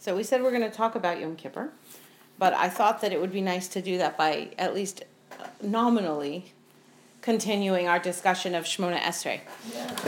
So 0.00 0.16
we 0.16 0.22
said 0.22 0.42
we're 0.42 0.50
going 0.50 0.62
to 0.62 0.70
talk 0.70 0.94
about 0.94 1.20
Yom 1.20 1.36
Kippur, 1.36 1.72
but 2.38 2.54
I 2.54 2.70
thought 2.70 3.02
that 3.02 3.12
it 3.12 3.20
would 3.20 3.32
be 3.32 3.42
nice 3.42 3.68
to 3.68 3.82
do 3.82 3.98
that 3.98 4.16
by 4.16 4.48
at 4.56 4.74
least 4.74 5.04
nominally 5.62 6.54
continuing 7.20 7.86
our 7.86 7.98
discussion 7.98 8.54
of 8.54 8.64
Shemona 8.64 8.98
Esrei. 8.98 9.40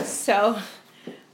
So 0.02 0.58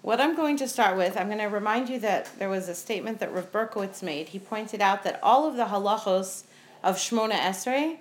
what 0.02 0.20
I'm 0.20 0.34
going 0.34 0.56
to 0.56 0.66
start 0.66 0.96
with, 0.96 1.16
I'm 1.16 1.28
going 1.28 1.38
to 1.38 1.44
remind 1.44 1.88
you 1.88 2.00
that 2.00 2.36
there 2.40 2.48
was 2.48 2.68
a 2.68 2.74
statement 2.74 3.20
that 3.20 3.32
Rav 3.32 3.52
Berkowitz 3.52 4.02
made. 4.02 4.30
He 4.30 4.40
pointed 4.40 4.80
out 4.80 5.04
that 5.04 5.20
all 5.22 5.46
of 5.46 5.54
the 5.54 5.66
halachos 5.66 6.42
of 6.82 6.96
Shemona 6.96 7.38
Esrei 7.38 7.98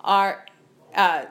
are 0.00 0.44
uh, 0.96 1.26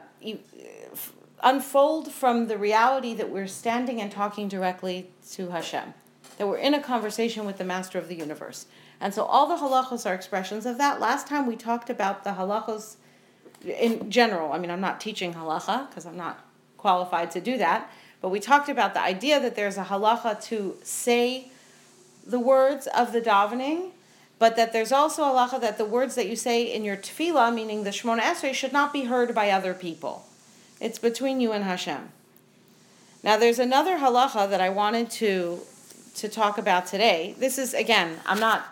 unfold 1.44 2.10
from 2.10 2.48
the 2.48 2.58
reality 2.58 3.14
that 3.16 3.30
we're 3.30 3.48
standing 3.48 4.00
and 4.00 4.10
talking 4.10 4.48
directly 4.48 5.10
to 5.32 5.50
Hashem, 5.50 5.94
that 6.42 6.48
we're 6.48 6.58
in 6.58 6.74
a 6.74 6.82
conversation 6.82 7.46
with 7.46 7.60
the 7.60 7.64
Master 7.64 8.00
of 8.00 8.08
the 8.08 8.16
universe. 8.16 8.66
And 9.00 9.14
so 9.14 9.26
all 9.26 9.46
the 9.46 9.58
halachos 9.58 10.10
are 10.10 10.16
expressions 10.16 10.66
of 10.66 10.80
that. 10.80 11.00
Last 11.00 11.28
time 11.28 11.46
we 11.46 11.56
talked 11.56 11.92
about 11.92 12.24
the 12.24 12.32
halachos 12.32 12.96
in 13.64 14.10
general. 14.10 14.52
I 14.52 14.58
mean, 14.58 14.72
I'm 14.72 14.82
not 14.82 15.00
teaching 15.00 15.36
halacha 15.36 15.88
because 15.88 16.08
I'm 16.08 16.18
not 16.18 16.44
qualified 16.80 17.30
to 17.32 17.42
do 17.42 17.60
that, 17.60 17.92
but 18.22 18.30
we 18.30 18.40
talked 18.40 18.70
about 18.70 18.96
the 18.96 19.04
idea 19.04 19.40
that 19.40 19.56
there's 19.56 19.78
a 19.78 19.84
halacha 19.84 20.44
to 20.46 20.78
say 20.82 21.52
the 22.26 22.40
words 22.40 22.88
of 22.88 23.14
the 23.14 23.22
davening, 23.22 23.92
but 24.40 24.56
that 24.56 24.74
there's 24.74 24.92
also 24.92 25.22
a 25.22 25.28
halacha 25.28 25.62
that 25.62 25.78
the 25.78 25.86
words 25.86 26.16
that 26.16 26.28
you 26.28 26.36
say 26.36 26.64
in 26.64 26.84
your 26.84 26.98
tefillah, 26.98 27.54
meaning 27.54 27.84
the 27.84 27.92
Shemona 27.92 28.22
Esrei, 28.22 28.52
should 28.52 28.74
not 28.74 28.92
be 28.92 29.04
heard 29.04 29.36
by 29.36 29.52
other 29.52 29.76
people. 29.76 30.26
It's 30.80 30.98
between 30.98 31.40
you 31.40 31.52
and 31.52 31.66
Hashem. 31.66 32.10
Now, 33.24 33.38
there's 33.38 33.60
another 33.60 34.00
halacha 34.00 34.50
that 34.50 34.60
I 34.60 34.70
wanted 34.70 35.12
to 35.12 35.60
to 36.16 36.30
talk 36.30 36.58
about 36.58 36.86
today. 36.86 37.36
This 37.38 37.58
is 37.58 37.74
again, 37.74 38.20
I'm 38.26 38.40
not 38.40 38.66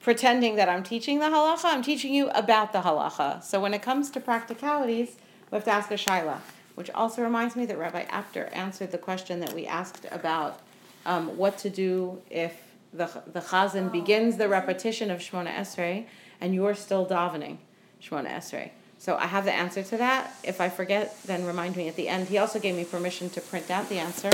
pretending 0.00 0.56
that 0.56 0.68
I'm 0.68 0.82
teaching 0.82 1.18
the 1.18 1.26
halacha. 1.26 1.64
I'm 1.64 1.82
teaching 1.82 2.14
you 2.14 2.28
about 2.30 2.72
the 2.72 2.80
halacha. 2.80 3.42
So 3.42 3.60
when 3.60 3.74
it 3.74 3.82
comes 3.82 4.10
to 4.10 4.20
practicalities, 4.20 5.16
we 5.50 5.56
have 5.56 5.64
to 5.64 5.72
ask 5.72 5.90
a 5.90 5.94
shaila. 5.94 6.38
Which 6.76 6.90
also 6.90 7.22
reminds 7.22 7.56
me 7.56 7.64
that 7.66 7.78
Rabbi 7.78 8.02
Apter 8.02 8.50
answered 8.52 8.92
the 8.92 8.98
question 8.98 9.40
that 9.40 9.54
we 9.54 9.66
asked 9.66 10.06
about 10.12 10.60
um, 11.06 11.36
what 11.38 11.56
to 11.58 11.70
do 11.70 12.20
if 12.28 12.54
the 12.92 13.08
the 13.32 13.40
chazan 13.40 13.90
begins 13.90 14.36
the 14.36 14.48
repetition 14.48 15.10
of 15.10 15.20
Shmona 15.20 15.54
Esrei 15.54 16.06
and 16.40 16.54
you're 16.54 16.74
still 16.74 17.06
davening 17.06 17.58
Shmona 18.02 18.30
Esrei. 18.30 18.70
So 18.98 19.16
I 19.16 19.26
have 19.26 19.44
the 19.44 19.52
answer 19.52 19.82
to 19.82 19.96
that. 19.98 20.34
If 20.42 20.60
I 20.60 20.68
forget, 20.68 21.20
then 21.24 21.44
remind 21.44 21.76
me 21.76 21.88
at 21.88 21.96
the 21.96 22.08
end. 22.08 22.28
He 22.28 22.38
also 22.38 22.58
gave 22.58 22.74
me 22.74 22.84
permission 22.84 23.30
to 23.30 23.40
print 23.40 23.70
out 23.70 23.88
the 23.88 23.98
answer. 23.98 24.30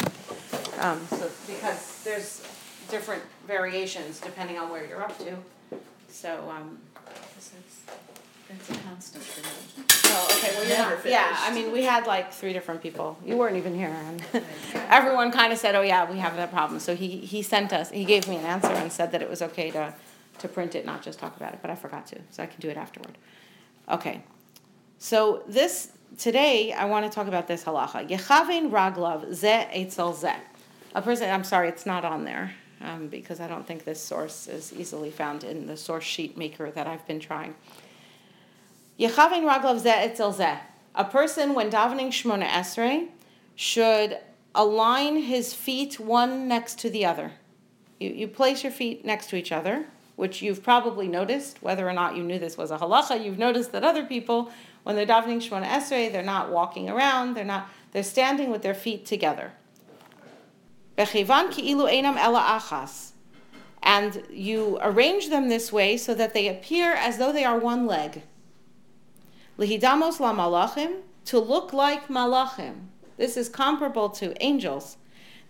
Um, 0.78 1.01
so 1.09 1.31
because 1.47 2.03
there's 2.05 2.42
different 2.91 3.23
variations 3.47 4.20
depending 4.20 4.59
on 4.59 4.70
where 4.70 4.87
you're 4.87 5.03
up 5.03 5.17
to. 5.19 5.37
So, 6.09 6.51
um, 6.51 6.79
That's 8.48 8.69
a 8.70 8.75
constant 8.84 9.23
for 9.25 9.41
me. 9.41 9.84
well, 10.05 10.25
okay, 10.27 10.51
well, 10.55 10.67
you're 10.69 10.77
Never 10.77 10.97
not, 10.97 11.06
yeah, 11.06 11.29
I 11.39 11.47
finished. 11.48 11.64
mean, 11.64 11.73
we 11.73 11.83
had 11.84 12.06
like 12.06 12.33
three 12.33 12.53
different 12.53 12.83
people. 12.83 13.17
You 13.25 13.37
weren't 13.37 13.56
even 13.56 13.75
here 13.75 13.89
and 13.89 14.23
everyone 14.91 15.31
kind 15.33 15.53
of 15.53 15.59
said, 15.59 15.75
oh 15.75 15.81
yeah, 15.83 16.11
we 16.11 16.19
have 16.19 16.37
that 16.37 16.51
problem. 16.53 16.79
So 16.81 16.95
he, 16.95 17.17
he 17.19 17.42
sent 17.42 17.73
us, 17.73 17.91
he 17.91 18.05
gave 18.05 18.29
me 18.29 18.36
an 18.36 18.45
answer 18.45 18.69
and 18.73 18.92
said 18.92 19.12
that 19.12 19.23
it 19.23 19.31
was 19.31 19.41
okay 19.42 19.70
to, 19.70 19.95
to 20.39 20.48
print 20.48 20.75
it, 20.75 20.84
not 20.84 21.03
just 21.03 21.19
talk 21.19 21.34
about 21.36 21.55
it, 21.55 21.61
but 21.62 21.70
I 21.70 21.75
forgot 21.77 22.07
to, 22.09 22.19
so 22.31 22.42
I 22.42 22.47
can 22.47 22.61
do 22.61 22.69
it 22.69 22.77
afterward. 22.77 23.17
Okay, 23.91 24.23
so 24.98 25.42
this, 25.48 25.92
today, 26.19 26.73
I 26.73 26.84
want 26.84 27.05
to 27.07 27.11
talk 27.14 27.27
about 27.29 27.48
this 27.48 27.64
halacha. 27.64 28.07
Yechavein 28.09 28.70
raglav 28.70 29.33
ze 29.34 29.67
etzel 29.73 30.12
ze. 30.12 30.34
A 30.95 31.01
person, 31.01 31.31
I'm 31.31 31.45
sorry, 31.45 31.69
it's 31.69 31.87
not 31.87 32.05
on 32.05 32.25
there, 32.25 32.53
um, 32.83 33.09
because 33.09 33.41
I 33.41 33.48
don't 33.48 33.67
think 33.67 33.85
this 33.85 34.01
source 34.01 34.47
is 34.47 34.73
easily 34.75 35.11
found 35.11 35.43
in 35.43 35.67
the 35.67 35.77
source 35.77 36.05
sheet 36.05 36.37
maker 36.37 36.71
that 36.71 36.87
I've 36.87 37.07
been 37.07 37.21
trying. 37.21 37.55
Yechavein 38.98 39.48
raglav 39.48 39.79
ze 39.81 39.89
etzel 39.89 40.33
ze. 40.33 40.58
A 40.95 41.05
person, 41.05 41.55
when 41.55 41.70
davening 41.70 42.08
Shmona 42.08 42.47
Esrei, 42.47 43.08
should 43.57 44.19
align 44.55 45.23
his 45.23 45.55
feet 45.55 45.98
one 45.98 46.47
next 46.47 46.79
to 46.80 46.91
the 46.91 47.07
other. 47.07 47.33
You, 47.98 48.11
you 48.11 48.29
place 48.29 48.63
your 48.63 48.73
feet 48.73 49.03
next 49.03 49.30
to 49.30 49.36
each 49.36 49.51
other, 49.51 49.86
which 50.17 50.42
you've 50.42 50.63
probably 50.63 51.09
noticed, 51.09 51.63
whether 51.63 51.89
or 51.89 51.95
not 51.95 52.17
you 52.17 52.23
knew 52.23 52.39
this 52.39 52.59
was 52.59 52.70
a 52.70 52.77
halacha, 52.77 53.24
you've 53.24 53.39
noticed 53.39 53.73
that 53.73 53.83
other 53.83 54.05
people, 54.05 54.53
when 54.83 54.95
they're 54.95 55.07
davening 55.07 55.41
Shmona 55.41 55.64
Esrei, 55.67 56.13
they're 56.13 56.23
not 56.23 56.51
walking 56.51 56.91
around, 56.91 57.33
they're 57.35 57.45
not, 57.45 57.70
they're 57.92 58.03
standing 58.03 58.51
with 58.51 58.61
their 58.61 58.74
feet 58.74 59.07
together. 59.07 59.53
Einam 60.97 62.17
ela 62.17 62.61
achas. 62.61 63.13
And 63.83 64.23
you 64.30 64.79
arrange 64.80 65.29
them 65.29 65.48
this 65.48 65.73
way 65.73 65.97
so 65.97 66.14
that 66.14 66.35
they 66.35 66.48
appear 66.48 66.92
as 66.92 67.19
though 67.19 67.33
they 67.33 67.45
are 67.45 67.58
one 67.58 67.86
leg. 67.86 68.23
Lihidamos 69.58 70.20
la 70.20 70.33
malachim, 70.33 71.01
to 71.25 71.39
look 71.39 71.73
like 71.73 72.08
malachim. 72.08 72.86
This 73.17 73.36
is 73.36 73.48
comparable 73.48 74.08
to 74.11 74.41
angels. 74.42 74.97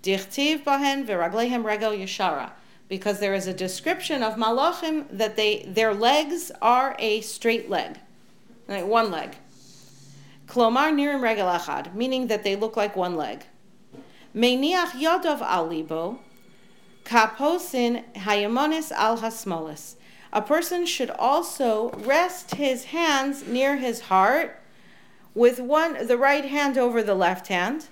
Dichtiv 0.03 0.65
bahen 0.65 1.07
v'raglehem 1.07 1.65
regel 1.65 1.93
yeshara. 1.93 2.51
Because 2.89 3.21
there 3.21 3.35
is 3.35 3.47
a 3.47 3.55
description 3.55 4.23
of 4.23 4.35
malachim 4.35 5.07
that 5.11 5.37
they 5.37 5.65
their 5.69 5.95
legs 5.95 6.51
are 6.61 6.97
a 6.99 7.21
straight 7.23 7.71
leg, 7.71 7.99
one 8.67 9.11
leg. 9.11 9.37
Klomar 10.47 10.93
nirim 10.93 11.23
regel 11.23 11.47
achad, 11.47 11.95
meaning 11.95 12.27
that 12.27 12.45
they 12.45 12.57
look 12.57 12.77
like 12.77 12.97
one 12.97 13.17
leg. 13.17 13.45
Meiniach 14.35 14.93
yodov 14.93 15.43
al 15.43 15.67
libo, 15.67 16.19
kaposin 17.05 18.03
hayamonis 18.15 18.91
al 18.93 19.19
hasmolis. 19.19 19.97
A 20.33 20.41
person 20.41 20.87
should 20.87 21.11
also 21.11 21.91
rest 21.91 22.55
his 22.55 22.85
hands 22.85 23.47
near 23.47 23.77
his 23.77 24.03
heart 24.03 24.59
with 25.35 25.61
one 25.61 26.07
the 26.07 26.17
right 26.17 26.47
hand 26.47 26.79
over 26.79 27.03
the 27.03 27.15
left 27.15 27.49
hand. 27.49 27.89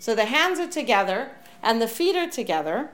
So 0.00 0.14
the 0.14 0.24
hands 0.24 0.58
are 0.58 0.68
together 0.68 1.30
and 1.62 1.80
the 1.80 1.88
feet 1.88 2.16
are 2.16 2.28
together. 2.28 2.90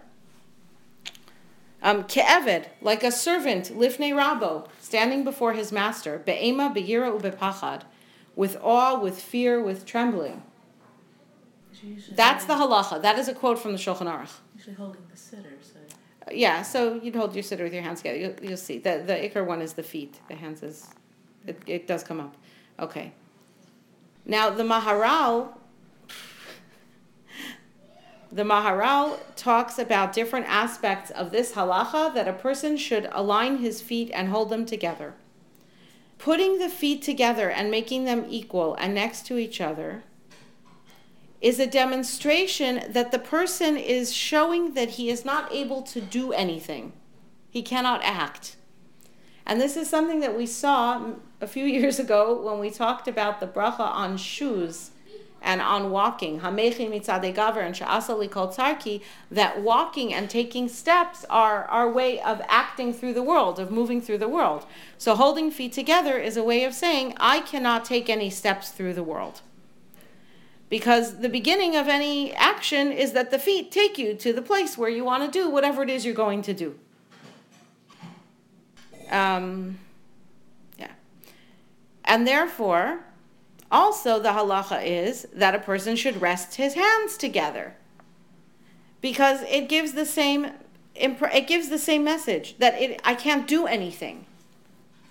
Um, 1.83 2.05
ke'eved, 2.05 2.67
like 2.81 3.03
a 3.03 3.11
servant, 3.11 3.71
lifnei 3.71 4.13
rabo, 4.13 4.69
standing 4.81 5.25
before 5.25 5.55
his 5.55 5.73
master, 5.73 6.19
be'ema, 6.19 6.71
be'yira, 6.71 7.11
ubepachad, 7.11 7.83
with 8.37 8.57
awe, 8.63 9.01
with 9.01 9.21
fear, 9.21 9.61
with 9.61 9.85
trembling. 9.85 10.43
That's 12.13 12.45
the 12.45 12.55
halacha. 12.55 13.03
That 13.03 13.19
is 13.19 13.29
a 13.29 13.35
quote 13.35 13.59
from 13.59 13.73
the 13.73 13.79
Shulchan 13.79 14.07
Aruch. 14.07 14.31
Usually 14.57 14.77
holding 14.77 15.03
the 15.11 15.17
sitter, 15.17 15.57
so. 15.61 15.79
Yeah, 16.31 16.63
so 16.63 17.01
you'd 17.03 17.17
hold 17.17 17.35
your 17.35 17.43
sitter 17.43 17.65
with 17.65 17.75
your 17.75 17.83
hands 17.83 17.99
together. 18.01 18.19
You'll, 18.19 18.35
you'll 18.43 18.57
see. 18.57 18.79
The, 18.79 19.03
the 19.05 19.15
ikar 19.15 19.45
one 19.45 19.61
is 19.61 19.73
the 19.73 19.83
feet. 19.83 20.21
The 20.29 20.37
hands 20.37 20.63
is, 20.63 20.89
it, 21.47 21.61
it 21.67 21.87
does 21.87 22.05
come 22.05 22.21
up. 22.21 22.37
Okay. 22.79 23.13
Now, 24.25 24.51
the 24.51 24.63
Maharal, 24.63 25.49
the 28.31 28.45
Maharal 28.45 29.19
talks 29.35 29.79
about 29.79 30.13
different 30.13 30.47
aspects 30.49 31.11
of 31.11 31.33
this 31.33 31.53
halacha 31.53 32.15
that 32.15 32.29
a 32.29 32.33
person 32.33 32.77
should 32.77 33.09
align 33.11 33.59
his 33.59 33.83
feet 33.83 34.11
and 34.15 34.29
hold 34.29 34.51
them 34.51 34.65
together. 34.65 35.15
Putting 36.19 36.61
the 36.61 36.69
feet 36.69 37.03
together 37.03 37.51
and 37.51 37.69
making 37.69 38.05
them 38.05 38.25
equal 38.29 38.77
and 38.77 38.95
next 38.95 39.27
to 39.27 39.39
each 39.39 39.61
other 39.61 40.05
is 41.43 41.59
a 41.59 41.67
demonstration 41.67 42.85
that 42.89 43.11
the 43.11 43.19
person 43.19 43.77
is 43.77 44.15
showing 44.15 44.75
that 44.75 44.91
he 44.91 45.11
is 45.11 45.25
not 45.25 45.53
able 45.53 45.83
to 45.83 46.01
do 46.01 46.33
anything. 46.33 46.93
He 47.51 47.63
cannot 47.63 48.01
act. 48.05 48.57
And 49.45 49.61
this 49.61 49.77
is 49.77 49.91
something 49.91 50.21
that 50.21 50.37
we 50.37 50.47
saw 50.47 51.15
a 51.41 51.49
few 51.49 51.65
years 51.79 51.99
ago 51.99 52.41
when 52.41 52.61
we 52.61 52.71
talked 52.71 53.09
about 53.09 53.41
the 53.41 53.49
bracha 53.49 53.81
on 53.81 54.17
shoes 54.17 54.93
and 55.45 55.61
on 55.61 55.91
walking. 55.91 56.39
Hamechi 56.39 56.89
gaver 56.89 57.67
and 57.67 57.75
tzarki, 57.75 59.03
that 59.29 59.61
walking 59.61 60.15
and 60.15 60.31
taking 60.31 60.69
steps 60.69 61.27
are 61.29 61.65
our 61.65 61.91
way 61.91 62.21
of 62.21 62.41
acting 62.47 62.95
through 62.95 63.15
the 63.15 63.23
world, 63.25 63.59
of 63.59 63.73
moving 63.73 64.01
through 64.01 64.19
the 64.19 64.29
world. 64.29 64.65
So 64.97 65.17
holding 65.17 65.51
feet 65.51 65.73
together 65.73 66.17
is 66.17 66.37
a 66.37 66.45
way 66.45 66.63
of 66.63 66.73
saying, 66.73 67.15
I 67.17 67.41
cannot 67.41 67.85
take 67.85 68.09
any 68.09 68.31
steps 68.31 68.71
through 68.71 68.95
the 68.95 69.03
world 69.03 69.41
because 70.73 71.19
the 71.19 71.29
beginning 71.29 71.77
of 71.77 71.87
any 71.87 72.33
action 72.33 72.91
is 72.91 73.13
that 73.13 73.31
the 73.31 73.39
feet 73.39 73.71
take 73.71 73.99
you 73.99 74.15
to 74.15 74.33
the 74.33 74.41
place 74.41 74.79
where 74.79 74.89
you 74.89 75.05
want 75.05 75.23
to 75.23 75.31
do 75.31 75.51
whatever 75.51 75.83
it 75.83 75.91
is 75.91 76.07
you're 76.07 76.15
going 76.15 76.41
to 76.41 76.55
do. 76.55 76.75
Um, 79.11 79.79
yeah. 80.79 80.93
And 82.07 82.27
therefore, 82.27 83.05
also 83.71 84.19
the 84.19 84.31
halacha 84.31 84.83
is 84.83 85.29
that 85.35 85.55
a 85.55 85.59
person 85.59 85.95
should 85.95 86.23
rest 86.23 86.55
his 86.55 86.73
hands 86.73 87.19
together 87.19 87.75
because 89.03 89.43
it 89.43 89.69
gives 89.69 89.93
the 89.93 90.07
same 90.07 90.53
it 90.95 91.47
gives 91.47 91.69
the 91.69 91.79
same 91.79 92.03
message 92.03 92.57
that 92.61 92.81
it 92.81 92.99
I 93.05 93.15
can't 93.15 93.47
do 93.47 93.67
anything. 93.67 94.25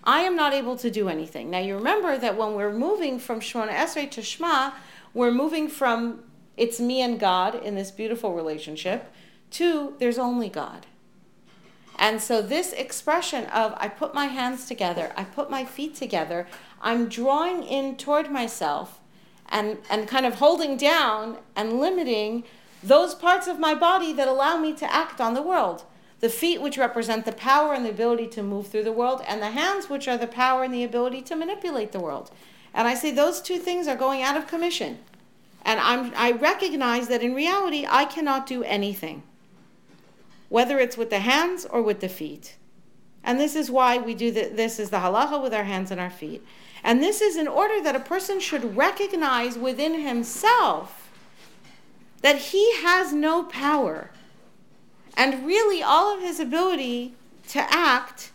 I 0.04 0.22
am 0.22 0.36
not 0.36 0.54
able 0.54 0.76
to 0.78 0.90
do 0.90 1.08
anything. 1.08 1.52
Now 1.52 1.60
you 1.60 1.76
remember 1.76 2.18
that 2.18 2.36
when 2.36 2.56
we're 2.56 2.74
moving 2.74 3.20
from 3.20 3.40
Shemona 3.40 3.70
Esrei 3.70 4.10
to 4.10 4.24
Shema, 4.24 4.72
we're 5.14 5.32
moving 5.32 5.68
from 5.68 6.24
it's 6.58 6.80
me 6.80 7.02
and 7.02 7.20
God 7.20 7.56
in 7.56 7.76
this 7.76 7.92
beautiful 7.92 8.34
relationship 8.34 9.12
to 9.52 9.96
there's 10.00 10.18
only 10.18 10.50
God. 10.50 10.86
And 11.98 12.22
so 12.22 12.42
this 12.42 12.74
expression 12.74 13.46
of 13.46 13.74
I 13.78 13.88
put 13.88 14.14
my 14.14 14.26
hands 14.26 14.66
together, 14.66 15.12
I 15.16 15.24
put 15.24 15.50
my 15.50 15.66
feet 15.66 15.96
together, 15.96 16.48
I'm 16.82 17.10
drawing 17.10 17.64
in 17.64 17.96
toward 17.96 18.32
myself 18.32 19.00
and, 19.50 19.78
and 19.90 20.08
kind 20.08 20.26
of 20.26 20.36
holding 20.36 20.78
down 20.78 21.38
and 21.56 21.80
limiting 21.80 22.44
those 22.82 23.14
parts 23.14 23.48
of 23.48 23.60
my 23.60 23.76
body 23.76 24.14
that 24.14 24.28
allow 24.28 24.58
me 24.58 24.74
to 24.74 24.92
act 24.92 25.22
on 25.22 25.34
the 25.34 25.42
world. 25.42 25.84
The 26.22 26.30
feet, 26.30 26.62
which 26.62 26.78
represent 26.78 27.26
the 27.26 27.32
power 27.32 27.74
and 27.74 27.86
the 27.86 27.90
ability 27.90 28.28
to 28.28 28.44
move 28.44 28.68
through 28.68 28.84
the 28.84 28.92
world, 28.92 29.24
and 29.28 29.42
the 29.42 29.52
hands, 29.52 29.90
which 29.90 30.08
are 30.08 30.18
the 30.18 30.28
power 30.28 30.64
and 30.64 30.74
the 30.74 30.84
ability 30.84 31.22
to 31.24 31.36
manipulate 31.36 31.92
the 31.92 32.00
world. 32.00 32.32
And 32.74 32.88
I 32.88 32.94
say 32.94 33.12
those 33.12 33.42
two 33.42 33.58
things 33.58 33.88
are 33.88 33.96
going 33.96 34.22
out 34.22 34.38
of 34.38 34.48
commission. 34.48 35.00
And 35.64 35.80
I'm, 35.80 36.14
I 36.16 36.32
recognize 36.32 37.08
that 37.08 37.22
in 37.22 37.36
reality, 37.36 37.86
I 37.88 38.06
cannot 38.06 38.48
do 38.48 38.64
anything, 38.64 39.24
whether 40.50 40.80
it's 40.80 40.98
with 40.98 41.10
the 41.10 41.20
hands 41.20 41.66
or 41.66 41.82
with 41.82 42.00
the 42.00 42.10
feet. 42.10 42.56
And 43.24 43.40
this 43.40 43.56
is 43.56 43.70
why 43.70 43.98
we 43.98 44.16
do 44.16 44.32
the, 44.32 44.50
this 44.50 44.80
is 44.80 44.90
the 44.90 44.98
halacha 44.98 45.42
with 45.42 45.54
our 45.54 45.66
hands 45.66 45.92
and 45.92 46.02
our 46.02 46.10
feet. 46.10 46.44
And 46.84 47.04
this 47.04 47.22
is 47.22 47.38
in 47.38 47.48
order 47.48 47.82
that 47.84 47.96
a 47.96 48.00
person 48.00 48.40
should 48.40 48.76
recognize 48.76 49.58
within 49.58 50.02
himself 50.02 51.12
that 52.22 52.38
he 52.38 52.82
has 52.82 53.14
no 53.14 53.44
power. 53.44 54.10
And 55.16 55.46
really, 55.46 55.84
all 55.84 56.16
of 56.16 56.22
his 56.22 56.40
ability 56.40 57.14
to 57.50 57.60
act 57.70 58.32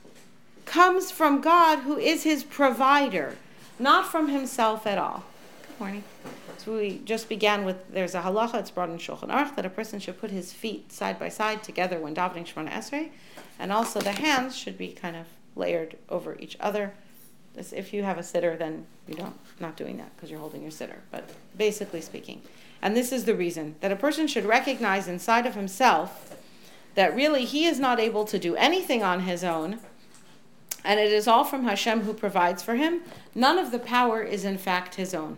comes 0.65 1.11
from 1.11 1.41
God, 1.41 1.81
who 1.81 1.97
is 1.97 2.23
his 2.23 2.45
provider, 2.45 3.37
not 3.79 4.07
from 4.07 4.29
himself 4.29 4.87
at 4.87 4.99
all. 4.99 5.25
Good 5.67 5.81
morning. 5.81 6.05
So 6.59 6.77
we 6.77 7.01
just 7.05 7.29
began 7.29 7.65
with 7.65 7.93
there's 7.93 8.15
a 8.15 8.23
halacha, 8.23 8.55
it's 8.55 8.71
brought 8.71 8.89
in 8.89 8.99
Shulchan 8.99 9.29
Aruch, 9.29 9.55
that 9.57 9.67
a 9.67 9.71
person 9.71 10.01
should 10.01 10.21
put 10.21 10.31
his 10.31 10.53
feet 10.53 10.91
side 10.91 11.19
by 11.19 11.29
side 11.29 11.63
together 11.63 11.99
when 12.01 12.15
davening 12.15 12.47
Shemona 12.47 12.71
Esrei, 12.71 13.11
and 13.59 13.73
also 13.73 14.01
the 14.01 14.13
hands 14.13 14.57
should 14.57 14.79
be 14.79 14.89
kind 14.89 15.17
of 15.17 15.27
layered 15.55 15.97
over 16.09 16.37
each 16.39 16.57
other 16.61 16.93
As 17.57 17.73
if 17.73 17.95
you 17.95 18.03
have 18.03 18.19
a 18.19 18.23
sitter, 18.23 18.57
then 18.57 18.87
you 19.09 19.15
don't 19.15 19.37
not 19.61 19.77
doing 19.77 19.97
that 19.97 20.15
because 20.15 20.31
you're 20.31 20.41
holding 20.41 20.63
your 20.63 20.71
sitter. 20.71 21.01
But 21.11 21.31
basically 21.57 22.03
speaking, 22.03 22.43
and 22.83 22.95
this 22.95 23.13
is 23.13 23.25
the 23.25 23.35
reason 23.35 23.77
that 23.81 23.93
a 23.93 23.97
person 23.97 24.27
should 24.27 24.45
recognize 24.45 25.09
inside 25.09 25.47
of 25.47 25.55
himself 25.55 26.37
that 26.95 27.15
really 27.15 27.45
he 27.45 27.65
is 27.67 27.79
not 27.79 27.99
able 27.99 28.25
to 28.27 28.39
do 28.39 28.57
anything 28.57 29.03
on 29.03 29.21
his 29.21 29.43
own, 29.43 29.79
and 30.87 31.01
it 31.01 31.13
is 31.13 31.27
all 31.27 31.43
from 31.43 31.65
Hashem 31.65 32.03
who 32.03 32.15
provides 32.15 32.63
for 32.63 32.77
him. 32.77 33.03
None 33.35 33.59
of 33.59 33.73
the 33.73 33.79
power 33.81 34.23
is 34.23 34.45
in 34.45 34.57
fact 34.57 34.95
his 34.95 35.13
own. 35.13 35.37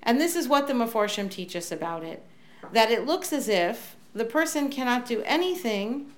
And 0.00 0.20
this 0.20 0.36
is 0.36 0.46
what 0.46 0.68
the 0.68 0.72
Meforshim 0.74 1.28
teach 1.28 1.56
us 1.56 1.72
about 1.72 2.04
it 2.04 2.24
that 2.72 2.90
it 2.90 3.06
looks 3.06 3.32
as 3.32 3.48
if 3.48 3.96
the 4.14 4.24
person 4.24 4.68
cannot 4.68 5.06
do 5.06 5.22
anything, 5.24 6.12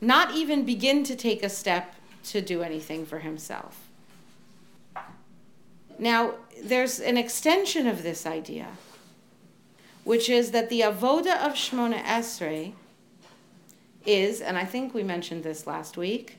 not 0.00 0.34
even 0.34 0.64
begin 0.64 1.02
to 1.04 1.16
take 1.16 1.42
a 1.42 1.48
step 1.48 1.94
to 2.24 2.40
do 2.40 2.62
anything 2.62 3.06
for 3.06 3.20
himself. 3.20 3.88
Now, 5.98 6.34
there's 6.62 7.00
an 7.00 7.16
extension 7.16 7.86
of 7.86 8.02
this 8.02 8.26
idea, 8.26 8.68
which 10.04 10.28
is 10.28 10.50
that 10.52 10.68
the 10.68 10.82
avoda 10.82 11.36
of 11.44 11.54
Shmona 11.54 12.02
Esrei 12.04 12.74
is, 14.06 14.40
and 14.40 14.56
I 14.56 14.64
think 14.64 14.94
we 14.94 15.02
mentioned 15.02 15.42
this 15.42 15.66
last 15.66 15.96
week, 15.96 16.38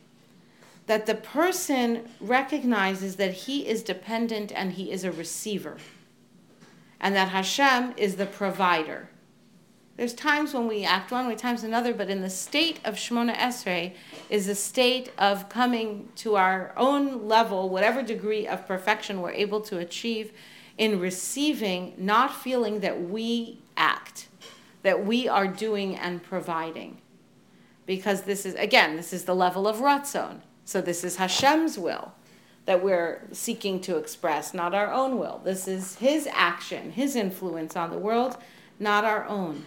that 0.89 1.05
the 1.05 1.13
person 1.13 2.09
recognizes 2.19 3.17
that 3.17 3.31
he 3.31 3.67
is 3.67 3.83
dependent 3.83 4.51
and 4.51 4.73
he 4.73 4.91
is 4.91 5.03
a 5.03 5.11
receiver, 5.11 5.77
and 6.99 7.13
that 7.13 7.27
Hashem 7.27 7.93
is 7.95 8.15
the 8.15 8.25
provider. 8.25 9.07
There's 9.97 10.15
times 10.15 10.51
when 10.51 10.67
we 10.67 10.83
act 10.85 11.11
one 11.11 11.27
way, 11.27 11.35
times 11.35 11.63
another, 11.63 11.93
but 11.93 12.09
in 12.09 12.23
the 12.23 12.29
state 12.31 12.79
of 12.83 12.95
Shmona 12.95 13.35
Esrei 13.35 13.93
is 14.31 14.47
a 14.47 14.55
state 14.55 15.11
of 15.19 15.47
coming 15.47 16.09
to 16.15 16.37
our 16.37 16.73
own 16.75 17.27
level, 17.27 17.69
whatever 17.69 18.01
degree 18.01 18.47
of 18.47 18.65
perfection 18.65 19.21
we're 19.21 19.29
able 19.29 19.61
to 19.61 19.77
achieve 19.77 20.31
in 20.79 20.99
receiving, 20.99 21.93
not 21.99 22.33
feeling 22.33 22.79
that 22.79 22.99
we 22.99 23.59
act, 23.77 24.27
that 24.81 25.05
we 25.05 25.27
are 25.27 25.45
doing 25.45 25.95
and 25.95 26.23
providing. 26.23 26.97
Because 27.85 28.23
this 28.23 28.43
is, 28.43 28.55
again, 28.55 28.95
this 28.95 29.13
is 29.13 29.25
the 29.25 29.35
level 29.35 29.67
of 29.67 29.77
Ratzon. 29.77 30.39
So 30.69 30.81
this 30.81 31.03
is 31.03 31.15
Hashem's 31.15 31.79
will 31.79 32.11
that 32.67 32.83
we're 32.83 33.23
seeking 33.31 33.81
to 33.81 33.97
express, 33.97 34.53
not 34.53 34.75
our 34.75 34.93
own 34.93 35.17
will. 35.17 35.41
This 35.43 35.67
is 35.67 35.95
His 35.95 36.29
action, 36.31 36.91
His 36.91 37.15
influence 37.15 37.75
on 37.75 37.89
the 37.89 37.97
world, 37.97 38.37
not 38.79 39.03
our 39.03 39.25
own. 39.25 39.65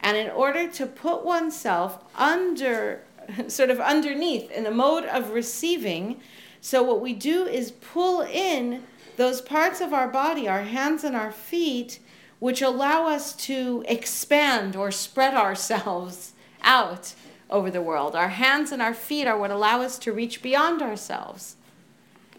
And 0.00 0.16
in 0.16 0.30
order 0.30 0.68
to 0.68 0.86
put 0.86 1.22
oneself 1.22 2.02
under, 2.14 3.02
sort 3.46 3.68
of 3.68 3.78
underneath, 3.78 4.50
in 4.50 4.64
the 4.64 4.70
mode 4.70 5.04
of 5.04 5.32
receiving, 5.32 6.22
so 6.62 6.82
what 6.82 7.02
we 7.02 7.12
do 7.12 7.44
is 7.44 7.70
pull 7.70 8.22
in 8.22 8.84
those 9.18 9.42
parts 9.42 9.82
of 9.82 9.92
our 9.92 10.08
body, 10.08 10.48
our 10.48 10.62
hands 10.62 11.04
and 11.04 11.14
our 11.14 11.30
feet, 11.30 11.98
which 12.38 12.62
allow 12.62 13.06
us 13.06 13.34
to 13.34 13.84
expand 13.86 14.76
or 14.76 14.90
spread 14.90 15.34
ourselves 15.34 16.32
out 16.62 17.12
over 17.52 17.70
the 17.70 17.82
world. 17.82 18.16
Our 18.16 18.30
hands 18.30 18.72
and 18.72 18.82
our 18.82 18.94
feet 18.94 19.28
are 19.28 19.38
what 19.38 19.52
allow 19.52 19.82
us 19.82 19.98
to 20.00 20.12
reach 20.12 20.42
beyond 20.42 20.82
ourselves. 20.82 21.56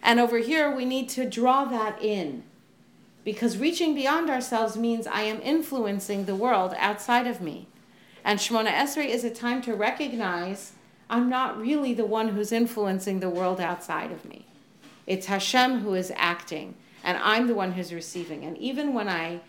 And 0.01 0.19
over 0.19 0.39
here, 0.39 0.75
we 0.75 0.83
need 0.83 1.07
to 1.10 1.30
draw 1.30 1.63
that 1.65 2.01
in. 2.01 2.44
Because 3.24 3.57
reaching 3.57 3.95
beyond 3.95 4.30
ourselves 4.30 4.75
means 4.75 5.07
I 5.07 5.21
am 5.21 5.39
influencing 5.42 6.25
the 6.25 6.36
world 6.36 6.74
outside 6.77 7.27
of 7.27 7.39
me. 7.39 7.68
And 8.25 8.39
Shemona 8.39 8.71
Esrei 8.71 9.07
is 9.07 9.24
a 9.24 9.30
time 9.30 9.62
to 9.62 9.74
recognize 9.74 10.74
I'm 11.10 11.30
not 11.30 11.60
really 11.60 11.94
the 11.94 12.06
one 12.06 12.30
who's 12.30 12.51
influencing 12.51 13.19
the 13.19 13.30
world 13.30 13.60
outside 13.62 14.12
of 14.12 14.25
me. 14.25 14.45
It's 15.06 15.27
Hashem 15.27 15.80
who 15.80 15.94
is 15.94 16.12
acting, 16.15 16.75
and 17.04 17.18
I'm 17.18 17.48
the 17.48 17.56
one 17.56 17.74
who's 17.74 17.94
receiving. 17.94 18.44
And 18.45 18.57
even 18.57 18.94
when 18.94 19.07
I 19.07 19.42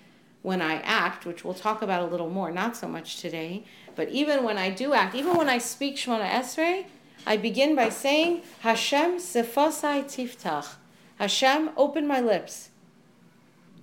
when 0.43 0.61
I 0.61 0.75
act, 0.83 1.25
which 1.25 1.43
we'll 1.43 1.55
talk 1.55 1.81
about 1.81 2.03
a 2.03 2.11
little 2.11 2.29
more, 2.29 2.51
not 2.53 2.77
so 2.77 2.87
much 2.87 3.19
today, 3.19 3.65
but 3.97 4.09
even 4.09 4.45
when 4.45 4.59
I 4.59 4.71
do 4.71 4.93
act, 4.93 5.15
even 5.15 5.37
when 5.37 5.49
I 5.49 5.59
speak 5.59 5.97
Shemona 5.97 6.29
Esrei, 6.29 6.87
I 7.27 7.37
begin 7.37 7.75
by 7.75 7.89
saying, 7.89 8.43
Hashem 8.61 9.19
sefosai 9.19 10.05
tiftach. 10.05 10.75
Hashem, 11.19 11.71
open 11.77 12.07
my 12.07 12.21
lips. 12.21 12.71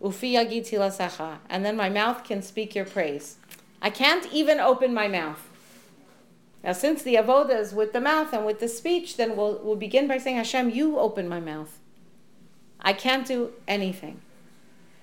Ufi 0.01 0.33
tilasecha. 0.35 1.37
And 1.49 1.65
then 1.65 1.75
my 1.75 1.89
mouth 1.89 2.23
can 2.23 2.41
speak 2.41 2.75
your 2.75 2.85
praise. 2.85 3.37
I 3.81 3.89
can't 3.89 4.31
even 4.31 4.59
open 4.59 4.93
my 4.93 5.07
mouth. 5.07 5.47
Now, 6.63 6.73
since 6.73 7.01
the 7.01 7.15
avoda 7.15 7.59
is 7.59 7.73
with 7.73 7.93
the 7.93 8.01
mouth 8.01 8.33
and 8.33 8.45
with 8.45 8.59
the 8.59 8.67
speech, 8.67 9.17
then 9.17 9.35
we'll, 9.35 9.59
we'll 9.63 9.75
begin 9.75 10.07
by 10.07 10.19
saying, 10.19 10.35
Hashem, 10.35 10.69
you 10.69 10.99
open 10.99 11.27
my 11.27 11.39
mouth. 11.39 11.79
I 12.79 12.93
can't 12.93 13.25
do 13.25 13.53
anything. 13.67 14.21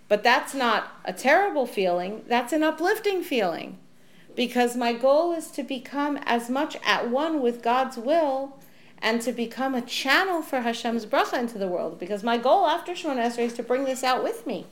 But 0.06 0.22
that's 0.22 0.54
not 0.54 0.92
a 1.04 1.12
terrible 1.12 1.66
feeling, 1.66 2.22
that's 2.28 2.52
an 2.52 2.62
uplifting 2.62 3.22
feeling. 3.22 3.78
Because 4.38 4.76
my 4.76 4.92
goal 4.92 5.33
is 5.33 5.50
to 5.50 5.64
become 5.64 6.16
as 6.18 6.49
much 6.49 6.76
at 6.85 7.11
one 7.11 7.42
with 7.42 7.61
God's 7.61 7.97
will 7.97 8.57
and 9.02 9.21
to 9.23 9.33
become 9.33 9.75
a 9.75 9.83
channel 9.83 10.42
for 10.42 10.61
Hashem's 10.61 11.07
bracha 11.07 11.40
into 11.40 11.59
the 11.59 11.66
world. 11.66 11.99
Because 11.99 12.23
my 12.23 12.38
goal 12.38 12.68
after 12.68 12.92
Shemona 12.92 13.26
Esrei 13.26 13.47
is 13.47 13.54
to 13.54 13.64
bring 13.64 13.85
this 13.85 14.04
out 14.04 14.23
with 14.23 14.47
me. 14.47 14.68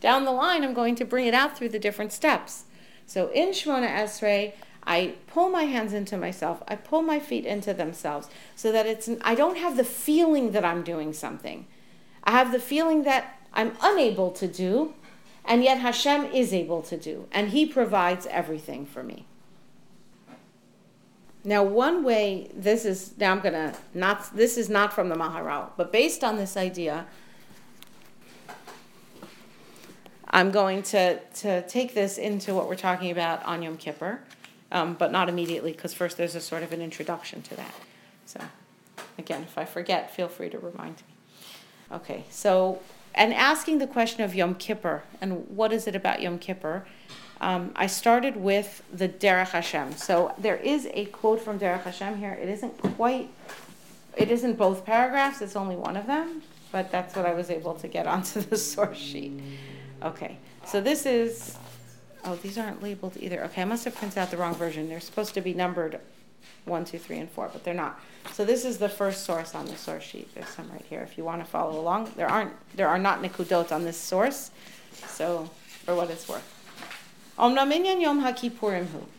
Down 0.00 0.24
the 0.24 0.32
line, 0.32 0.64
I'm 0.64 0.74
going 0.74 0.96
to 0.96 1.04
bring 1.04 1.26
it 1.26 1.32
out 1.32 1.56
through 1.56 1.68
the 1.68 1.78
different 1.78 2.12
steps. 2.12 2.64
So 3.06 3.28
in 3.28 3.50
Shemona 3.50 3.88
Esrei, 3.88 4.54
I 4.84 5.14
pull 5.28 5.48
my 5.48 5.62
hands 5.62 5.92
into 5.92 6.16
myself. 6.16 6.60
I 6.66 6.74
pull 6.74 7.02
my 7.02 7.20
feet 7.20 7.46
into 7.46 7.72
themselves 7.72 8.28
so 8.56 8.72
that 8.72 8.86
it's 8.86 9.08
I 9.20 9.36
don't 9.36 9.58
have 9.58 9.76
the 9.76 9.84
feeling 9.84 10.50
that 10.50 10.64
I'm 10.64 10.82
doing 10.82 11.12
something. 11.12 11.68
I 12.24 12.32
have 12.32 12.50
the 12.50 12.58
feeling 12.58 13.04
that 13.04 13.38
I'm 13.54 13.76
unable 13.80 14.32
to 14.32 14.48
do, 14.48 14.94
and 15.48 15.64
yet 15.64 15.78
Hashem 15.78 16.26
is 16.26 16.52
able 16.52 16.82
to 16.82 16.96
do, 16.96 17.26
and 17.32 17.48
He 17.48 17.66
provides 17.66 18.26
everything 18.26 18.86
for 18.86 19.02
me. 19.02 19.26
Now, 21.42 21.64
one 21.64 22.04
way 22.04 22.50
this 22.54 22.84
is 22.84 23.14
now 23.18 23.32
I'm 23.32 23.40
gonna 23.40 23.74
not 23.94 24.36
this 24.36 24.56
is 24.56 24.68
not 24.68 24.92
from 24.92 25.08
the 25.08 25.14
Maharal, 25.16 25.70
but 25.76 25.90
based 25.90 26.22
on 26.22 26.36
this 26.36 26.56
idea, 26.56 27.06
I'm 30.30 30.50
going 30.50 30.82
to, 30.84 31.18
to 31.18 31.66
take 31.68 31.94
this 31.94 32.18
into 32.18 32.54
what 32.54 32.68
we're 32.68 32.76
talking 32.76 33.10
about 33.10 33.42
on 33.44 33.62
Yom 33.62 33.78
Kippur, 33.78 34.20
um, 34.70 34.94
but 34.94 35.10
not 35.10 35.28
immediately, 35.28 35.72
because 35.72 35.94
first 35.94 36.16
there's 36.16 36.34
a 36.34 36.40
sort 36.40 36.62
of 36.62 36.72
an 36.72 36.82
introduction 36.82 37.40
to 37.42 37.56
that. 37.56 37.74
So, 38.26 38.40
again, 39.16 39.42
if 39.42 39.56
I 39.56 39.64
forget, 39.64 40.14
feel 40.14 40.28
free 40.28 40.50
to 40.50 40.58
remind 40.58 40.96
me. 40.96 41.96
Okay, 41.96 42.24
so, 42.28 42.80
and 43.14 43.34
asking 43.34 43.78
the 43.78 43.86
question 43.86 44.22
of 44.22 44.34
Yom 44.34 44.54
Kippur, 44.54 45.02
and 45.20 45.48
what 45.48 45.72
is 45.72 45.86
it 45.86 45.96
about 45.96 46.22
Yom 46.22 46.38
Kippur? 46.38 46.86
Um, 47.40 47.72
I 47.76 47.86
started 47.86 48.36
with 48.36 48.82
the 48.92 49.08
Derech 49.08 49.50
Hashem. 49.50 49.92
So 49.96 50.34
there 50.38 50.56
is 50.56 50.88
a 50.92 51.06
quote 51.06 51.40
from 51.40 51.58
Derech 51.58 51.82
Hashem 51.82 52.18
here. 52.18 52.32
It 52.32 52.48
isn't 52.48 52.76
quite, 52.96 53.30
it 54.16 54.30
isn't 54.30 54.58
both 54.58 54.84
paragraphs, 54.84 55.40
it's 55.40 55.56
only 55.56 55.76
one 55.76 55.96
of 55.96 56.06
them, 56.06 56.42
but 56.72 56.90
that's 56.90 57.14
what 57.14 57.26
I 57.26 57.34
was 57.34 57.50
able 57.50 57.74
to 57.74 57.88
get 57.88 58.06
onto 58.14 58.40
the 58.40 58.56
source 58.56 58.98
sheet. 58.98 59.40
Okay, 60.02 60.36
so 60.64 60.80
this 60.80 61.06
is, 61.06 61.56
oh, 62.24 62.36
these 62.36 62.58
aren't 62.58 62.82
labeled 62.82 63.16
either. 63.18 63.42
Okay, 63.44 63.62
I 63.62 63.64
must 63.64 63.84
have 63.84 63.94
printed 63.94 64.18
out 64.18 64.30
the 64.30 64.36
wrong 64.36 64.54
version. 64.54 64.88
They're 64.88 65.00
supposed 65.00 65.34
to 65.34 65.40
be 65.40 65.54
numbered 65.54 66.00
one, 66.64 66.84
two, 66.84 66.98
three, 66.98 67.18
and 67.18 67.30
four, 67.30 67.48
but 67.52 67.64
they're 67.64 67.74
not. 67.74 68.00
So 68.32 68.44
this 68.44 68.64
is 68.64 68.78
the 68.78 68.88
first 68.88 69.24
source 69.24 69.54
on 69.54 69.66
the 69.66 69.76
source 69.76 70.04
sheet. 70.04 70.34
There's 70.34 70.48
some 70.48 70.70
right 70.70 70.84
here 70.88 71.00
if 71.00 71.16
you 71.16 71.24
want 71.24 71.44
to 71.44 71.50
follow 71.50 71.80
along. 71.80 72.12
There 72.16 72.28
aren't 72.28 72.52
there 72.76 72.88
are 72.88 72.98
not 72.98 73.22
nikudot 73.22 73.72
on 73.72 73.84
this 73.84 73.96
source, 73.96 74.50
so 75.06 75.50
for 75.84 75.94
what 75.94 76.10
it's 76.10 76.28
worth. 76.28 76.54
Yom 77.38 78.34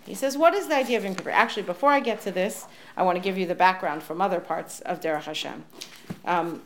He 0.05 0.13
says, 0.13 0.37
what 0.37 0.53
is 0.53 0.67
the 0.67 0.75
idea 0.75 0.97
of 0.97 1.05
Yom 1.05 1.15
Kippur? 1.15 1.29
Actually, 1.29 1.63
before 1.63 1.91
I 1.91 2.01
get 2.01 2.21
to 2.21 2.31
this, 2.31 2.65
I 2.97 3.03
want 3.03 3.15
to 3.15 3.21
give 3.21 3.37
you 3.37 3.45
the 3.45 3.55
background 3.55 4.03
from 4.03 4.19
other 4.19 4.41
parts 4.41 4.81
of 4.81 4.99
Derech 4.99 5.23
Hashem. 5.23 5.63
Um, 6.25 6.61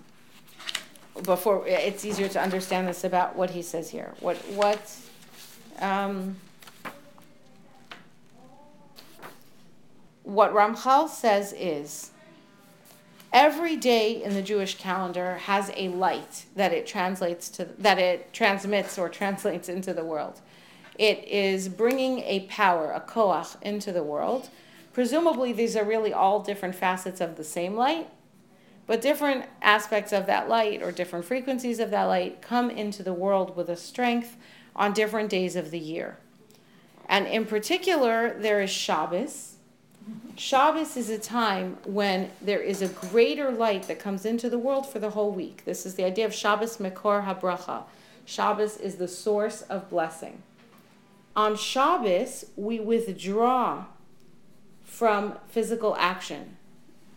before 1.22 1.64
it's 1.68 2.04
easier 2.06 2.28
to 2.28 2.42
understand 2.42 2.88
this 2.88 3.04
about 3.04 3.36
what 3.36 3.52
he 3.52 3.62
says 3.62 3.92
here. 3.92 4.14
What 4.20 4.38
what 4.56 4.98
um, 5.80 6.38
what 10.24 10.54
Ramchal 10.54 11.10
says 11.10 11.54
is 11.54 12.12
every 13.32 13.76
day 13.76 14.24
in 14.24 14.34
the 14.34 14.42
Jewish 14.42 14.78
calendar 14.78 15.36
has 15.36 15.72
a 15.76 15.90
light 15.90 16.46
that 16.56 16.72
it 16.72 16.88
translates 16.88 17.50
to 17.50 17.66
that 17.80 18.00
it 18.00 18.32
transmits 18.34 18.98
or 18.98 19.10
translates 19.10 19.70
into 19.70 19.94
the 19.94 20.06
world. 20.06 20.40
It 20.98 21.24
is 21.28 21.70
bringing 21.70 22.20
a 22.20 22.42
power, 22.42 22.92
a 22.92 23.02
koach, 23.02 23.60
into 23.62 23.92
the 23.92 24.04
world. 24.04 24.50
Presumably, 24.94 25.52
these 25.52 25.76
are 25.76 25.84
really 25.84 26.14
all 26.14 26.42
different 26.42 26.76
facets 26.76 27.20
of 27.20 27.36
the 27.36 27.44
same 27.44 27.76
light, 27.76 28.08
but 28.86 29.02
different 29.02 29.46
aspects 29.64 30.14
of 30.14 30.28
that 30.28 30.48
light 30.48 30.84
or 30.84 30.92
different 30.92 31.26
frequencies 31.26 31.80
of 31.80 31.90
that 31.90 32.04
light 32.04 32.44
come 32.44 32.70
into 32.70 33.02
the 33.02 33.14
world 33.14 33.56
with 33.56 33.70
a 33.70 33.76
strength 33.76 34.38
on 34.76 34.94
different 34.94 35.30
days 35.30 35.56
of 35.56 35.72
the 35.72 35.80
year. 35.80 36.18
And 37.10 37.26
in 37.26 37.46
particular, 37.46 38.36
there 38.40 38.62
is 38.62 38.70
Shabbos. 38.70 39.53
Shabbos 40.36 40.98
is 40.98 41.10
a 41.10 41.20
time 41.20 41.78
when 41.86 42.32
there 42.42 42.62
is 42.62 42.82
a 42.82 42.88
greater 42.88 43.52
light 43.52 43.84
that 43.84 44.00
comes 44.00 44.26
into 44.26 44.50
the 44.50 44.58
world 44.58 44.88
for 44.88 45.00
the 45.00 45.12
whole 45.12 45.32
week. 45.32 45.64
This 45.64 45.86
is 45.86 45.96
the 45.96 46.04
idea 46.04 46.26
of 46.26 46.34
Shabbos 46.34 46.78
Mekor 46.78 47.24
HaBracha. 47.26 47.84
Shabbos 48.26 48.78
is 48.78 48.96
the 48.96 49.08
source 49.08 49.62
of 49.64 49.90
blessing. 49.90 50.42
On 51.36 51.56
Shabbos, 51.56 52.46
we 52.56 52.80
withdraw 52.80 53.86
from 54.84 55.38
physical 55.48 55.96
action. 55.98 56.58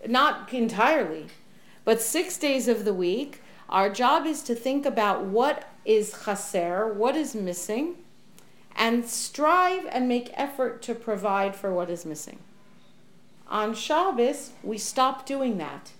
Not 0.06 0.52
entirely, 0.52 1.26
but 1.84 2.00
six 2.00 2.36
days 2.38 2.68
of 2.68 2.84
the 2.84 2.94
week, 2.94 3.40
our 3.68 3.90
job 3.90 4.26
is 4.26 4.42
to 4.42 4.54
think 4.54 4.86
about 4.86 5.24
what 5.24 5.68
is 5.84 6.24
chaser, 6.24 6.92
what 6.92 7.16
is 7.16 7.34
missing, 7.34 7.96
and 8.76 9.06
strive 9.06 9.86
and 9.90 10.06
make 10.06 10.30
effort 10.34 10.82
to 10.82 10.94
provide 10.94 11.56
for 11.56 11.72
what 11.72 11.90
is 11.90 12.04
missing. 12.04 12.38
On 13.48 13.74
Shabbos, 13.74 14.50
we 14.62 14.78
stop 14.78 15.24
doing 15.24 15.58
that. 15.58 15.92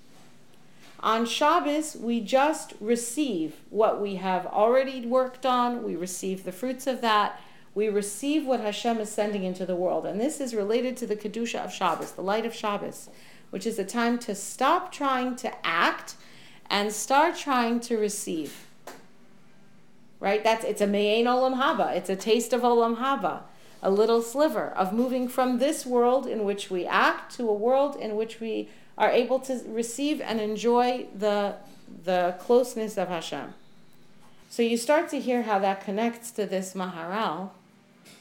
On 1.00 1.25
Shabbos, 1.25 1.97
we 1.97 2.21
just 2.21 2.75
receive 2.81 3.57
what 3.71 4.00
we 4.00 4.17
have 4.17 4.47
already 4.47 5.07
worked 5.07 5.47
on, 5.47 5.85
we 5.85 5.95
receive 5.95 6.45
the 6.45 6.53
fruits 6.53 6.87
of 6.87 7.00
that, 7.03 7.41
we 7.75 7.88
receive 7.88 8.47
what 8.47 8.61
Hashem 8.61 8.99
is 8.99 9.11
sending 9.11 9.45
into 9.45 9.67
the 9.67 9.76
world. 9.76 10.07
And 10.07 10.21
this 10.21 10.41
is 10.41 10.55
related 10.55 10.97
to 10.97 11.07
the 11.07 11.15
Kedusha 11.15 11.65
of 11.65 11.73
Shabbos, 11.73 12.12
the 12.12 12.23
light 12.23 12.47
of 12.47 12.55
Shabbos, 12.55 13.11
which 13.50 13.67
is 13.67 13.79
a 13.79 13.85
time 13.85 14.19
to 14.21 14.35
stop 14.35 14.91
trying 14.91 15.37
to 15.37 15.53
act 15.65 16.15
and 16.69 16.93
start 16.93 17.37
trying 17.37 17.81
to 17.81 17.99
receive. 17.99 18.67
Right? 20.19 20.43
That's 20.43 20.65
it's 20.65 20.81
a 20.81 20.87
Me'ain 20.87 21.26
Olam 21.26 21.61
Haba. 21.61 21.95
It's 21.95 22.09
a 22.09 22.17
taste 22.17 22.55
of 22.55 22.62
Olam 22.62 22.97
Haba. 22.97 23.43
A 23.83 23.90
little 23.90 24.23
sliver 24.23 24.68
of 24.71 24.92
moving 24.92 25.28
from 25.28 25.59
this 25.59 25.85
world 25.87 26.26
in 26.26 26.45
which 26.45 26.71
we 26.71 26.87
act 26.87 27.37
to 27.37 27.49
a 27.49 27.54
world 27.54 27.97
in 27.97 28.16
which 28.16 28.40
we 28.40 28.68
are 28.99 29.11
able 29.11 29.38
to 29.40 29.61
receive 29.66 30.21
and 30.21 30.40
enjoy 30.40 31.06
the, 31.16 31.56
the 32.04 32.35
closeness 32.40 32.97
of 32.97 33.09
Hashem. 33.09 33.54
So 34.49 34.62
you 34.62 34.76
start 34.76 35.09
to 35.11 35.21
hear 35.21 35.42
how 35.42 35.59
that 35.59 35.85
connects 35.85 36.30
to 36.33 36.47
this 36.47 36.75
Maharal 36.75 37.50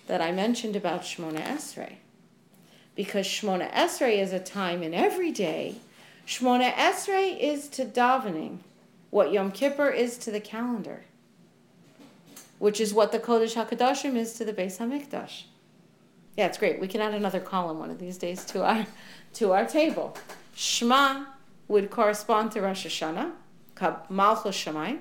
that 0.08 0.22
I 0.22 0.32
mentioned 0.32 0.76
about 0.76 1.04
Shmona 1.04 1.42
Esrei. 1.42 1.94
Because 2.96 3.26
Shmona 3.26 3.72
Esrei 3.72 4.20
is 4.22 4.34
a 4.34 4.40
time 4.40 4.84
in 4.84 4.94
every 4.94 5.32
day. 5.32 5.76
Shmona 6.28 6.74
Esrei 6.74 7.40
is 7.40 7.68
to 7.70 7.86
davening 7.86 8.60
what 9.12 9.32
Yom 9.32 9.52
Kippur 9.52 9.90
is 9.90 10.18
to 10.18 10.32
the 10.32 10.40
calendar, 10.40 11.04
which 12.60 12.80
is 12.80 12.94
what 12.94 13.12
the 13.12 13.20
Kodesh 13.20 13.56
HaKadoshim 13.56 14.16
is 14.16 14.34
to 14.34 14.46
the 14.46 14.54
Beis 14.54 14.78
HaMikdash. 14.78 15.44
Yeah, 16.38 16.48
it's 16.48 16.58
great. 16.58 16.80
We 16.80 16.88
can 16.88 17.02
add 17.02 17.14
another 17.14 17.40
column 17.40 17.80
one 17.80 17.90
of 17.90 18.00
these 18.00 18.18
days 18.18 18.44
to 18.46 18.64
our, 18.64 18.86
to 19.34 19.52
our 19.54 19.66
table. 19.66 20.18
Shema 20.54 21.26
would 21.68 21.90
correspond 21.90 22.52
to 22.52 22.62
Rosh 22.62 22.86
Hashanah, 22.86 23.32
Malchus 24.10 24.56
Shemayim, 24.56 25.00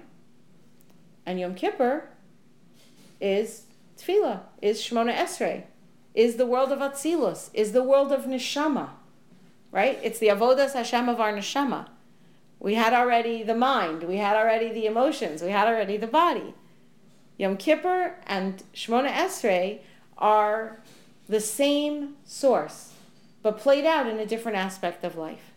and 1.26 1.40
Yom 1.40 1.54
Kippur 1.54 2.08
is 3.20 3.64
Tefillah, 3.96 4.40
is 4.60 4.80
Shmona 4.80 5.14
Esrei, 5.14 5.64
is 6.14 6.36
the 6.36 6.46
world 6.46 6.72
of 6.72 6.78
Atzilus, 6.78 7.50
is 7.54 7.72
the 7.72 7.82
world 7.82 8.12
of 8.12 8.24
Neshama, 8.24 8.90
right? 9.70 9.98
It's 10.02 10.18
the 10.18 10.28
Avodas 10.28 10.72
Hashem 10.72 11.08
of 11.08 11.20
our 11.20 11.32
Neshama. 11.32 11.88
We 12.60 12.74
had 12.74 12.92
already 12.92 13.42
the 13.42 13.54
mind, 13.54 14.04
we 14.04 14.16
had 14.16 14.36
already 14.36 14.72
the 14.72 14.86
emotions, 14.86 15.42
we 15.42 15.50
had 15.50 15.68
already 15.68 15.96
the 15.96 16.06
body. 16.06 16.54
Yom 17.36 17.56
Kippur 17.56 18.14
and 18.26 18.62
Shemona 18.74 19.10
Esrei 19.10 19.80
are 20.18 20.80
the 21.28 21.40
same 21.40 22.14
source, 22.24 22.92
but 23.42 23.58
played 23.58 23.84
out 23.84 24.06
in 24.06 24.18
a 24.18 24.26
different 24.26 24.58
aspect 24.58 25.04
of 25.04 25.16
life. 25.16 25.50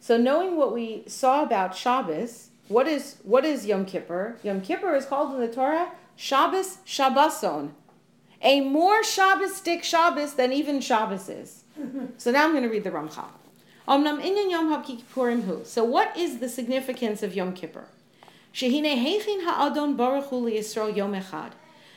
So 0.00 0.16
knowing 0.16 0.56
what 0.56 0.72
we 0.72 1.02
saw 1.06 1.42
about 1.42 1.74
Shabbos, 1.74 2.50
what 2.68 2.86
is 2.86 3.16
what 3.22 3.44
is 3.44 3.66
Yom 3.66 3.86
Kippur? 3.86 4.36
Yom 4.42 4.60
Kippur 4.60 4.94
is 4.94 5.06
called 5.06 5.34
in 5.34 5.40
the 5.40 5.52
Torah 5.52 5.92
Shabbos 6.16 6.78
Shabboson. 6.86 7.70
A 8.42 8.60
more 8.60 9.02
Shabbostic 9.02 9.82
Shabbos 9.82 10.34
than 10.34 10.52
even 10.52 10.80
Shabbos 10.80 11.28
is. 11.30 11.64
so 12.18 12.30
now 12.30 12.44
I'm 12.44 12.52
going 12.52 12.62
to 12.62 12.68
read 12.68 12.84
the 12.84 12.90
Ramchal. 12.90 13.30
So 15.66 15.82
what 15.84 16.14
is 16.16 16.38
the 16.38 16.48
significance 16.48 17.22
of 17.22 17.34
Yom 17.34 17.54
Kippur? 17.54 17.86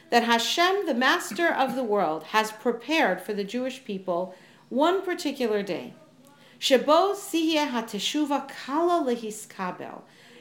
That 0.09 0.23
Hashem, 0.23 0.85
the 0.85 0.93
master 0.95 1.47
of 1.53 1.75
the 1.75 1.83
world, 1.83 2.23
has 2.23 2.51
prepared 2.51 3.21
for 3.21 3.33
the 3.33 3.43
Jewish 3.43 3.85
people 3.85 4.33
one 4.69 5.03
particular 5.03 5.61
day. 5.61 5.93
Hateshuva 6.59 8.49
kala 8.65 9.05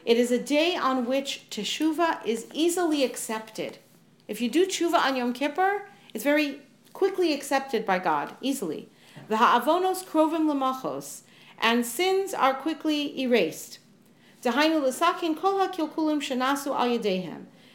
it 0.06 0.16
is 0.16 0.30
a 0.30 0.38
day 0.38 0.76
on 0.76 1.04
which 1.04 1.49
teshuva 1.50 2.25
is 2.25 2.46
easily 2.54 3.02
accepted. 3.02 3.78
If 4.28 4.40
you 4.40 4.49
do 4.49 4.64
teshuva 4.64 4.99
on 4.99 5.16
Yom 5.16 5.32
Kippur, 5.32 5.88
it's 6.14 6.23
very 6.23 6.61
quickly 6.92 7.35
accepted 7.35 7.85
by 7.85 7.99
God, 7.99 8.37
easily. 8.40 8.88
The 9.28 9.38
ha'avonos 9.38 10.04
krovim 10.06 10.46
lemachos, 10.46 11.23
and 11.58 11.85
sins 11.85 12.32
are 12.32 12.54
quickly 12.54 13.20
erased. 13.20 13.80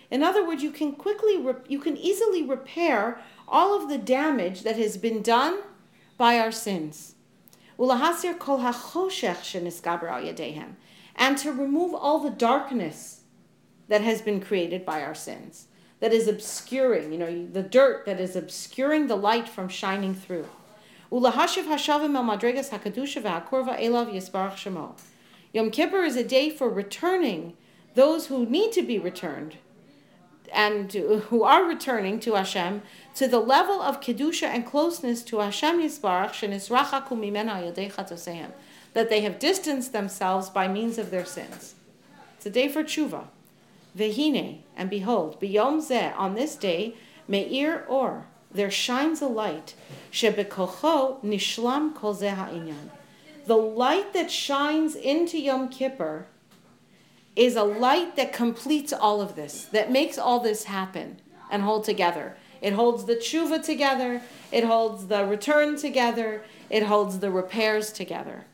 In 0.10 0.24
other 0.24 0.46
words, 0.46 0.62
you 0.62 0.72
can 0.72 0.94
quickly, 0.94 1.44
you 1.68 1.80
can 1.80 1.98
easily 1.98 2.44
repair 2.44 3.22
all 3.48 3.76
of 3.76 3.90
the 3.90 3.98
damage 3.98 4.64
that 4.64 4.78
has 4.78 4.98
been 4.98 5.22
done 5.22 5.60
by 6.18 6.38
our 6.38 6.52
sins. 6.52 7.16
And 11.16 11.38
to 11.40 11.52
remove 11.52 11.94
all 11.94 12.20
the 12.20 12.30
darkness 12.30 13.22
that 13.88 14.02
has 14.02 14.22
been 14.22 14.40
created 14.40 14.86
by 14.86 15.02
our 15.02 15.16
sins, 15.16 15.68
that 16.00 16.14
is 16.14 16.28
obscuring, 16.28 17.12
you 17.12 17.18
know, 17.18 17.48
the 17.48 17.64
dirt 17.64 18.06
that 18.06 18.20
is 18.20 18.36
obscuring 18.36 19.08
the 19.08 19.16
light 19.16 19.48
from 19.48 19.70
shining 19.70 20.14
through. 20.14 20.48
Yom 25.54 25.70
Kippur 25.70 26.04
is 26.04 26.16
a 26.16 26.24
day 26.24 26.50
for 26.50 26.70
returning 26.70 27.54
those 27.96 28.28
who 28.28 28.46
need 28.46 28.72
to 28.72 28.82
be 28.82 28.98
returned 28.98 29.58
and 30.54 30.92
who 30.94 31.44
are 31.44 31.64
returning 31.66 32.20
to 32.22 32.36
Hashem 32.36 32.82
to 33.16 33.28
the 33.28 33.40
level 33.40 33.82
of 33.82 34.02
kedusha 34.02 34.48
and 34.48 34.66
closeness 34.66 35.24
to 35.24 35.40
Hashem 35.40 35.82
Yisbarach 35.82 36.40
that 38.94 39.10
they 39.10 39.22
have 39.22 39.40
distanced 39.40 39.94
themselves 39.94 40.50
by 40.50 40.68
means 40.68 40.98
of 40.98 41.12
their 41.12 41.26
sins. 41.26 41.76
It's 42.38 42.46
a 42.46 42.50
day 42.50 42.68
for 42.68 42.84
tshuva. 42.84 43.28
Vehine, 43.98 44.60
and 44.76 44.90
behold, 44.90 45.40
biyom 45.40 45.80
zeh, 45.80 46.14
on 46.18 46.36
this 46.36 46.56
day, 46.56 46.96
me'ir 47.28 47.86
or, 47.88 48.28
there 48.50 48.72
shines 48.72 49.22
a 49.22 49.28
light, 49.28 49.76
shebekocho 50.12 51.22
nishlam 51.24 51.94
kol 51.94 52.16
zeh 52.16 52.34
ha'inyan 52.34 52.90
the 53.46 53.58
light 53.58 54.14
that 54.14 54.32
shines 54.32 54.96
into 54.96 55.40
Yom 55.40 55.70
Kippur 55.70 56.28
is 57.36 57.56
a 57.56 57.64
light 57.64 58.16
that 58.16 58.34
completes 58.34 58.92
all 58.92 59.22
of 59.22 59.36
this, 59.36 59.66
that 59.66 59.92
makes 59.92 60.18
all 60.18 60.40
this 60.40 60.66
happen 60.66 61.22
and 61.50 61.64
hold 61.64 61.84
together. 61.84 62.36
It 62.62 62.74
holds 62.74 63.06
the 63.06 63.16
tshuva 63.16 63.64
together, 63.64 64.22
it 64.52 64.64
holds 64.64 65.08
the 65.08 65.26
return 65.26 65.78
together, 65.78 66.44
it 66.70 66.84
holds 66.84 67.20
the 67.20 67.32
repairs 67.32 67.92
together. 67.92 68.46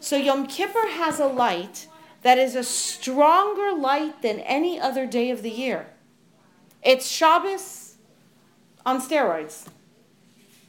So 0.00 0.16
Yom 0.16 0.46
Kippur 0.46 0.88
has 0.90 1.18
a 1.20 1.26
light 1.26 1.86
that 2.22 2.38
is 2.38 2.54
a 2.54 2.64
stronger 2.64 3.72
light 3.72 4.22
than 4.22 4.40
any 4.40 4.78
other 4.78 5.06
day 5.06 5.30
of 5.30 5.42
the 5.42 5.50
year. 5.50 5.86
It's 6.82 7.08
Shabbos, 7.08 7.87
on 8.88 9.02
steroids. 9.02 9.66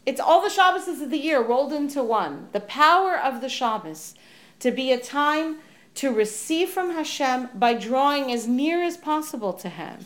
It's 0.05 0.19
all 0.19 0.41
the 0.41 0.49
Shabbases 0.49 1.01
of 1.01 1.09
the 1.09 1.17
year 1.17 1.41
rolled 1.41 1.71
into 1.71 2.03
one. 2.03 2.49
The 2.51 2.59
power 2.59 3.17
of 3.17 3.39
the 3.39 3.47
Shabbos 3.47 4.13
to 4.59 4.71
be 4.71 4.91
a 4.91 4.99
time 4.99 5.59
to 5.95 6.11
receive 6.11 6.69
from 6.69 6.89
Hashem 6.89 7.47
by 7.55 7.75
drawing 7.75 8.29
as 8.29 8.45
near 8.45 8.83
as 8.83 8.97
possible 8.97 9.53
to 9.53 9.69
Him, 9.69 9.99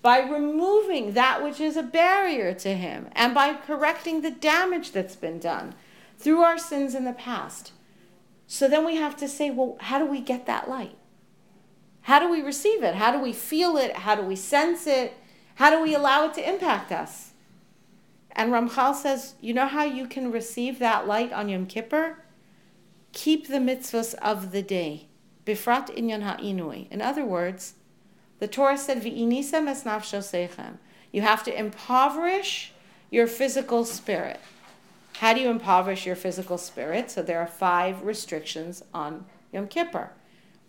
by 0.00 0.18
removing 0.18 1.12
that 1.12 1.44
which 1.44 1.60
is 1.60 1.76
a 1.76 1.82
barrier 1.82 2.54
to 2.54 2.74
Him, 2.74 3.08
and 3.12 3.34
by 3.34 3.52
correcting 3.52 4.22
the 4.22 4.30
damage 4.30 4.92
that's 4.92 5.16
been 5.16 5.38
done 5.38 5.74
through 6.16 6.40
our 6.40 6.56
sins 6.56 6.94
in 6.94 7.04
the 7.04 7.12
past. 7.12 7.72
So 8.46 8.66
then 8.66 8.86
we 8.86 8.96
have 8.96 9.14
to 9.18 9.28
say, 9.28 9.50
well, 9.50 9.76
how 9.80 9.98
do 9.98 10.06
we 10.06 10.22
get 10.22 10.46
that 10.46 10.70
light? 10.70 10.96
How 12.02 12.18
do 12.18 12.30
we 12.30 12.40
receive 12.40 12.82
it? 12.82 12.94
How 12.94 13.12
do 13.12 13.18
we 13.18 13.34
feel 13.34 13.76
it? 13.76 13.94
How 13.94 14.14
do 14.14 14.22
we 14.22 14.36
sense 14.36 14.86
it? 14.86 15.12
How 15.56 15.68
do 15.68 15.82
we 15.82 15.94
allow 15.94 16.24
it 16.24 16.32
to 16.34 16.48
impact 16.48 16.92
us? 16.92 17.27
And 18.38 18.52
Ramchal 18.52 18.94
says, 18.94 19.34
you 19.40 19.52
know 19.52 19.66
how 19.66 19.82
you 19.82 20.06
can 20.06 20.30
receive 20.30 20.78
that 20.78 21.08
light 21.08 21.32
on 21.32 21.48
Yom 21.48 21.66
Kippur? 21.66 22.18
Keep 23.12 23.48
the 23.48 23.58
mitzvahs 23.58 24.14
of 24.22 24.52
the 24.52 24.62
day. 24.62 25.08
Bifrat 25.44 25.88
inyan 25.98 26.22
ha'inui. 26.22 26.88
In 26.92 27.02
other 27.02 27.24
words, 27.24 27.74
the 28.38 28.46
Torah 28.46 28.78
said, 28.78 29.02
V'inisem 29.02 29.66
es 29.66 29.82
nafsho 29.82 30.78
You 31.10 31.22
have 31.22 31.42
to 31.42 31.58
impoverish 31.58 32.72
your 33.10 33.26
physical 33.26 33.84
spirit. 33.84 34.38
How 35.14 35.34
do 35.34 35.40
you 35.40 35.50
impoverish 35.50 36.06
your 36.06 36.14
physical 36.14 36.58
spirit? 36.58 37.10
So 37.10 37.22
there 37.22 37.40
are 37.40 37.46
five 37.48 38.04
restrictions 38.04 38.84
on 38.94 39.24
Yom 39.52 39.66
Kippur. 39.66 40.10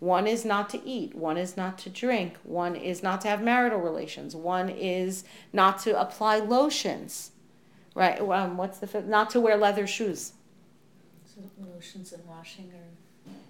One 0.00 0.26
is 0.26 0.44
not 0.44 0.70
to 0.70 0.84
eat, 0.84 1.14
one 1.14 1.36
is 1.36 1.56
not 1.56 1.78
to 1.78 1.90
drink, 1.90 2.36
one 2.42 2.74
is 2.74 3.00
not 3.00 3.20
to 3.20 3.28
have 3.28 3.40
marital 3.40 3.78
relations, 3.78 4.34
one 4.34 4.68
is 4.68 5.22
not 5.52 5.78
to 5.82 6.00
apply 6.00 6.38
lotions, 6.38 7.30
right? 7.94 8.20
Um, 8.20 8.56
what's 8.56 8.78
the 8.78 8.86
fifth? 8.86 9.06
Not 9.06 9.30
to 9.30 9.40
wear 9.40 9.56
leather 9.56 9.86
shoes. 9.86 10.32
So 11.24 11.42
lotions 11.74 12.12
and 12.12 12.26
washing 12.26 12.70
or 12.74 12.84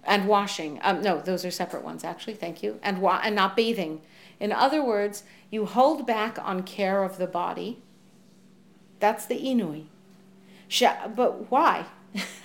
and 0.03 0.27
washing. 0.27 0.79
Um, 0.83 1.01
no, 1.01 1.21
those 1.21 1.45
are 1.45 1.51
separate 1.51 1.83
ones 1.83 2.03
actually. 2.03 2.33
Thank 2.33 2.63
you. 2.63 2.79
And 2.81 3.01
wa- 3.01 3.21
and 3.23 3.35
not 3.35 3.55
bathing. 3.55 4.01
In 4.39 4.51
other 4.51 4.83
words, 4.83 5.23
you 5.51 5.65
hold 5.65 6.07
back 6.07 6.39
on 6.41 6.63
care 6.63 7.03
of 7.03 7.17
the 7.17 7.27
body. 7.27 7.81
That's 8.99 9.25
the 9.25 9.39
inui. 9.39 9.85
But 11.15 11.51
why? 11.51 11.85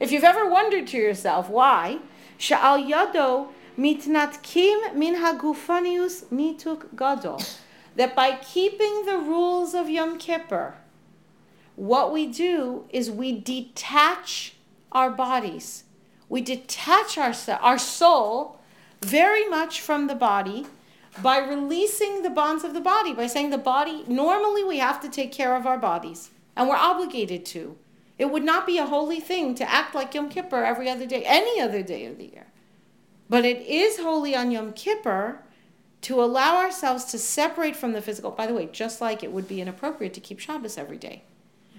if 0.00 0.12
you've 0.12 0.24
ever 0.24 0.48
wondered 0.48 0.86
to 0.88 0.96
yourself 0.96 1.48
why, 1.48 1.98
sha'al 2.38 2.88
yado 2.88 3.48
mitnatkim 3.78 4.94
min 4.94 5.16
hagufanius 5.16 6.24
nituk 6.26 6.94
gadol. 6.94 7.40
That 7.96 8.14
by 8.14 8.36
keeping 8.36 9.04
the 9.04 9.18
rules 9.18 9.74
of 9.74 9.90
Yom 9.90 10.18
Kippur, 10.18 10.74
what 11.76 12.12
we 12.12 12.26
do 12.26 12.84
is 12.90 13.10
we 13.10 13.38
detach 13.38 14.54
our 14.90 15.10
bodies. 15.10 15.84
We 16.28 16.40
detach 16.40 17.18
our, 17.18 17.34
our 17.60 17.78
soul 17.78 18.60
very 19.00 19.48
much 19.48 19.80
from 19.80 20.06
the 20.06 20.14
body 20.14 20.66
by 21.20 21.38
releasing 21.38 22.22
the 22.22 22.30
bonds 22.30 22.64
of 22.64 22.72
the 22.72 22.80
body, 22.80 23.12
by 23.12 23.26
saying 23.26 23.50
the 23.50 23.58
body, 23.58 24.04
normally 24.06 24.64
we 24.64 24.78
have 24.78 25.00
to 25.02 25.08
take 25.08 25.32
care 25.32 25.56
of 25.56 25.66
our 25.66 25.78
bodies 25.78 26.30
and 26.56 26.68
we're 26.68 26.76
obligated 26.76 27.44
to. 27.46 27.76
It 28.18 28.30
would 28.30 28.44
not 28.44 28.66
be 28.66 28.78
a 28.78 28.86
holy 28.86 29.20
thing 29.20 29.54
to 29.56 29.70
act 29.70 29.94
like 29.94 30.14
Yom 30.14 30.28
Kippur 30.28 30.64
every 30.64 30.88
other 30.88 31.06
day, 31.06 31.24
any 31.26 31.60
other 31.60 31.82
day 31.82 32.06
of 32.06 32.18
the 32.18 32.26
year. 32.26 32.46
But 33.28 33.44
it 33.44 33.62
is 33.62 33.98
holy 33.98 34.36
on 34.36 34.50
Yom 34.50 34.72
Kippur 34.72 35.42
to 36.02 36.22
allow 36.22 36.56
ourselves 36.56 37.04
to 37.06 37.18
separate 37.18 37.76
from 37.76 37.92
the 37.92 38.02
physical. 38.02 38.30
By 38.30 38.46
the 38.46 38.54
way, 38.54 38.68
just 38.70 39.00
like 39.00 39.22
it 39.22 39.32
would 39.32 39.48
be 39.48 39.60
inappropriate 39.60 40.14
to 40.14 40.20
keep 40.20 40.38
Shabbos 40.38 40.76
every 40.76 40.98
day, 40.98 41.22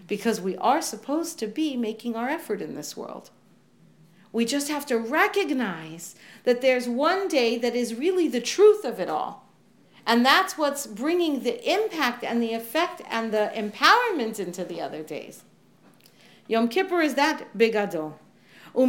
because 0.08 0.42
we 0.42 0.58
are 0.58 0.82
supposed 0.82 1.40
to 1.40 1.48
be 1.48 1.78
making 1.78 2.16
our 2.16 2.30
effort 2.30 2.62
in 2.62 2.76
this 2.76 2.96
world. 2.98 3.30
We 4.32 4.46
just 4.46 4.70
have 4.70 4.86
to 4.88 4.98
recognize 4.98 6.16
that 6.44 6.62
there's 6.62 6.88
one 6.88 7.28
day 7.28 7.58
that 7.60 7.76
is 7.76 7.96
really 7.96 8.28
the 8.28 8.42
truth 8.42 8.84
of 8.84 9.00
it 9.00 9.10
all. 9.10 9.48
And 10.06 10.26
that's 10.26 10.58
what's 10.58 10.86
bringing 10.86 11.44
the 11.44 11.72
impact 11.72 12.24
and 12.24 12.42
the 12.42 12.54
effect 12.54 13.02
and 13.10 13.32
the 13.32 13.52
empowerment 13.56 14.40
into 14.40 14.66
the 14.66 14.82
other 14.82 15.04
days. 15.04 15.44
Yom 16.48 16.68
Kippur 16.68 17.02
is 17.02 17.14
that 17.14 17.48
al 17.56 18.88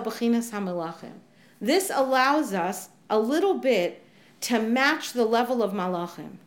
b'chinas. 0.00 1.12
This 1.60 1.90
allows 1.94 2.52
us 2.52 2.88
a 3.08 3.18
little 3.18 3.54
bit 3.54 4.04
to 4.40 4.58
match 4.60 5.12
the 5.12 5.24
level 5.24 5.62
of 5.62 5.72
malachim 5.72 6.38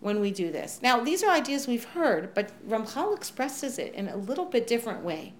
when 0.00 0.20
we 0.20 0.30
do 0.30 0.50
this. 0.52 0.80
Now, 0.82 1.00
these 1.00 1.22
are 1.22 1.30
ideas 1.30 1.66
we've 1.66 1.84
heard, 1.84 2.34
but 2.34 2.52
Ramchal 2.68 3.16
expresses 3.16 3.78
it 3.78 3.94
in 3.94 4.08
a 4.08 4.16
little 4.16 4.44
bit 4.44 4.66
different 4.66 5.02
way. 5.02 5.34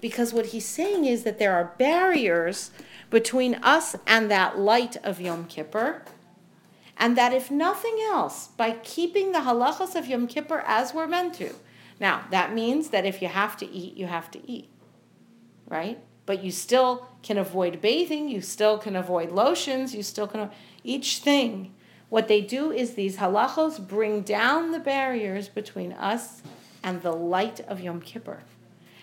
Because 0.00 0.32
what 0.32 0.46
he's 0.46 0.66
saying 0.66 1.06
is 1.06 1.24
that 1.24 1.38
there 1.38 1.54
are 1.54 1.74
barriers 1.78 2.70
between 3.10 3.54
us 3.56 3.96
and 4.06 4.30
that 4.30 4.58
light 4.58 4.96
of 5.02 5.20
Yom 5.20 5.46
Kippur 5.46 6.02
and 6.98 7.16
that 7.16 7.32
if 7.32 7.50
nothing 7.50 7.98
else, 8.10 8.48
by 8.48 8.72
keeping 8.72 9.32
the 9.32 9.38
halachas 9.38 9.94
of 9.94 10.06
Yom 10.06 10.26
Kippur 10.26 10.62
as 10.66 10.92
we're 10.92 11.06
meant 11.06 11.34
to. 11.34 11.54
Now, 12.00 12.24
that 12.30 12.52
means 12.52 12.90
that 12.90 13.06
if 13.06 13.22
you 13.22 13.28
have 13.28 13.56
to 13.58 13.70
eat, 13.70 13.96
you 13.96 14.06
have 14.06 14.30
to 14.32 14.50
eat, 14.50 14.68
right? 15.68 15.98
But 16.26 16.42
you 16.42 16.50
still 16.50 17.08
can 17.22 17.38
avoid 17.38 17.80
bathing, 17.80 18.28
you 18.28 18.40
still 18.40 18.78
can 18.78 18.96
avoid 18.96 19.30
lotions, 19.30 19.94
you 19.94 20.02
still 20.02 20.26
can, 20.26 20.50
each 20.82 21.18
thing. 21.18 21.72
What 22.08 22.28
they 22.28 22.40
do 22.40 22.70
is 22.70 22.94
these 22.94 23.18
halachos 23.18 23.86
bring 23.86 24.22
down 24.22 24.70
the 24.70 24.78
barriers 24.78 25.48
between 25.48 25.92
us 25.92 26.42
and 26.82 27.02
the 27.02 27.12
light 27.12 27.60
of 27.60 27.80
Yom 27.80 28.00
Kippur. 28.00 28.40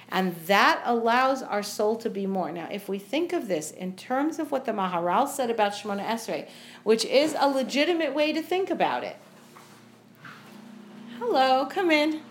And 0.10 0.36
that 0.48 0.82
allows 0.86 1.42
our 1.42 1.64
soul 1.64 1.96
to 1.98 2.10
be 2.10 2.26
more. 2.26 2.52
Now, 2.52 2.68
if 2.72 2.88
we 2.88 3.00
think 3.00 3.34
of 3.34 3.48
this 3.48 3.72
in 3.72 3.96
terms 3.96 4.40
of 4.40 4.52
what 4.52 4.66
the 4.66 4.72
Maharal 4.72 5.28
said 5.28 5.50
about 5.50 5.74
Shemona 5.74 6.06
Esrei, 6.06 6.48
which 6.84 7.06
is 7.06 7.36
a 7.38 7.48
legitimate 7.48 8.14
way 8.14 8.32
to 8.32 8.42
think 8.42 8.70
about 8.70 9.04
it. 9.04 9.18
Hello, 11.18 11.66
come 11.66 11.92
in. 11.92 12.22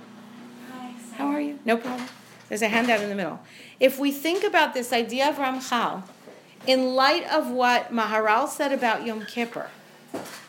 Hi. 0.72 0.92
How 1.16 1.26
are 1.26 1.40
you? 1.40 1.58
No 1.64 1.76
problem. 1.76 2.08
There's 2.48 2.62
a 2.62 2.68
handout 2.68 3.00
in 3.00 3.08
the 3.08 3.14
middle. 3.14 3.40
If 3.80 3.98
we 3.98 4.12
think 4.12 4.44
about 4.44 4.74
this 4.74 4.92
idea 4.92 5.28
of 5.28 5.37
Ramchal, 5.37 6.04
in 6.66 6.94
light 6.94 7.24
of 7.30 7.50
what 7.50 7.92
Maharal 7.92 8.48
said 8.48 8.72
about 8.72 9.04
Yom 9.04 9.26
Kippur, 9.26 9.68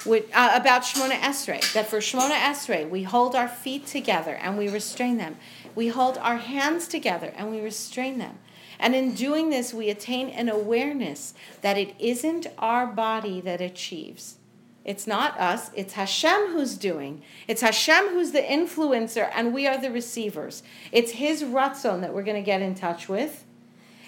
with, 0.06 0.26
uh, 0.34 0.52
about 0.54 0.84
Shemona 0.84 1.20
Esrei, 1.20 1.74
that 1.74 1.88
for 1.88 1.98
Shemona 1.98 2.38
Esrei 2.38 2.90
we 2.90 3.04
hold 3.04 3.36
our 3.36 3.48
feet 3.48 3.88
together 3.88 4.36
and 4.36 4.58
we 4.58 4.70
restrain 4.70 5.18
them. 5.18 5.38
We 5.74 5.88
hold 5.90 6.18
our 6.20 6.38
hands 6.38 6.88
together 6.88 7.34
and 7.36 7.52
we 7.52 7.62
restrain 7.62 8.18
them. 8.18 8.38
And 8.80 8.94
in 8.94 9.14
doing 9.14 9.50
this, 9.50 9.74
we 9.74 9.90
attain 9.90 10.30
an 10.30 10.50
awareness 10.50 11.34
that 11.62 11.78
it 11.78 11.96
isn't 11.98 12.48
our 12.58 12.86
body 12.86 13.42
that 13.42 13.62
achieves. 13.62 14.38
It's 14.84 15.08
not 15.08 15.40
us, 15.40 15.72
it's 15.74 15.94
Hashem 15.94 16.52
who's 16.52 16.78
doing. 16.78 17.24
It's 17.48 17.62
Hashem 17.62 18.10
who's 18.10 18.32
the 18.32 18.42
influencer, 18.42 19.32
and 19.34 19.52
we 19.52 19.66
are 19.66 19.82
the 19.82 19.90
receivers. 19.90 20.62
It's 20.92 21.14
His 21.14 21.42
ratzon 21.44 22.02
that 22.02 22.14
we're 22.14 22.24
going 22.24 22.42
to 22.42 22.46
get 22.46 22.62
in 22.62 22.76
touch 22.76 23.10
with. 23.10 23.46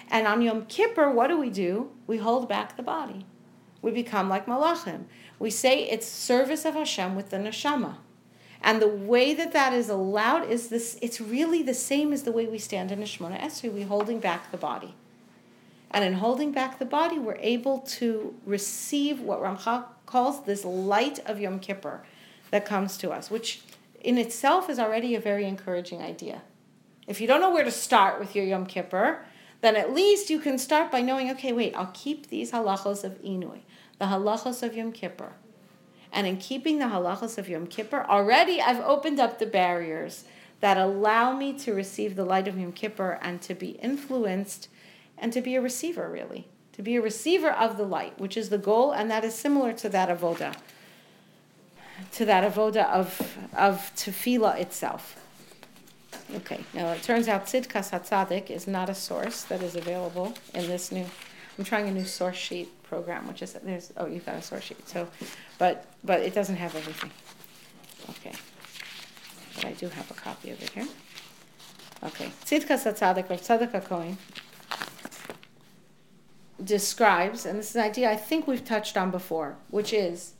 And 0.08 0.26
on 0.26 0.40
Yom 0.40 0.66
Kippur, 0.66 1.10
what 1.10 1.26
do 1.26 1.38
we 1.38 1.50
do? 1.50 1.90
We 2.06 2.18
hold 2.18 2.48
back 2.48 2.76
the 2.76 2.82
body. 2.82 3.26
We 3.82 3.90
become 3.90 4.28
like 4.28 4.46
malachim. 4.46 5.04
We 5.38 5.50
say 5.50 5.88
it's 5.88 6.06
service 6.06 6.64
of 6.64 6.74
Hashem 6.74 7.14
with 7.14 7.30
the 7.30 7.36
neshama. 7.36 7.96
And 8.60 8.82
the 8.82 8.88
way 8.88 9.34
that 9.34 9.52
that 9.52 9.72
is 9.72 9.88
allowed 9.88 10.48
is 10.50 10.68
this, 10.68 10.98
it's 11.00 11.20
really 11.20 11.62
the 11.62 11.74
same 11.74 12.12
as 12.12 12.24
the 12.24 12.32
way 12.32 12.46
we 12.46 12.58
stand 12.58 12.90
in 12.90 12.98
Shemona 13.00 13.40
Esrei, 13.40 13.72
we 13.72 13.82
holding 13.82 14.18
back 14.18 14.50
the 14.50 14.56
body. 14.56 14.94
And 15.90 16.04
in 16.04 16.14
holding 16.14 16.52
back 16.52 16.78
the 16.78 16.84
body, 16.84 17.18
we're 17.18 17.38
able 17.40 17.78
to 17.78 18.34
receive 18.44 19.20
what 19.20 19.40
Ramchal 19.40 19.84
calls 20.06 20.44
this 20.44 20.64
light 20.64 21.20
of 21.26 21.40
Yom 21.40 21.60
Kippur 21.60 22.02
that 22.50 22.66
comes 22.66 22.96
to 22.98 23.10
us, 23.10 23.30
which 23.30 23.62
in 24.00 24.18
itself 24.18 24.68
is 24.68 24.78
already 24.78 25.14
a 25.14 25.20
very 25.20 25.44
encouraging 25.44 26.02
idea. 26.02 26.42
If 27.06 27.20
you 27.20 27.26
don't 27.26 27.40
know 27.40 27.52
where 27.52 27.64
to 27.64 27.70
start 27.70 28.20
with 28.20 28.34
your 28.34 28.44
Yom 28.44 28.66
Kippur, 28.66 29.24
then 29.60 29.76
at 29.76 29.94
least 29.94 30.30
you 30.30 30.40
can 30.40 30.58
start 30.58 30.90
by 30.90 31.00
knowing, 31.00 31.30
okay, 31.30 31.52
wait, 31.52 31.74
I'll 31.74 31.90
keep 31.94 32.28
these 32.28 32.52
halachos 32.52 33.02
of 33.02 33.20
Inui, 33.22 33.60
the 33.98 34.06
halachos 34.06 34.62
of 34.62 34.76
Yom 34.76 34.92
Kippur 34.92 35.32
and 36.12 36.26
in 36.26 36.36
keeping 36.38 36.78
the 36.78 36.86
halachos 36.86 37.38
of 37.38 37.48
Yom 37.48 37.66
Kippur, 37.66 38.04
already 38.08 38.60
I've 38.60 38.80
opened 38.80 39.20
up 39.20 39.38
the 39.38 39.46
barriers 39.46 40.24
that 40.60 40.76
allow 40.76 41.36
me 41.36 41.52
to 41.58 41.72
receive 41.72 42.16
the 42.16 42.24
light 42.24 42.48
of 42.48 42.58
Yom 42.58 42.72
Kippur 42.72 43.18
and 43.22 43.40
to 43.42 43.54
be 43.54 43.70
influenced 43.70 44.68
and 45.16 45.32
to 45.32 45.40
be 45.40 45.54
a 45.54 45.60
receiver, 45.60 46.08
really, 46.08 46.48
to 46.72 46.82
be 46.82 46.96
a 46.96 47.02
receiver 47.02 47.50
of 47.50 47.76
the 47.76 47.84
light, 47.84 48.18
which 48.18 48.36
is 48.36 48.48
the 48.48 48.58
goal, 48.58 48.92
and 48.92 49.10
that 49.10 49.24
is 49.24 49.34
similar 49.34 49.72
to 49.74 49.88
that 49.88 50.08
avoda, 50.08 50.54
to 52.12 52.24
that 52.24 52.50
avoda 52.50 52.86
of 52.86 53.36
of 53.56 53.92
tefillah 53.96 54.58
itself. 54.58 55.20
Okay, 56.34 56.64
now 56.74 56.92
it 56.92 57.02
turns 57.02 57.28
out 57.28 57.46
Tzidkas 57.46 57.90
Hatzadik 57.90 58.50
is 58.50 58.66
not 58.66 58.88
a 58.88 58.94
source 58.94 59.42
that 59.42 59.62
is 59.62 59.76
available 59.76 60.34
in 60.54 60.66
this 60.66 60.92
new. 60.92 61.06
I'm 61.58 61.64
trying 61.64 61.88
a 61.88 61.92
new 61.92 62.04
source 62.04 62.36
sheet 62.36 62.68
program, 62.88 63.26
which 63.28 63.42
is 63.42 63.52
there's 63.52 63.92
oh 63.96 64.06
you've 64.06 64.26
got 64.26 64.36
a 64.36 64.42
source 64.42 64.64
sheet. 64.64 64.88
So, 64.88 65.08
but 65.58 65.86
but 66.04 66.20
it 66.20 66.34
doesn't 66.34 66.56
have 66.56 66.74
everything. 66.74 67.10
Okay, 68.10 68.34
but 69.54 69.64
I 69.66 69.72
do 69.72 69.88
have 69.88 70.10
a 70.10 70.14
copy 70.14 70.50
of 70.50 70.62
it 70.62 70.70
here. 70.70 70.88
Okay, 72.02 72.30
Tzidkas 72.44 72.84
Hatzadik 72.86 73.30
or 73.30 73.36
Tzadok 73.36 73.72
HaKohen 73.72 74.16
describes, 76.62 77.46
and 77.46 77.58
this 77.58 77.70
is 77.70 77.76
an 77.76 77.82
idea 77.82 78.10
I 78.10 78.16
think 78.16 78.46
we've 78.46 78.64
touched 78.64 78.96
on 78.96 79.10
before, 79.10 79.56
which 79.70 79.92
is, 79.92 80.32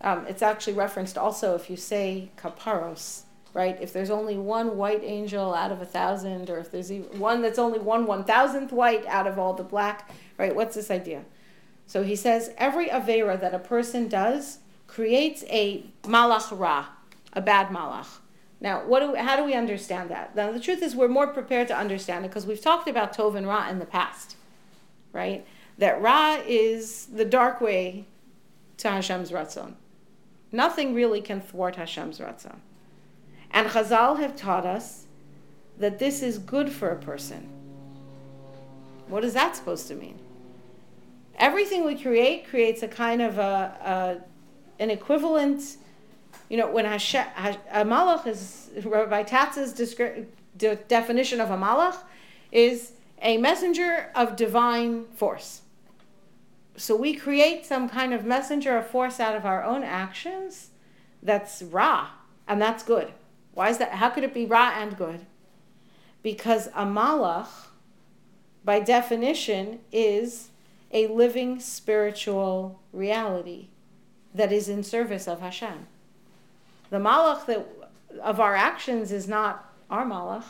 um, 0.00 0.26
it's 0.28 0.42
actually 0.42 0.74
referenced 0.74 1.18
also 1.18 1.54
if 1.54 1.68
you 1.68 1.76
say 1.76 2.30
kaparos, 2.36 3.22
right? 3.52 3.76
If 3.80 3.92
there's 3.92 4.10
only 4.10 4.36
one 4.36 4.76
white 4.76 5.02
angel 5.02 5.54
out 5.54 5.72
of 5.72 5.80
a 5.80 5.86
thousand, 5.86 6.50
or 6.50 6.58
if 6.58 6.70
there's 6.70 6.90
one 6.90 7.42
that's 7.42 7.58
only 7.58 7.78
one 7.78 8.06
one 8.06 8.24
thousandth 8.24 8.72
white 8.72 9.06
out 9.06 9.26
of 9.26 9.38
all 9.38 9.54
the 9.54 9.64
black, 9.64 10.10
right? 10.38 10.54
What's 10.54 10.74
this 10.74 10.90
idea? 10.90 11.24
So 11.86 12.02
he 12.02 12.16
says 12.16 12.52
every 12.56 12.88
avera 12.88 13.40
that 13.40 13.54
a 13.54 13.58
person 13.58 14.08
does 14.08 14.58
creates 14.86 15.44
a 15.48 15.84
malach 16.02 16.56
ra, 16.56 16.86
a 17.32 17.40
bad 17.40 17.68
malach. 17.68 18.18
Now, 18.60 18.84
what 18.84 19.00
do 19.00 19.14
how 19.14 19.36
do 19.36 19.44
we 19.44 19.54
understand 19.54 20.10
that? 20.10 20.34
Now, 20.34 20.50
the 20.50 20.60
truth 20.60 20.82
is, 20.82 20.96
we're 20.96 21.08
more 21.08 21.26
prepared 21.26 21.68
to 21.68 21.76
understand 21.76 22.24
it 22.24 22.28
because 22.28 22.46
we've 22.46 22.60
talked 22.60 22.88
about 22.88 23.14
Tov 23.14 23.36
and 23.36 23.46
Ra 23.46 23.68
in 23.68 23.78
the 23.78 23.86
past, 23.86 24.36
right? 25.12 25.46
That 25.78 26.00
Ra 26.00 26.38
is 26.46 27.06
the 27.06 27.24
dark 27.24 27.60
way 27.60 28.06
to 28.78 28.88
Hashem's 28.88 29.30
Ratzon. 29.30 29.74
Nothing 30.50 30.94
really 30.94 31.20
can 31.20 31.40
thwart 31.40 31.76
Hashem's 31.76 32.18
Ratzon. 32.18 32.56
And 33.50 33.68
Chazal 33.68 34.18
have 34.18 34.36
taught 34.36 34.64
us 34.64 35.04
that 35.78 35.98
this 35.98 36.22
is 36.22 36.38
good 36.38 36.70
for 36.72 36.88
a 36.88 36.96
person. 36.96 37.48
What 39.08 39.24
is 39.24 39.34
that 39.34 39.54
supposed 39.54 39.86
to 39.88 39.94
mean? 39.94 40.18
Everything 41.38 41.84
we 41.84 42.00
create 42.00 42.48
creates 42.48 42.82
a 42.82 42.88
kind 42.88 43.20
of 43.22 43.38
a, 43.38 44.20
a 44.78 44.82
an 44.82 44.90
equivalent 44.90 45.76
you 46.48 46.56
know, 46.56 46.70
when 46.70 46.84
Hashem, 46.84 47.26
a 47.72 47.84
malach 47.84 48.26
is, 48.26 48.70
Rabbi 48.84 49.24
Tatz's 49.24 49.72
descri- 49.74 50.26
de- 50.56 50.76
definition 50.76 51.40
of 51.40 51.50
a 51.50 51.56
malach 51.56 51.96
is 52.52 52.92
a 53.20 53.36
messenger 53.38 54.10
of 54.14 54.36
divine 54.36 55.06
force. 55.06 55.62
So 56.76 56.94
we 56.94 57.14
create 57.14 57.66
some 57.66 57.88
kind 57.88 58.12
of 58.12 58.24
messenger 58.24 58.76
of 58.76 58.86
force 58.86 59.18
out 59.18 59.34
of 59.34 59.44
our 59.44 59.64
own 59.64 59.82
actions 59.82 60.70
that's 61.22 61.62
ra, 61.62 62.10
and 62.46 62.60
that's 62.60 62.82
good. 62.82 63.12
Why 63.54 63.70
is 63.70 63.78
that? 63.78 63.92
How 63.92 64.10
could 64.10 64.22
it 64.22 64.34
be 64.34 64.44
ra 64.44 64.72
and 64.76 64.96
good? 64.96 65.26
Because 66.22 66.68
a 66.68 66.84
malach, 66.84 67.48
by 68.64 68.80
definition, 68.80 69.80
is 69.90 70.50
a 70.92 71.06
living 71.08 71.60
spiritual 71.60 72.80
reality 72.92 73.68
that 74.34 74.52
is 74.52 74.68
in 74.68 74.82
service 74.82 75.26
of 75.26 75.40
Hashem. 75.40 75.86
The 76.90 76.98
malach 76.98 77.46
that 77.46 77.66
of 78.22 78.40
our 78.40 78.54
actions 78.54 79.12
is 79.12 79.26
not 79.26 79.72
our 79.90 80.04
malach. 80.04 80.44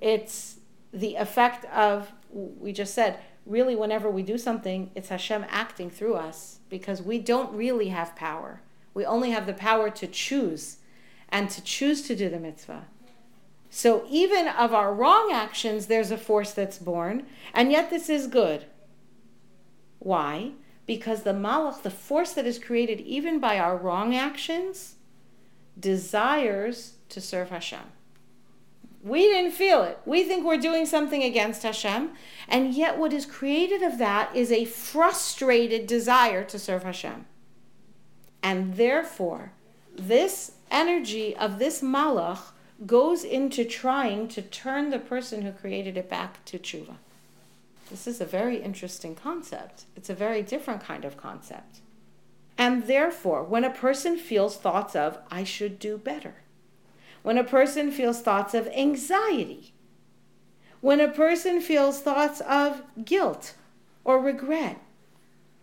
It's 0.00 0.56
the 0.92 1.16
effect 1.16 1.64
of 1.66 2.12
we 2.32 2.72
just 2.72 2.94
said 2.94 3.18
really 3.46 3.76
whenever 3.76 4.08
we 4.08 4.22
do 4.22 4.38
something 4.38 4.90
it's 4.94 5.08
Hashem 5.08 5.44
acting 5.48 5.90
through 5.90 6.14
us 6.14 6.58
because 6.68 7.02
we 7.02 7.18
don't 7.18 7.54
really 7.54 7.88
have 7.88 8.16
power. 8.16 8.62
We 8.94 9.04
only 9.04 9.30
have 9.30 9.46
the 9.46 9.52
power 9.52 9.90
to 9.90 10.06
choose 10.06 10.78
and 11.28 11.50
to 11.50 11.62
choose 11.62 12.02
to 12.02 12.16
do 12.16 12.28
the 12.28 12.38
mitzvah. 12.38 12.86
So 13.70 14.04
even 14.10 14.48
of 14.48 14.74
our 14.74 14.92
wrong 14.92 15.30
actions 15.32 15.86
there's 15.86 16.10
a 16.10 16.18
force 16.18 16.52
that's 16.52 16.78
born 16.78 17.26
and 17.54 17.70
yet 17.70 17.90
this 17.90 18.10
is 18.10 18.26
good. 18.26 18.66
Why? 20.00 20.52
because 20.90 21.22
the 21.22 21.30
malach, 21.30 21.82
the 21.82 21.88
force 21.88 22.32
that 22.32 22.46
is 22.46 22.58
created 22.58 22.98
even 23.02 23.38
by 23.38 23.60
our 23.60 23.76
wrong 23.76 24.12
actions, 24.12 24.96
desires 25.78 26.94
to 27.08 27.20
serve 27.20 27.50
Hashem. 27.50 27.92
We 29.00 29.20
didn't 29.22 29.52
feel 29.52 29.84
it. 29.84 30.00
We 30.04 30.24
think 30.24 30.44
we're 30.44 30.56
doing 30.56 30.86
something 30.86 31.22
against 31.22 31.62
Hashem, 31.62 32.10
and 32.48 32.74
yet 32.74 32.98
what 32.98 33.12
is 33.12 33.24
created 33.24 33.84
of 33.84 33.98
that 33.98 34.34
is 34.34 34.50
a 34.50 34.64
frustrated 34.64 35.86
desire 35.86 36.42
to 36.42 36.58
serve 36.58 36.82
Hashem. 36.82 37.24
And 38.42 38.74
therefore, 38.74 39.52
this 39.96 40.54
energy 40.72 41.36
of 41.36 41.60
this 41.60 41.82
malach 41.82 42.50
goes 42.86 43.24
into 43.24 43.64
trying 43.64 44.28
to 44.28 44.42
turn 44.42 44.90
the 44.90 44.98
person 44.98 45.42
who 45.42 45.52
created 45.52 45.96
it 45.96 46.08
back 46.08 46.44
to 46.46 46.58
tshuva. 46.58 46.96
This 47.90 48.06
is 48.06 48.20
a 48.20 48.24
very 48.24 48.62
interesting 48.62 49.14
concept. 49.14 49.84
It's 49.96 50.08
a 50.08 50.14
very 50.14 50.42
different 50.42 50.82
kind 50.82 51.04
of 51.04 51.16
concept. 51.16 51.80
And 52.56 52.86
therefore, 52.86 53.42
when 53.42 53.64
a 53.64 53.70
person 53.70 54.16
feels 54.16 54.56
thoughts 54.56 54.94
of, 54.94 55.18
I 55.30 55.44
should 55.44 55.78
do 55.78 55.98
better, 55.98 56.34
when 57.22 57.36
a 57.36 57.44
person 57.44 57.90
feels 57.90 58.20
thoughts 58.20 58.54
of 58.54 58.68
anxiety, 58.68 59.72
when 60.80 61.00
a 61.00 61.08
person 61.08 61.60
feels 61.60 62.00
thoughts 62.00 62.40
of 62.40 62.82
guilt 63.04 63.54
or 64.04 64.20
regret, 64.20 64.80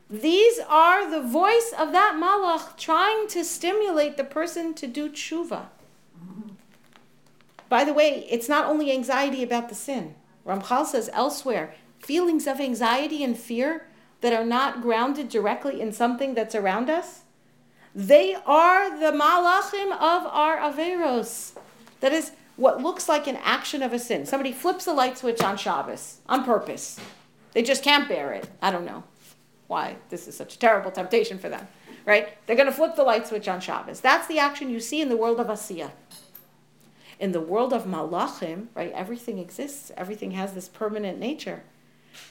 these 0.09 0.59
are 0.67 1.09
the 1.09 1.21
voice 1.21 1.73
of 1.77 1.91
that 1.91 2.15
malach 2.19 2.77
trying 2.77 3.27
to 3.29 3.43
stimulate 3.43 4.17
the 4.17 4.23
person 4.23 4.73
to 4.75 4.87
do 4.87 5.09
tshuva. 5.09 5.67
By 7.69 7.83
the 7.83 7.93
way, 7.93 8.25
it's 8.29 8.49
not 8.49 8.65
only 8.65 8.91
anxiety 8.91 9.43
about 9.43 9.69
the 9.69 9.75
sin. 9.75 10.15
Ramchal 10.45 10.85
says 10.85 11.09
elsewhere, 11.13 11.73
feelings 11.99 12.47
of 12.47 12.59
anxiety 12.59 13.23
and 13.23 13.37
fear 13.37 13.87
that 14.21 14.33
are 14.33 14.45
not 14.45 14.81
grounded 14.81 15.29
directly 15.29 15.81
in 15.81 15.91
something 15.91 16.33
that's 16.33 16.55
around 16.55 16.89
us, 16.89 17.21
they 17.93 18.35
are 18.45 18.89
the 18.99 19.17
malachim 19.17 19.91
of 19.91 20.25
our 20.27 20.57
averos. 20.57 21.57
That 21.99 22.13
is 22.13 22.31
what 22.55 22.81
looks 22.81 23.09
like 23.09 23.27
an 23.27 23.37
action 23.37 23.81
of 23.81 23.93
a 23.93 23.99
sin. 23.99 24.25
Somebody 24.25 24.51
flips 24.51 24.85
the 24.85 24.93
light 24.93 25.17
switch 25.17 25.41
on 25.41 25.57
Shabbos 25.57 26.19
on 26.27 26.43
purpose. 26.43 26.99
They 27.53 27.63
just 27.63 27.83
can't 27.83 28.07
bear 28.07 28.33
it. 28.33 28.47
I 28.61 28.71
don't 28.71 28.85
know 28.85 29.03
why 29.67 29.97
this 30.09 30.27
is 30.27 30.37
such 30.37 30.55
a 30.55 30.59
terrible 30.59 30.91
temptation 30.91 31.39
for 31.39 31.49
them, 31.49 31.67
right? 32.05 32.29
They're 32.45 32.55
going 32.55 32.67
to 32.67 32.71
flip 32.71 32.95
the 32.95 33.03
light 33.03 33.27
switch 33.27 33.47
on 33.47 33.59
Shabbos. 33.59 33.99
That's 33.99 34.27
the 34.27 34.39
action 34.39 34.69
you 34.69 34.79
see 34.79 35.01
in 35.01 35.09
the 35.09 35.17
world 35.17 35.39
of 35.39 35.47
Asiya. 35.47 35.91
In 37.19 37.31
the 37.31 37.41
world 37.41 37.73
of 37.73 37.85
malachim, 37.85 38.67
right, 38.75 38.91
everything 38.91 39.39
exists. 39.39 39.91
Everything 39.97 40.31
has 40.31 40.53
this 40.53 40.69
permanent 40.69 41.19
nature. 41.19 41.63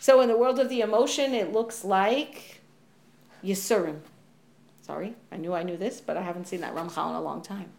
So 0.01 0.21
in 0.21 0.29
the 0.29 0.37
world 0.37 0.59
of 0.59 0.69
the 0.69 0.81
emotion, 0.81 1.35
it 1.35 1.53
looks 1.53 1.85
like 1.85 2.61
Yisurim. 3.45 4.01
Sorry, 4.83 5.17
I 5.33 5.37
knew 5.37 5.53
I 5.53 5.65
knew 5.65 5.77
this, 5.77 6.01
but 6.01 6.17
I 6.17 6.23
haven't 6.23 6.47
seen 6.47 6.61
that 6.61 6.75
Ramchal 6.75 7.11
in 7.11 7.17
a 7.17 7.21
long 7.21 7.43
time. 7.43 7.71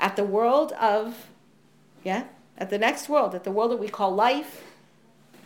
At 0.00 0.16
the 0.16 0.24
world 0.24 0.72
of, 0.72 1.28
yeah, 2.02 2.24
at 2.58 2.70
the 2.70 2.78
next 2.78 3.08
world, 3.08 3.34
at 3.34 3.44
the 3.44 3.52
world 3.52 3.70
that 3.70 3.78
we 3.78 3.88
call 3.88 4.12
life, 4.12 4.64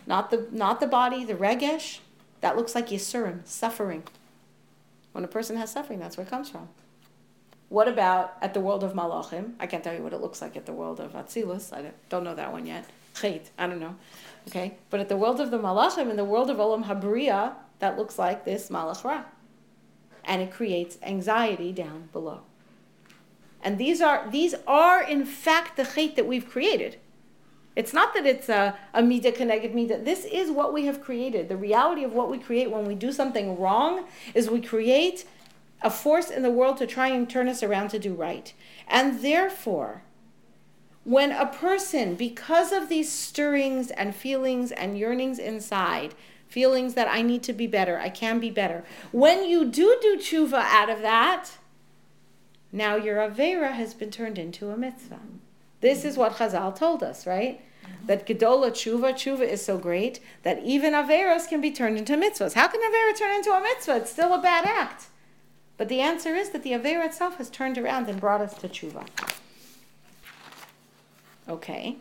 not 0.07 0.31
the 0.31 0.47
not 0.51 0.79
the 0.79 0.87
body, 0.87 1.23
the 1.23 1.35
regesh, 1.35 1.99
that 2.41 2.57
looks 2.57 2.73
like 2.73 2.87
Yisurim, 2.87 3.45
suffering. 3.45 4.03
When 5.11 5.23
a 5.23 5.27
person 5.27 5.57
has 5.57 5.71
suffering, 5.71 5.99
that's 5.99 6.17
where 6.17 6.25
it 6.25 6.29
comes 6.29 6.49
from. 6.49 6.69
What 7.71 7.87
about 7.87 8.33
at 8.41 8.53
the 8.53 8.59
world 8.59 8.83
of 8.83 8.91
Malachim? 8.91 9.53
I 9.57 9.65
can't 9.65 9.81
tell 9.81 9.95
you 9.95 10.03
what 10.03 10.11
it 10.11 10.19
looks 10.19 10.41
like 10.41 10.57
at 10.57 10.65
the 10.65 10.73
world 10.73 10.99
of 10.99 11.13
Atzilus. 11.13 11.71
I 11.71 11.91
don't 12.09 12.25
know 12.25 12.35
that 12.35 12.51
one 12.51 12.65
yet. 12.65 12.83
Chait, 13.15 13.43
I 13.57 13.65
don't 13.65 13.79
know. 13.79 13.95
Okay? 14.49 14.75
But 14.89 14.99
at 14.99 15.07
the 15.07 15.15
world 15.15 15.39
of 15.39 15.51
the 15.51 15.57
Malachim, 15.57 16.09
in 16.09 16.17
the 16.17 16.25
world 16.25 16.49
of 16.49 16.57
Olam 16.57 16.83
Habriya, 16.83 17.53
that 17.79 17.97
looks 17.97 18.19
like 18.19 18.43
this 18.43 18.67
Malach 18.67 19.05
Ra. 19.05 19.23
And 20.25 20.41
it 20.41 20.51
creates 20.51 20.97
anxiety 21.01 21.71
down 21.71 22.09
below. 22.11 22.41
And 23.63 23.77
these 23.77 24.01
are 24.01 24.29
these 24.29 24.53
are 24.67 25.01
in 25.01 25.23
fact 25.23 25.77
the 25.77 25.83
chait 25.83 26.17
that 26.17 26.27
we've 26.27 26.49
created. 26.49 26.97
It's 27.77 27.93
not 27.93 28.13
that 28.15 28.25
it's 28.25 28.49
a, 28.49 28.77
a 28.93 29.01
midah 29.01 29.33
connected 29.33 29.71
midah. 29.71 30.03
This 30.03 30.25
is 30.25 30.51
what 30.51 30.73
we 30.73 30.87
have 30.87 30.99
created. 30.99 31.47
The 31.47 31.55
reality 31.55 32.03
of 32.03 32.11
what 32.11 32.29
we 32.29 32.37
create 32.37 32.69
when 32.69 32.83
we 32.83 32.95
do 32.95 33.13
something 33.13 33.57
wrong 33.57 34.07
is 34.33 34.49
we 34.49 34.59
create 34.59 35.23
a 35.81 35.89
force 35.89 36.29
in 36.29 36.43
the 36.43 36.49
world 36.49 36.77
to 36.77 36.87
try 36.87 37.07
and 37.07 37.29
turn 37.29 37.47
us 37.47 37.63
around 37.63 37.89
to 37.89 37.99
do 37.99 38.13
right. 38.13 38.53
And 38.87 39.21
therefore, 39.21 40.03
when 41.03 41.31
a 41.31 41.47
person, 41.47 42.15
because 42.15 42.71
of 42.71 42.89
these 42.89 43.11
stirrings 43.11 43.89
and 43.91 44.15
feelings 44.15 44.71
and 44.71 44.97
yearnings 44.97 45.39
inside, 45.39 46.13
feelings 46.47 46.93
that 46.93 47.07
I 47.07 47.21
need 47.21 47.43
to 47.43 47.53
be 47.53 47.65
better, 47.65 47.97
I 47.99 48.09
can 48.09 48.39
be 48.39 48.51
better, 48.51 48.83
when 49.11 49.45
you 49.45 49.65
do 49.65 49.97
do 50.01 50.17
tshuva 50.17 50.53
out 50.53 50.89
of 50.89 51.01
that, 51.01 51.57
now 52.71 52.95
your 52.95 53.17
Avera 53.17 53.71
has 53.73 53.93
been 53.93 54.11
turned 54.11 54.37
into 54.37 54.69
a 54.69 54.77
mitzvah. 54.77 55.19
This 55.81 56.05
is 56.05 56.17
what 56.17 56.33
Chazal 56.33 56.75
told 56.75 57.01
us, 57.03 57.25
right? 57.25 57.61
That 58.05 58.27
Gedola 58.27 58.71
Tshuva, 58.71 59.13
Tshuva 59.13 59.47
is 59.47 59.65
so 59.65 59.77
great 59.77 60.19
that 60.43 60.63
even 60.63 60.93
Averas 60.93 61.47
can 61.47 61.61
be 61.61 61.71
turned 61.71 61.97
into 61.97 62.13
mitzvahs. 62.13 62.53
How 62.53 62.67
can 62.67 62.79
Avera 62.81 63.17
turn 63.17 63.35
into 63.35 63.51
a 63.51 63.61
mitzvah? 63.61 63.97
It's 63.97 64.11
still 64.11 64.33
a 64.33 64.41
bad 64.41 64.65
act. 64.65 65.07
But 65.81 65.89
the 65.89 66.01
answer 66.01 66.35
is 66.35 66.51
that 66.51 66.61
the 66.61 66.73
Avera 66.73 67.07
itself 67.07 67.37
has 67.37 67.49
turned 67.49 67.75
around 67.75 68.07
and 68.07 68.21
brought 68.21 68.39
us 68.39 68.53
to 68.59 68.69
Tshuva. 68.69 69.03
Okay. 71.49 71.97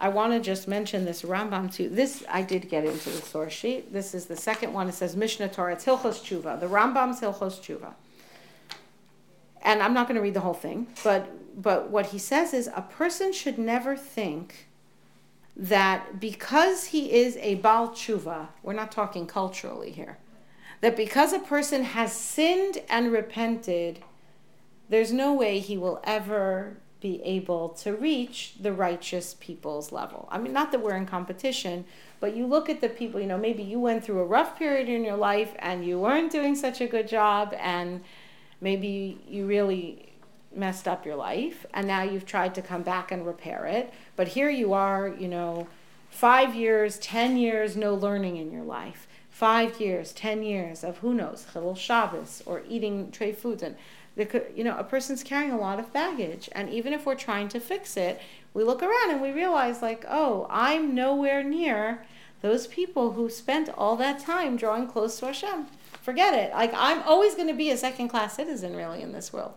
I 0.00 0.08
want 0.08 0.32
to 0.32 0.40
just 0.40 0.66
mention 0.66 1.04
this 1.04 1.22
Rambam 1.22 1.72
too. 1.72 1.88
This 1.88 2.24
I 2.28 2.42
did 2.42 2.68
get 2.68 2.84
into 2.84 3.10
the 3.10 3.22
source 3.22 3.52
sheet. 3.52 3.92
This 3.92 4.16
is 4.16 4.26
the 4.26 4.34
second 4.34 4.72
one. 4.72 4.88
It 4.88 4.94
says 4.94 5.14
Mishneh 5.14 5.52
Torah. 5.52 5.74
It's 5.74 5.84
Hilchos 5.84 6.24
Tshuva. 6.24 6.58
The 6.58 6.66
Rambam's 6.66 7.20
Hilchos 7.20 7.60
Tshuva. 7.60 7.94
And 9.62 9.80
I'm 9.80 9.94
not 9.94 10.08
going 10.08 10.16
to 10.16 10.20
read 10.20 10.34
the 10.34 10.40
whole 10.40 10.54
thing, 10.54 10.88
but 11.04 11.30
but 11.62 11.90
what 11.90 12.06
he 12.06 12.18
says 12.18 12.52
is 12.52 12.68
a 12.74 12.82
person 12.82 13.32
should 13.32 13.58
never 13.58 13.96
think 13.96 14.66
that 15.54 16.18
because 16.18 16.86
he 16.86 17.12
is 17.12 17.36
a 17.36 17.54
Baal 17.54 17.90
Tshuva, 17.90 18.48
we're 18.64 18.72
not 18.72 18.90
talking 18.90 19.28
culturally 19.28 19.92
here, 19.92 20.18
that 20.84 20.98
because 20.98 21.32
a 21.32 21.38
person 21.38 21.82
has 21.82 22.12
sinned 22.12 22.82
and 22.90 23.10
repented, 23.10 24.00
there's 24.90 25.14
no 25.14 25.32
way 25.32 25.58
he 25.58 25.78
will 25.78 25.98
ever 26.04 26.76
be 27.00 27.22
able 27.22 27.70
to 27.70 27.94
reach 27.94 28.52
the 28.60 28.70
righteous 28.70 29.34
people's 29.40 29.92
level. 29.92 30.28
I 30.30 30.36
mean, 30.36 30.52
not 30.52 30.72
that 30.72 30.82
we're 30.82 30.94
in 30.96 31.06
competition, 31.06 31.86
but 32.20 32.36
you 32.36 32.46
look 32.46 32.68
at 32.68 32.82
the 32.82 32.90
people, 32.90 33.18
you 33.18 33.26
know, 33.26 33.38
maybe 33.38 33.62
you 33.62 33.80
went 33.80 34.04
through 34.04 34.18
a 34.18 34.26
rough 34.26 34.58
period 34.58 34.90
in 34.90 35.04
your 35.04 35.16
life 35.16 35.54
and 35.58 35.86
you 35.86 35.98
weren't 35.98 36.30
doing 36.30 36.54
such 36.54 36.82
a 36.82 36.86
good 36.86 37.08
job, 37.08 37.54
and 37.58 38.02
maybe 38.60 39.18
you 39.26 39.46
really 39.46 40.12
messed 40.54 40.86
up 40.86 41.06
your 41.06 41.16
life, 41.16 41.64
and 41.72 41.86
now 41.86 42.02
you've 42.02 42.26
tried 42.26 42.54
to 42.56 42.60
come 42.60 42.82
back 42.82 43.10
and 43.10 43.26
repair 43.26 43.64
it. 43.64 43.90
But 44.16 44.28
here 44.28 44.50
you 44.50 44.74
are, 44.74 45.08
you 45.08 45.28
know, 45.28 45.66
five 46.10 46.54
years, 46.54 46.98
ten 46.98 47.38
years, 47.38 47.74
no 47.74 47.94
learning 47.94 48.36
in 48.36 48.52
your 48.52 48.64
life. 48.64 49.08
Five 49.34 49.80
years, 49.80 50.12
ten 50.12 50.44
years 50.44 50.84
of 50.84 50.98
who 50.98 51.12
knows, 51.12 51.44
Chilul 51.52 51.76
Shabbos 51.76 52.40
or 52.46 52.62
eating 52.68 53.10
treif 53.10 53.34
foods 53.34 53.64
and 53.64 53.74
you 54.16 54.62
know, 54.62 54.76
a 54.78 54.84
person's 54.84 55.24
carrying 55.24 55.50
a 55.50 55.58
lot 55.58 55.80
of 55.80 55.92
baggage. 55.92 56.48
And 56.52 56.70
even 56.70 56.92
if 56.92 57.04
we're 57.04 57.16
trying 57.16 57.48
to 57.48 57.58
fix 57.58 57.96
it, 57.96 58.20
we 58.54 58.62
look 58.62 58.80
around 58.80 59.10
and 59.10 59.20
we 59.20 59.32
realize, 59.32 59.82
like, 59.82 60.04
oh, 60.08 60.46
I'm 60.48 60.94
nowhere 60.94 61.42
near 61.42 62.06
those 62.42 62.68
people 62.68 63.14
who 63.14 63.28
spent 63.28 63.68
all 63.76 63.96
that 63.96 64.20
time 64.20 64.56
drawing 64.56 64.86
close 64.86 65.18
to 65.18 65.26
Hashem. 65.26 65.66
Forget 66.00 66.34
it. 66.34 66.52
Like, 66.52 66.72
I'm 66.72 67.02
always 67.02 67.34
going 67.34 67.48
to 67.48 67.54
be 67.54 67.72
a 67.72 67.76
second 67.76 68.10
class 68.10 68.36
citizen, 68.36 68.76
really, 68.76 69.02
in 69.02 69.10
this 69.10 69.32
world. 69.32 69.54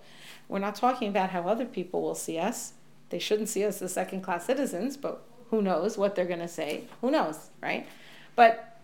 We're 0.50 0.58
not 0.58 0.74
talking 0.74 1.08
about 1.08 1.30
how 1.30 1.44
other 1.44 1.66
people 1.66 2.02
will 2.02 2.16
see 2.16 2.40
us. 2.40 2.74
They 3.10 3.20
shouldn't 3.20 3.50
see 3.50 3.63
us 3.63 3.80
as 3.84 3.94
second 3.94 4.22
class 4.22 4.48
citizens, 4.48 4.98
but 4.98 5.22
who 5.52 5.62
knows 5.62 6.00
what 6.00 6.16
they're 6.16 6.26
going 6.26 6.40
to 6.40 6.48
say? 6.48 6.86
Who 7.02 7.12
knows, 7.12 7.52
right? 7.62 7.88
But 8.36 8.77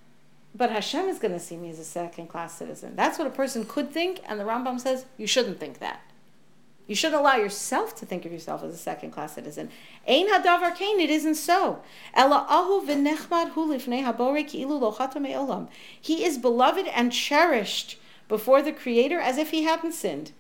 but 0.55 0.69
Hashem 0.69 1.07
is 1.07 1.19
going 1.19 1.33
to 1.33 1.39
see 1.39 1.57
me 1.57 1.69
as 1.69 1.79
a 1.79 1.83
second 1.83 2.27
class 2.27 2.55
citizen. 2.55 2.95
That's 2.95 3.17
what 3.17 3.27
a 3.27 3.31
person 3.31 3.65
could 3.65 3.91
think, 3.91 4.21
and 4.25 4.39
the 4.39 4.43
Rambam 4.43 4.79
says 4.79 5.05
you 5.17 5.27
shouldn't 5.27 5.59
think 5.59 5.79
that. 5.79 6.01
You 6.85 6.95
shouldn't 6.95 7.21
allow 7.21 7.37
yourself 7.37 7.95
to 7.95 8.05
think 8.05 8.25
of 8.25 8.31
yourself 8.31 8.61
as 8.63 8.73
a 8.73 8.77
second 8.77 9.11
class 9.11 9.35
citizen. 9.35 9.69
Ein 10.07 10.27
hadavar 10.27 10.75
kain, 10.75 10.99
it 10.99 11.09
isn't 11.09 11.35
so. 11.35 11.81
Ela 12.13 12.45
ahu 12.49 12.85
v'nechmad 12.85 13.51
hu 13.51 13.67
lifnei 13.67 14.03
me'olam. 15.21 15.69
He 15.99 16.25
is 16.25 16.37
beloved 16.37 16.87
and 16.87 17.11
cherished 17.11 17.97
before 18.27 18.61
the 18.61 18.73
Creator 18.73 19.19
as 19.19 19.37
if 19.37 19.51
he 19.51 19.63
hadn't 19.63 19.93
sinned. 19.93 20.33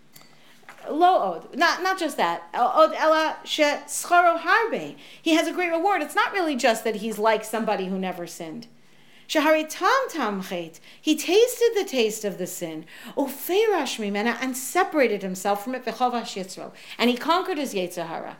Lo 0.89 1.17
od. 1.17 1.55
Not, 1.55 1.81
not 1.81 1.97
just 1.97 2.17
that. 2.17 2.43
Od 2.53 2.93
ela 2.93 3.37
she 3.45 3.63
harbe. 3.63 4.95
He 5.21 5.35
has 5.35 5.47
a 5.47 5.53
great 5.53 5.71
reward. 5.71 6.01
It's 6.01 6.15
not 6.15 6.33
really 6.33 6.57
just 6.57 6.83
that 6.83 6.97
he's 6.97 7.17
like 7.17 7.45
somebody 7.45 7.85
who 7.85 7.97
never 7.97 8.27
sinned. 8.27 8.67
Shahari 9.33 9.65
tam 9.67 10.09
tam. 10.09 10.43
He 11.01 11.15
tasted 11.15 11.71
the 11.75 11.85
taste 11.85 12.23
of 12.23 12.37
the 12.37 12.45
sin. 12.45 12.85
Ufeirash 13.17 13.97
mimena 13.97 14.37
and 14.39 14.55
separated 14.55 15.23
himself 15.23 15.63
from 15.63 15.73
it 15.73 15.83
v'chovash 15.83 16.35
yitzro. 16.37 16.71
And 16.99 17.09
he 17.09 17.17
conquered 17.17 17.57
his 17.57 17.73
Yetzirah. 17.73 18.35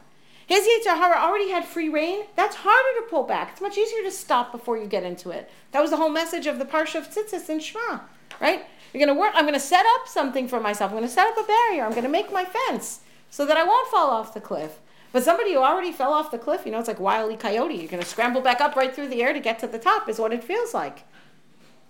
His 0.46 0.68
Yetzirah 0.68 1.18
already 1.18 1.50
had 1.50 1.66
free 1.66 1.90
reign. 1.90 2.26
That's 2.36 2.58
harder 2.58 3.00
to 3.00 3.08
pull 3.10 3.24
back. 3.24 3.54
It's 3.54 3.62
much 3.62 3.76
easier 3.76 4.04
to 4.04 4.12
stop 4.12 4.52
before 4.52 4.78
you 4.78 4.86
get 4.86 5.04
into 5.04 5.32
it. 5.32 5.50
That 5.72 5.82
was 5.82 5.90
the 5.90 5.98
whole 5.98 6.10
message 6.10 6.46
of 6.46 6.60
the 6.60 6.66
Parsha 6.66 6.96
of 6.96 7.10
Tzitzis 7.10 7.50
and 7.50 7.64
Shema, 7.64 8.02
right? 8.40 8.64
You're 8.94 9.04
going 9.04 9.16
to 9.16 9.20
work. 9.20 9.32
I'm 9.34 9.46
going 9.46 9.56
to 9.56 9.60
set 9.60 9.88
up 9.96 10.08
something 10.08 10.48
for 10.48 10.60
myself. 10.60 10.92
I'm 10.92 10.98
going 10.98 11.08
to 11.08 11.14
set 11.14 11.28
up 11.28 11.44
a 11.44 11.48
barrier. 11.48 11.86
I'm 11.86 11.92
going 11.92 12.04
to 12.04 12.10
make 12.10 12.32
my 12.32 12.46
fence 12.46 13.00
so 13.32 13.48
that 13.48 13.58
I 13.58 13.64
won't 13.64 13.90
fall 13.90 14.12
off 14.12 14.36
the 14.36 14.42
cliff. 14.42 14.80
But 15.14 15.24
somebody 15.24 15.54
who 15.54 15.60
already 15.60 15.92
fell 15.92 16.12
off 16.12 16.32
the 16.32 16.40
cliff, 16.40 16.66
you 16.66 16.72
know, 16.72 16.80
it's 16.80 16.88
like 16.88 17.00
wily 17.00 17.38
coyote. 17.38 17.76
You're 17.76 17.88
going 17.88 18.02
to 18.02 18.10
scramble 18.10 18.42
back 18.42 18.60
up 18.60 18.76
right 18.76 18.94
through 18.94 19.10
the 19.10 19.22
air 19.22 19.32
to 19.32 19.40
get 19.40 19.60
to 19.60 19.68
the 19.68 19.78
top, 19.78 20.10
is 20.10 20.18
what 20.18 20.34
it 20.34 20.44
feels 20.44 20.74
like. 20.74 21.04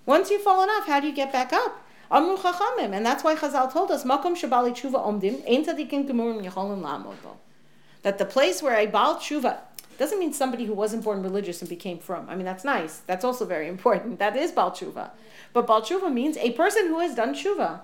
Once 0.06 0.30
you've 0.30 0.42
fallen 0.42 0.68
off, 0.70 0.88
how 0.88 1.00
do 1.00 1.08
you 1.08 1.14
get 1.14 1.32
back 1.32 1.54
up? 1.54 1.82
Amru 2.12 2.36
chachamim, 2.36 2.94
and 2.94 3.06
that's 3.06 3.24
why 3.24 3.34
Chazal 3.34 3.72
told 3.72 3.92
us, 3.92 4.04
Makom 4.04 4.36
shabali 4.36 4.72
tshuva 4.72 5.02
omdim, 5.02 5.42
ein 5.50 5.64
tzadikim 5.64 6.06
gemurim 6.06 6.44
yecholim 6.44 6.82
la'amod 6.82 7.16
That 8.02 8.18
the 8.18 8.26
place 8.26 8.62
where 8.62 8.76
a 8.76 8.88
bal 8.88 9.16
tshuva 9.16 9.60
doesn't 9.98 10.20
mean 10.20 10.34
somebody 10.34 10.66
who 10.66 10.74
wasn't 10.74 11.06
born 11.06 11.24
religious 11.24 11.62
and 11.62 11.70
became 11.70 12.00
from. 12.00 12.30
I 12.30 12.36
mean, 12.36 12.46
that's 12.46 12.66
nice. 12.66 12.98
That's 13.08 13.24
also 13.24 13.46
very 13.46 13.68
important. 13.76 14.20
That 14.20 14.36
is 14.36 14.52
bal 14.52 14.72
tshuva. 14.72 15.12
But 15.54 15.66
bal 15.66 15.82
tshuva 15.82 16.12
means 16.12 16.36
a 16.36 16.52
person 16.52 16.88
who 16.88 17.00
has 17.00 17.16
done 17.16 17.34
tshuva. 17.34 17.80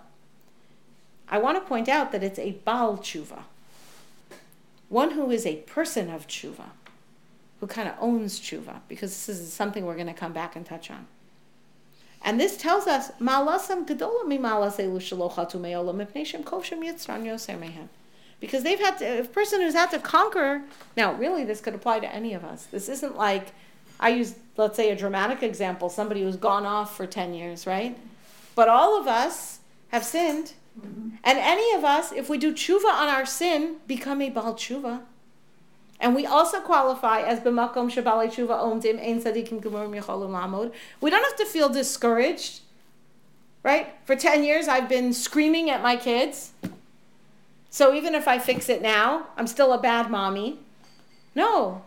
I 1.29 1.37
want 1.37 1.57
to 1.57 1.65
point 1.65 1.87
out 1.87 2.11
that 2.11 2.23
it's 2.23 2.39
a 2.39 2.51
bal 2.65 2.97
tshuva 2.97 3.43
one 4.89 5.11
who 5.11 5.31
is 5.31 5.45
a 5.45 5.57
person 5.57 6.09
of 6.09 6.27
tshuva, 6.27 6.69
who 7.59 7.67
kind 7.67 7.87
of 7.87 7.95
owns 7.99 8.39
tshuva, 8.39 8.81
because 8.87 9.11
this 9.11 9.39
is 9.39 9.53
something 9.53 9.85
we're 9.85 9.95
going 9.95 10.07
to 10.07 10.13
come 10.13 10.33
back 10.33 10.55
and 10.55 10.65
touch 10.65 10.91
on. 10.91 11.07
And 12.21 12.39
this 12.39 12.57
tells 12.57 12.85
us, 12.85 13.11
Because 18.39 18.63
they've 18.63 18.79
had 18.79 18.97
to, 18.97 19.21
a 19.21 19.23
person 19.23 19.61
who's 19.61 19.73
had 19.73 19.91
to 19.91 19.99
conquer, 19.99 20.63
now 20.97 21.13
really 21.13 21.43
this 21.45 21.61
could 21.61 21.75
apply 21.75 21.99
to 21.99 22.13
any 22.13 22.33
of 22.33 22.43
us. 22.43 22.65
This 22.65 22.89
isn't 22.89 23.15
like, 23.15 23.51
I 23.99 24.09
use, 24.09 24.35
let's 24.57 24.75
say, 24.75 24.91
a 24.91 24.95
dramatic 24.95 25.43
example, 25.43 25.89
somebody 25.89 26.23
who's 26.23 26.37
gone 26.37 26.65
off 26.65 26.95
for 26.95 27.05
10 27.05 27.33
years, 27.33 27.65
right? 27.65 27.97
But 28.55 28.67
all 28.69 28.99
of 28.99 29.07
us 29.07 29.59
have 29.89 30.03
sinned 30.03 30.53
Mm-hmm. 30.79 31.09
And 31.23 31.37
any 31.37 31.73
of 31.73 31.83
us, 31.83 32.11
if 32.11 32.29
we 32.29 32.37
do 32.37 32.53
tshuva 32.53 32.85
on 32.85 33.07
our 33.07 33.25
sin, 33.25 33.77
become 33.87 34.21
a 34.21 34.29
bal 34.29 34.53
tshuva. 34.53 35.01
And 35.99 36.15
we 36.15 36.25
also 36.25 36.61
qualify 36.61 37.21
as 37.21 37.39
b'makom 37.41 37.91
shabali 37.91 38.27
tshuva 38.27 38.61
omdim 38.61 39.03
ein 39.03 39.21
tzadikim 39.21 39.61
gemurim 39.61 39.99
yecholim 39.99 40.29
lamod. 40.29 40.71
We 41.01 41.09
don't 41.09 41.23
have 41.23 41.35
to 41.37 41.45
feel 41.45 41.67
discouraged, 41.67 42.61
right? 43.63 43.93
For 44.05 44.15
10 44.15 44.43
years, 44.43 44.67
I've 44.67 44.87
been 44.87 45.13
screaming 45.13 45.69
at 45.69 45.81
my 45.81 45.97
kids. 45.97 46.51
So 47.69 47.93
even 47.93 48.15
if 48.15 48.27
I 48.27 48.39
fix 48.39 48.69
it 48.69 48.81
now, 48.81 49.27
I'm 49.37 49.47
still 49.47 49.73
a 49.73 49.81
bad 49.81 50.09
mommy. 50.09 50.59
No. 51.35 51.83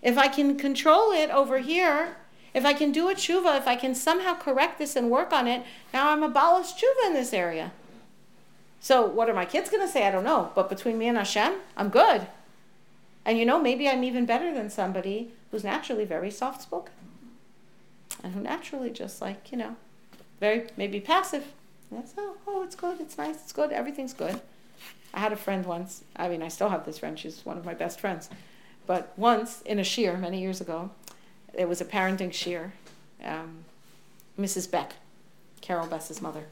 If 0.00 0.16
I 0.16 0.28
can 0.28 0.56
control 0.56 1.12
it 1.12 1.30
over 1.30 1.58
here, 1.58 2.16
if 2.54 2.64
I 2.64 2.72
can 2.72 2.92
do 2.92 3.08
a 3.08 3.14
tshuva, 3.14 3.58
if 3.58 3.66
I 3.66 3.76
can 3.76 3.94
somehow 3.94 4.34
correct 4.34 4.78
this 4.78 4.96
and 4.96 5.10
work 5.10 5.32
on 5.32 5.46
it, 5.46 5.62
now 5.92 6.10
I'm 6.10 6.22
a 6.22 6.28
balas 6.28 6.72
tshuva 6.72 7.08
in 7.08 7.14
this 7.14 7.32
area. 7.32 7.72
So 8.80 9.06
what 9.06 9.28
are 9.28 9.34
my 9.34 9.44
kids 9.44 9.70
going 9.70 9.86
to 9.86 9.92
say? 9.92 10.06
I 10.06 10.10
don't 10.10 10.24
know. 10.24 10.50
But 10.54 10.68
between 10.68 10.98
me 10.98 11.06
and 11.06 11.18
Hashem, 11.18 11.54
I'm 11.76 11.90
good. 11.90 12.26
And 13.24 13.38
you 13.38 13.44
know, 13.44 13.60
maybe 13.60 13.88
I'm 13.88 14.02
even 14.02 14.24
better 14.26 14.52
than 14.52 14.70
somebody 14.70 15.30
who's 15.50 15.62
naturally 15.62 16.04
very 16.04 16.30
soft 16.30 16.62
spoken. 16.62 16.94
And 18.24 18.34
who 18.34 18.40
naturally 18.40 18.90
just 18.90 19.20
like, 19.20 19.52
you 19.52 19.58
know, 19.58 19.76
very 20.40 20.68
maybe 20.76 21.00
passive. 21.00 21.44
That's 21.92 22.14
oh, 22.16 22.36
oh, 22.46 22.62
it's 22.62 22.76
good, 22.76 23.00
it's 23.00 23.18
nice, 23.18 23.36
it's 23.36 23.52
good, 23.52 23.72
everything's 23.72 24.12
good. 24.12 24.40
I 25.12 25.20
had 25.20 25.32
a 25.32 25.36
friend 25.36 25.66
once. 25.66 26.04
I 26.16 26.28
mean, 26.28 26.42
I 26.42 26.48
still 26.48 26.68
have 26.68 26.86
this 26.86 26.98
friend. 26.98 27.18
She's 27.18 27.44
one 27.44 27.58
of 27.58 27.64
my 27.64 27.74
best 27.74 28.00
friends. 28.00 28.30
But 28.86 29.12
once 29.16 29.60
in 29.62 29.78
a 29.78 29.82
shiur 29.82 30.18
many 30.18 30.40
years 30.40 30.60
ago, 30.60 30.90
it 31.52 31.68
was 31.68 31.80
a 31.80 31.84
parenting 31.84 32.30
shiur. 32.30 32.70
Um, 33.24 33.64
Mrs. 34.38 34.70
Beck, 34.70 34.94
Carol 35.60 35.86
Bess's 35.86 36.22
mother, 36.22 36.44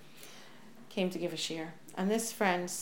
came 0.88 1.08
to 1.10 1.18
give 1.18 1.32
a 1.32 1.36
shiur, 1.36 1.68
and 1.98 2.08
this 2.08 2.30
friend, 2.30 2.72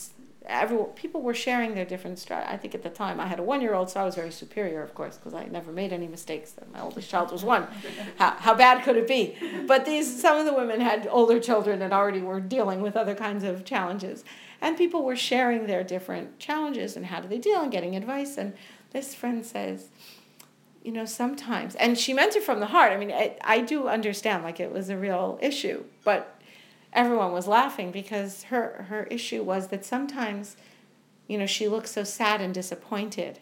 everyone, 0.45 0.89
people 0.89 1.23
were 1.23 1.33
sharing 1.33 1.73
their 1.73 1.85
different 1.85 2.19
strategies. 2.19 2.53
I 2.53 2.57
think 2.57 2.75
at 2.75 2.83
the 2.83 2.89
time 2.89 3.19
I 3.19 3.25
had 3.25 3.39
a 3.39 3.43
one 3.43 3.61
year 3.61 3.73
old, 3.73 3.89
so 3.89 3.99
I 3.99 4.05
was 4.05 4.13
very 4.13 4.31
superior, 4.31 4.83
of 4.83 4.93
course, 4.93 5.17
because 5.17 5.33
I 5.33 5.45
never 5.45 5.71
made 5.71 5.91
any 5.91 6.07
mistakes. 6.07 6.53
My 6.71 6.81
oldest 6.81 7.09
child 7.09 7.31
was 7.31 7.43
one. 7.43 7.67
How, 8.17 8.35
how 8.37 8.53
bad 8.53 8.83
could 8.83 8.95
it 8.95 9.07
be? 9.07 9.35
But 9.67 9.85
these 9.85 10.21
some 10.21 10.37
of 10.37 10.45
the 10.45 10.53
women 10.53 10.79
had 10.79 11.07
older 11.09 11.39
children 11.39 11.81
and 11.81 11.93
already 11.93 12.21
were 12.21 12.39
dealing 12.39 12.81
with 12.81 12.95
other 12.95 13.15
kinds 13.15 13.43
of 13.43 13.65
challenges, 13.65 14.23
and 14.61 14.77
people 14.77 15.03
were 15.03 15.15
sharing 15.15 15.65
their 15.65 15.83
different 15.83 16.37
challenges 16.37 16.95
and 16.95 17.07
how 17.07 17.19
do 17.19 17.27
they 17.27 17.39
deal 17.39 17.61
and 17.61 17.71
getting 17.71 17.95
advice. 17.95 18.37
And 18.37 18.53
this 18.91 19.15
friend 19.15 19.43
says, 19.43 19.89
you 20.83 20.91
know, 20.91 21.05
sometimes, 21.05 21.75
and 21.75 21.97
she 21.97 22.13
meant 22.13 22.35
it 22.35 22.43
from 22.43 22.59
the 22.59 22.67
heart. 22.67 22.93
I 22.93 22.97
mean, 22.97 23.11
I, 23.11 23.35
I 23.41 23.61
do 23.61 23.87
understand, 23.87 24.43
like 24.43 24.59
it 24.59 24.71
was 24.71 24.89
a 24.89 24.97
real 24.97 25.37
issue, 25.41 25.83
but 26.03 26.36
everyone 26.93 27.31
was 27.31 27.47
laughing 27.47 27.91
because 27.91 28.43
her 28.43 28.85
her 28.89 29.03
issue 29.05 29.43
was 29.43 29.67
that 29.67 29.85
sometimes 29.85 30.57
you 31.27 31.37
know 31.37 31.45
she 31.45 31.67
looks 31.67 31.91
so 31.91 32.03
sad 32.03 32.41
and 32.41 32.53
disappointed 32.53 33.39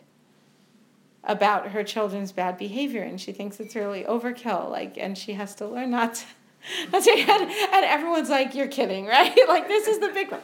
about 1.24 1.70
her 1.70 1.84
children's 1.84 2.32
bad 2.32 2.58
behavior 2.58 3.02
and 3.02 3.20
she 3.20 3.32
thinks 3.32 3.60
it's 3.60 3.76
really 3.76 4.04
overkill 4.04 4.70
like 4.70 4.98
and 4.98 5.18
she 5.18 5.34
has 5.34 5.56
to 5.56 5.68
learn 5.68 5.90
not 5.90 6.16
to, 6.16 6.26
and, 6.94 7.04
and 7.04 7.86
everyone's 7.86 8.30
like 8.30 8.56
you're 8.56 8.68
kidding 8.68 9.06
right? 9.08 9.38
Like 9.48 9.68
this 9.68 9.88
is 9.88 10.00
the 10.00 10.10
big 10.10 10.32
one. 10.32 10.42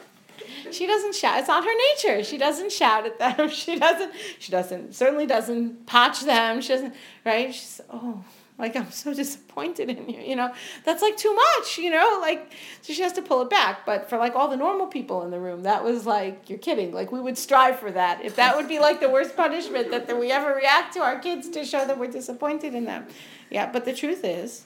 She 0.70 0.86
doesn't 0.86 1.14
shout. 1.14 1.38
It's 1.38 1.48
not 1.48 1.64
her 1.64 1.70
nature. 1.90 2.24
She 2.24 2.38
doesn't 2.38 2.72
shout 2.72 3.04
at 3.04 3.18
them. 3.18 3.48
She 3.50 3.78
doesn't 3.78 4.12
she 4.38 4.50
doesn't 4.50 4.94
certainly 4.94 5.26
doesn't 5.26 5.86
potch 5.86 6.22
them. 6.22 6.60
She 6.60 6.68
doesn't 6.68 6.94
right? 7.24 7.54
She's 7.54 7.80
oh 7.90 8.24
like 8.58 8.76
i'm 8.76 8.90
so 8.90 9.12
disappointed 9.22 9.90
in 9.90 10.08
you 10.08 10.20
you 10.20 10.36
know? 10.36 10.52
That's 10.84 11.02
like 11.02 11.16
too 11.16 11.34
much 11.34 11.78
you 11.78 11.90
know? 11.90 12.18
Like 12.20 12.52
so 12.82 12.92
she 12.92 13.02
has 13.02 13.12
to 13.14 13.22
pull 13.22 13.42
it 13.42 13.50
back. 13.50 13.84
But 13.84 14.08
for 14.08 14.18
like 14.18 14.34
all 14.34 14.48
the 14.48 14.56
normal 14.56 14.86
people 14.86 15.22
in 15.22 15.30
the 15.30 15.40
room 15.40 15.62
that 15.62 15.84
was 15.84 16.06
like 16.06 16.48
you're 16.48 16.58
kidding. 16.58 16.92
Like 16.92 17.12
we 17.12 17.20
would 17.20 17.38
strive 17.38 17.78
for 17.78 17.90
that. 17.90 18.24
If 18.24 18.36
that 18.36 18.56
would 18.56 18.68
be 18.68 18.78
like 18.78 19.00
the 19.00 19.10
worst 19.10 19.36
punishment 19.36 19.90
that 19.90 20.18
we 20.18 20.30
ever 20.30 20.54
react 20.54 20.94
to 20.94 21.00
our 21.00 21.18
kids 21.18 21.48
to 21.50 21.64
show 21.64 21.86
that 21.86 21.98
we're 21.98 22.10
disappointed 22.10 22.74
in 22.74 22.84
them. 22.84 23.06
Yeah 23.50 23.70
but 23.70 23.84
the 23.84 23.94
truth 23.94 24.24
is 24.24 24.64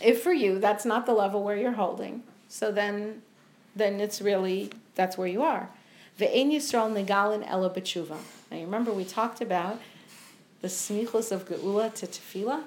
if 0.00 0.22
for 0.22 0.32
you 0.32 0.58
that's 0.58 0.84
not 0.84 1.06
the 1.06 1.14
level 1.14 1.42
where 1.42 1.56
you're 1.56 1.72
holding 1.72 2.22
so 2.48 2.72
then 2.72 3.22
then 3.76 4.00
it's 4.00 4.20
really 4.20 4.70
that's 4.94 5.16
where 5.16 5.28
you 5.28 5.42
are. 5.42 5.70
Ve'en 6.18 6.50
yisrael 6.52 6.92
negalin 6.92 7.48
ela 7.48 7.70
b'tshuva. 7.70 8.18
Now 8.50 8.56
you 8.56 8.64
remember 8.64 8.92
we 8.92 9.04
talked 9.04 9.40
about 9.40 9.80
the 10.60 10.68
smichus 10.68 11.30
of 11.30 11.48
geula 11.48 11.94
to 11.94 12.06
tefillah 12.06 12.64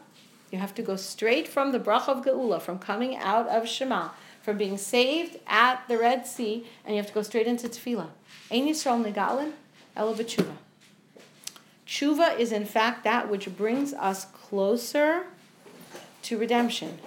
you 0.51 0.59
have 0.59 0.75
to 0.75 0.81
go 0.81 0.95
straight 0.97 1.47
from 1.47 1.71
the 1.71 1.79
brach 1.79 2.07
of 2.07 2.25
Geula, 2.25 2.61
from 2.61 2.77
coming 2.77 3.15
out 3.15 3.47
of 3.47 3.67
Shema, 3.67 4.09
from 4.41 4.57
being 4.57 4.77
saved 4.77 5.39
at 5.47 5.87
the 5.87 5.97
Red 5.97 6.27
Sea, 6.27 6.65
and 6.85 6.95
you 6.95 7.01
have 7.01 7.07
to 7.07 7.13
go 7.13 7.21
straight 7.21 7.47
into 7.47 7.69
Tefillah. 7.69 8.09
Ein 8.51 8.67
Yisrael 8.67 9.03
Negalin, 9.03 9.53
Elo 9.95 10.13
B'tshuva. 10.13 10.55
Tshuva 11.87 12.37
is 12.37 12.51
in 12.51 12.65
fact 12.65 13.03
that 13.03 13.29
which 13.29 13.55
brings 13.55 13.93
us 13.93 14.25
closer 14.25 15.25
to 16.23 16.37
redemption. 16.37 16.99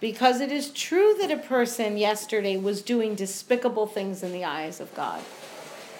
Because 0.00 0.40
it 0.40 0.52
is 0.52 0.70
true 0.70 1.16
that 1.20 1.30
a 1.30 1.36
person 1.36 1.96
yesterday 1.96 2.56
was 2.56 2.82
doing 2.82 3.14
despicable 3.14 3.86
things 3.86 4.22
in 4.22 4.32
the 4.32 4.44
eyes 4.44 4.80
of 4.80 4.94
God. 4.94 5.22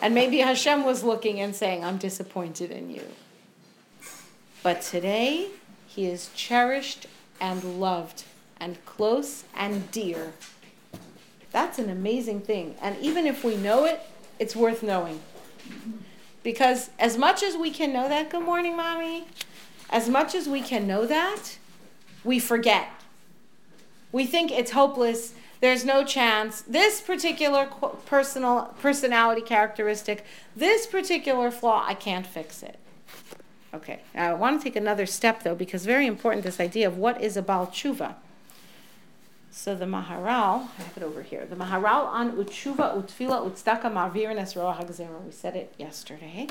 And 0.03 0.15
maybe 0.15 0.39
Hashem 0.39 0.85
was 0.85 1.03
looking 1.03 1.41
and 1.41 1.55
saying, 1.55 1.85
I'm 1.85 1.97
disappointed 1.97 2.71
in 2.71 2.91
you. 2.91 3.03
But 4.65 4.81
today, 4.81 5.49
he 5.87 6.07
is 6.07 6.31
cherished 6.35 7.07
and 7.39 7.79
loved 7.79 8.25
and 8.59 8.83
close 8.87 9.45
and 9.55 9.91
dear. 9.91 10.33
That's 11.53 11.79
an 11.79 11.91
amazing 11.91 12.41
thing. 12.41 12.75
And 12.81 12.97
even 12.99 13.27
if 13.27 13.45
we 13.45 13.59
know 13.59 13.85
it, 13.85 14.01
it's 14.39 14.57
worth 14.57 14.83
knowing. 14.83 15.21
Because 16.43 16.89
as 16.99 17.19
much 17.19 17.43
as 17.43 17.59
we 17.59 17.71
can 17.71 17.93
know 17.93 18.09
that, 18.09 18.31
good 18.31 18.43
morning, 18.43 18.75
mommy, 18.75 19.27
as 19.91 20.09
much 20.09 20.35
as 20.35 20.49
we 20.49 20.63
can 20.63 20.87
know 20.87 21.07
that, 21.07 21.59
we 22.25 22.39
forget. 22.39 22.89
We 24.13 24.25
think 24.25 24.51
it's 24.51 24.71
hopeless. 24.71 25.35
There's 25.61 25.85
no 25.85 26.07
chance. 26.07 26.63
This 26.63 27.03
particular 27.03 27.67
personal 28.07 28.75
personality 28.81 29.43
characteristic, 29.43 30.25
this 30.57 30.87
particular 30.87 31.51
flaw, 31.51 31.85
I 31.87 31.93
can't 31.93 32.27
fix 32.27 32.63
it. 32.63 32.79
Okay, 33.75 34.01
I 34.15 34.33
want 34.35 34.61
to 34.61 34.65
take 34.65 34.77
another 34.77 35.05
step 35.05 35.43
though, 35.43 35.57
because 35.57 35.85
very 35.85 36.07
important 36.07 36.45
this 36.45 36.61
idea 36.61 36.87
of 36.87 36.97
what 36.97 37.21
is 37.21 37.37
a 37.37 37.43
Baal 37.43 37.67
Tshuva. 37.67 38.15
So 39.51 39.75
the 39.75 39.85
Maharal, 39.85 40.69
I 40.79 40.83
have 40.83 40.97
it 40.97 41.03
over 41.03 41.23
here. 41.23 41.45
The 41.45 41.57
Maharal 41.57 42.07
on 42.07 42.33
Utshuva, 42.37 42.97
Utfila, 42.97 43.51
Utstaka, 43.51 43.85
Ma'avirin, 43.85 44.37
Esroa, 44.39 44.77
Hagzera. 44.77 45.21
We 45.25 45.33
said 45.33 45.57
it 45.57 45.75
yesterday, 45.79 46.47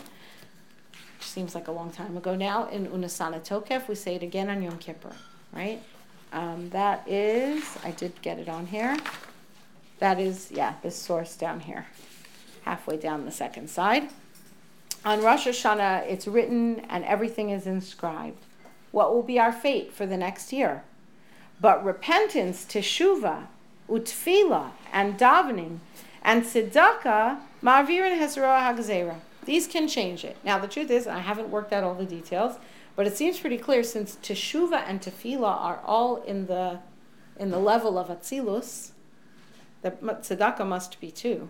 which 1.17 1.27
seems 1.27 1.53
like 1.55 1.67
a 1.67 1.71
long 1.71 1.91
time 1.91 2.17
ago 2.17 2.35
now. 2.35 2.67
In 2.69 2.87
Unasana 2.87 3.45
Tokef, 3.45 3.87
we 3.87 3.95
say 3.95 4.15
it 4.15 4.23
again 4.23 4.49
on 4.49 4.61
Yom 4.61 4.77
Kippur, 4.77 5.15
right? 5.53 5.81
Um, 6.31 6.69
that 6.71 7.07
is, 7.07 7.77
I 7.83 7.91
did 7.91 8.21
get 8.21 8.39
it 8.39 8.49
on 8.49 8.67
here. 8.67 8.97
That 9.99 10.19
is, 10.19 10.49
yeah, 10.51 10.75
this 10.81 10.95
source 10.95 11.35
down 11.35 11.61
here, 11.61 11.87
halfway 12.63 12.97
down 12.97 13.25
the 13.25 13.31
second 13.31 13.69
side. 13.69 14.09
On 15.05 15.21
Rosh 15.21 15.47
Hashanah, 15.47 16.07
it's 16.07 16.27
written 16.27 16.79
and 16.89 17.03
everything 17.03 17.49
is 17.49 17.67
inscribed. 17.67 18.41
What 18.91 19.13
will 19.13 19.23
be 19.23 19.37
our 19.37 19.51
fate 19.51 19.91
for 19.91 20.05
the 20.05 20.15
next 20.15 20.53
year? 20.53 20.83
But 21.59 21.83
repentance, 21.83 22.63
teshuva, 22.63 23.47
utfila, 23.89 24.71
and 24.93 25.17
davening, 25.17 25.79
and 26.21 26.43
tzedakah, 26.43 27.39
ma'avirin 27.61 28.17
hezroa 28.17 28.61
hagzera. 28.61 29.15
These 29.45 29.67
can 29.67 29.89
change 29.89 30.23
it. 30.23 30.37
Now, 30.43 30.57
the 30.57 30.69
truth 30.69 30.89
is, 30.89 31.05
I 31.05 31.19
haven't 31.19 31.49
worked 31.49 31.73
out 31.73 31.83
all 31.83 31.95
the 31.95 32.05
details, 32.05 32.55
but 32.95 33.05
it 33.05 33.17
seems 33.17 33.39
pretty 33.39 33.57
clear 33.57 33.83
since 33.83 34.15
teshuva 34.15 34.83
and 34.87 35.01
tefillah 35.01 35.43
are 35.43 35.81
all 35.83 36.23
in 36.23 36.45
the 36.45 36.79
in 37.37 37.49
the 37.49 37.59
level 37.59 37.97
of 37.97 38.09
atzilus, 38.09 38.91
the 39.81 39.91
tzedakah 39.91 40.65
must 40.65 41.01
be 41.01 41.11
too. 41.11 41.49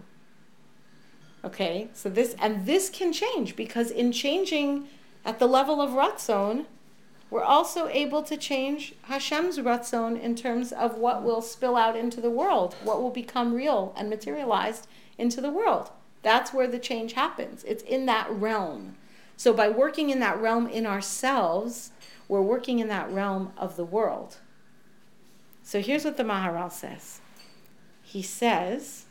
Okay, 1.46 1.90
so 1.94 2.10
this, 2.10 2.36
and 2.40 2.66
this 2.66 2.90
can 2.90 3.12
change 3.12 3.56
because 3.56 3.92
in 3.92 4.12
changing 4.12 4.88
at 5.26 5.40
the 5.40 5.48
level 5.48 5.82
of 5.82 5.92
Ratzon, 5.92 6.66
we're 7.30 7.44
also 7.44 7.88
able 7.88 8.22
to 8.24 8.38
change 8.38 8.94
Hashem's 9.04 9.58
Ratzon 9.58 10.22
in 10.22 10.36
terms 10.36 10.72
of 10.72 10.98
what 10.98 11.24
will 11.24 11.42
spill 11.42 11.76
out 11.76 11.98
into 11.98 12.22
the 12.22 12.30
world, 12.30 12.76
what 12.84 13.02
will 13.02 13.10
become 13.10 13.54
real 13.54 13.94
and 13.98 14.10
materialized 14.10 14.88
into 15.18 15.42
the 15.42 15.50
world. 15.50 15.90
That's 16.22 16.54
where 16.54 16.68
the 16.68 16.80
change 16.80 17.14
happens. 17.14 17.64
It's 17.66 17.84
in 17.84 18.06
that 18.06 18.30
realm. 18.32 18.96
So 19.36 19.52
by 19.54 19.68
working 19.70 20.10
in 20.12 20.20
that 20.20 20.40
realm 20.40 20.68
in 20.68 20.86
ourselves, 20.86 21.92
we're 22.28 22.42
working 22.42 22.80
in 22.80 22.88
that 22.88 23.12
realm 23.12 23.52
of 23.58 23.76
the 23.76 23.84
world. 23.84 24.38
So 25.64 25.82
here's 25.82 26.06
what 26.06 26.18
the 26.18 26.24
Maharal 26.24 26.72
says. 26.72 27.20
He 28.02 28.22
says, 28.22 29.03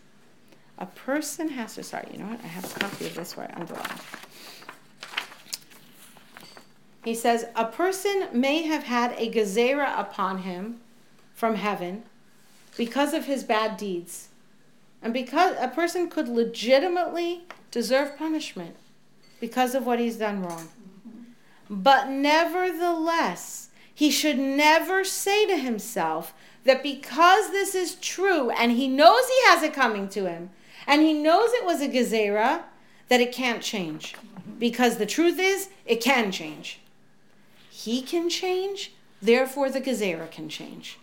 a 0.83 0.87
person 0.87 1.49
has 1.51 1.77
to, 1.77 1.83
sorry, 1.85 2.09
you 2.13 2.19
know 2.19 2.27
what? 2.27 2.43
I 2.43 2.49
have 2.49 2.65
a 2.65 2.81
copy 2.81 3.07
of 3.07 3.15
this 3.15 3.37
where 3.37 3.49
I 3.49 3.61
underlined. 3.61 4.01
He 7.05 7.15
says, 7.15 7.47
a 7.55 7.67
person 7.67 8.27
may 8.33 8.63
have 8.63 8.83
had 8.83 9.13
a 9.17 9.31
gezerah 9.31 9.99
upon 9.99 10.39
him 10.39 10.81
from 11.35 11.55
heaven 11.55 12.03
because 12.77 13.15
of 13.15 13.27
his 13.27 13.45
bad 13.45 13.77
deeds. 13.77 14.29
And 15.01 15.13
because 15.13 15.55
a 15.61 15.69
person 15.69 16.11
could 16.11 16.27
legitimately 16.27 17.43
deserve 17.71 18.19
punishment 18.19 18.75
because 19.41 19.77
of 19.77 19.87
what 19.87 20.01
he's 20.01 20.17
done 20.17 20.43
wrong. 20.43 20.69
But 21.71 22.09
nevertheless, 22.09 23.69
he 23.95 24.11
should 24.11 24.39
never 24.39 25.05
say 25.05 25.47
to 25.47 25.57
himself 25.57 26.35
that 26.65 26.83
because 26.83 27.51
this 27.51 27.77
is 27.77 27.95
true 27.97 28.51
and 28.51 28.73
he 28.73 28.89
knows 28.89 29.29
he 29.29 29.43
has 29.47 29.63
it 29.63 29.73
coming 29.73 30.09
to 30.09 30.29
him, 30.29 30.51
and 30.87 31.03
he 31.03 31.13
knows 31.13 31.53
it 31.53 31.65
was 31.65 31.81
a 31.81 31.89
gezerah, 31.89 32.63
that 33.09 33.21
it 33.21 33.33
can't 33.33 33.63
change. 33.63 34.15
Because 34.59 34.97
the 34.97 35.07
truth 35.07 35.39
is, 35.39 35.69
it 35.87 36.03
can 36.03 36.33
change. 36.33 36.81
He 37.71 38.03
can 38.03 38.29
change, 38.29 38.93
therefore 39.21 39.71
the 39.71 39.81
gezerah 39.81 40.31
can 40.31 40.49
change. 40.49 40.99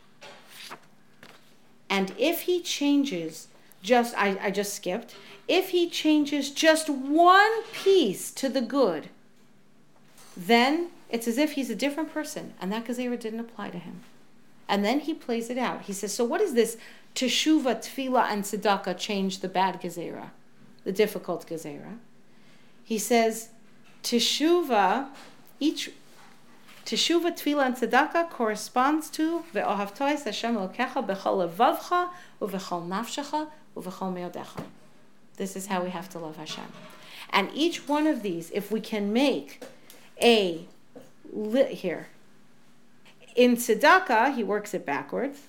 And 1.89 2.13
if 2.17 2.41
he 2.41 2.61
changes, 2.61 3.47
just, 3.81 4.15
I, 4.17 4.37
I 4.41 4.51
just 4.51 4.73
skipped, 4.73 5.15
if 5.47 5.69
he 5.69 5.89
changes 5.89 6.51
just 6.51 6.89
one 6.89 7.63
piece 7.73 8.31
to 8.31 8.49
the 8.49 8.61
good, 8.61 9.09
then 10.37 10.89
it's 11.09 11.27
as 11.27 11.37
if 11.37 11.53
he's 11.53 11.69
a 11.69 11.75
different 11.75 12.13
person, 12.13 12.53
and 12.61 12.71
that 12.71 12.85
gezerah 12.85 13.19
didn't 13.19 13.39
apply 13.39 13.71
to 13.71 13.79
him. 13.79 14.01
And 14.67 14.85
then 14.85 14.99
he 14.99 15.15
plays 15.15 15.49
it 15.49 15.57
out. 15.57 15.83
He 15.83 15.93
says, 15.93 16.13
So 16.13 16.23
what 16.23 16.41
is 16.41 16.53
this 16.53 16.77
teshuva, 17.15 17.75
tefillah, 17.75 18.31
and 18.31 18.43
tzedakah 18.43 18.97
change 18.97 19.39
the 19.39 19.49
bad 19.49 19.81
gezerah, 19.81 20.29
the 20.83 20.91
difficult 20.91 21.47
gezerah. 21.47 21.97
He 22.83 22.97
says, 22.97 23.49
teshuva, 24.03 25.09
each 25.59 25.91
teshuva, 26.85 27.37
tefillah, 27.37 27.65
and 27.67 27.75
tzedakah 27.75 28.29
corresponds 28.29 29.09
to 29.11 29.43
ve'ohavtois 29.53 30.23
Hashem 30.23 30.55
Elokecha 30.55 31.05
bechol 31.05 31.49
levavcha 31.49 32.09
uvechol 32.41 32.87
nafshecha 32.87 33.49
uvechol 33.75 34.13
meodecha. 34.13 34.63
This 35.37 35.55
is 35.55 35.67
how 35.67 35.83
we 35.83 35.89
have 35.89 36.09
to 36.09 36.19
love 36.19 36.37
Hashem. 36.37 36.65
And 37.31 37.49
each 37.53 37.87
one 37.87 38.07
of 38.07 38.23
these, 38.23 38.49
if 38.51 38.71
we 38.71 38.81
can 38.81 39.13
make 39.13 39.61
a 40.21 40.65
lit 41.31 41.69
here 41.69 42.07
in 43.35 43.55
tzedakah, 43.55 44.35
he 44.35 44.43
works 44.43 44.73
it 44.73 44.85
backwards. 44.85 45.39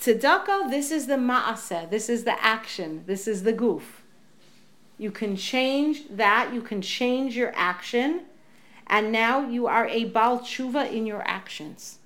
Tzedakah, 0.00 0.70
this 0.70 0.90
is 0.90 1.06
the 1.06 1.16
ma'aseh, 1.16 1.90
this 1.90 2.08
is 2.08 2.24
the 2.24 2.42
action, 2.42 3.04
this 3.06 3.28
is 3.28 3.42
the 3.42 3.52
goof. 3.52 4.02
You 4.96 5.10
can 5.10 5.36
change 5.36 6.08
that, 6.08 6.54
you 6.54 6.62
can 6.62 6.80
change 6.80 7.36
your 7.36 7.52
action, 7.54 8.22
and 8.86 9.12
now 9.12 9.46
you 9.46 9.66
are 9.66 9.86
a 9.86 10.06
Baal 10.06 10.40
Tshuva 10.40 10.90
in 10.90 11.04
your 11.04 11.22
actions. 11.28 11.98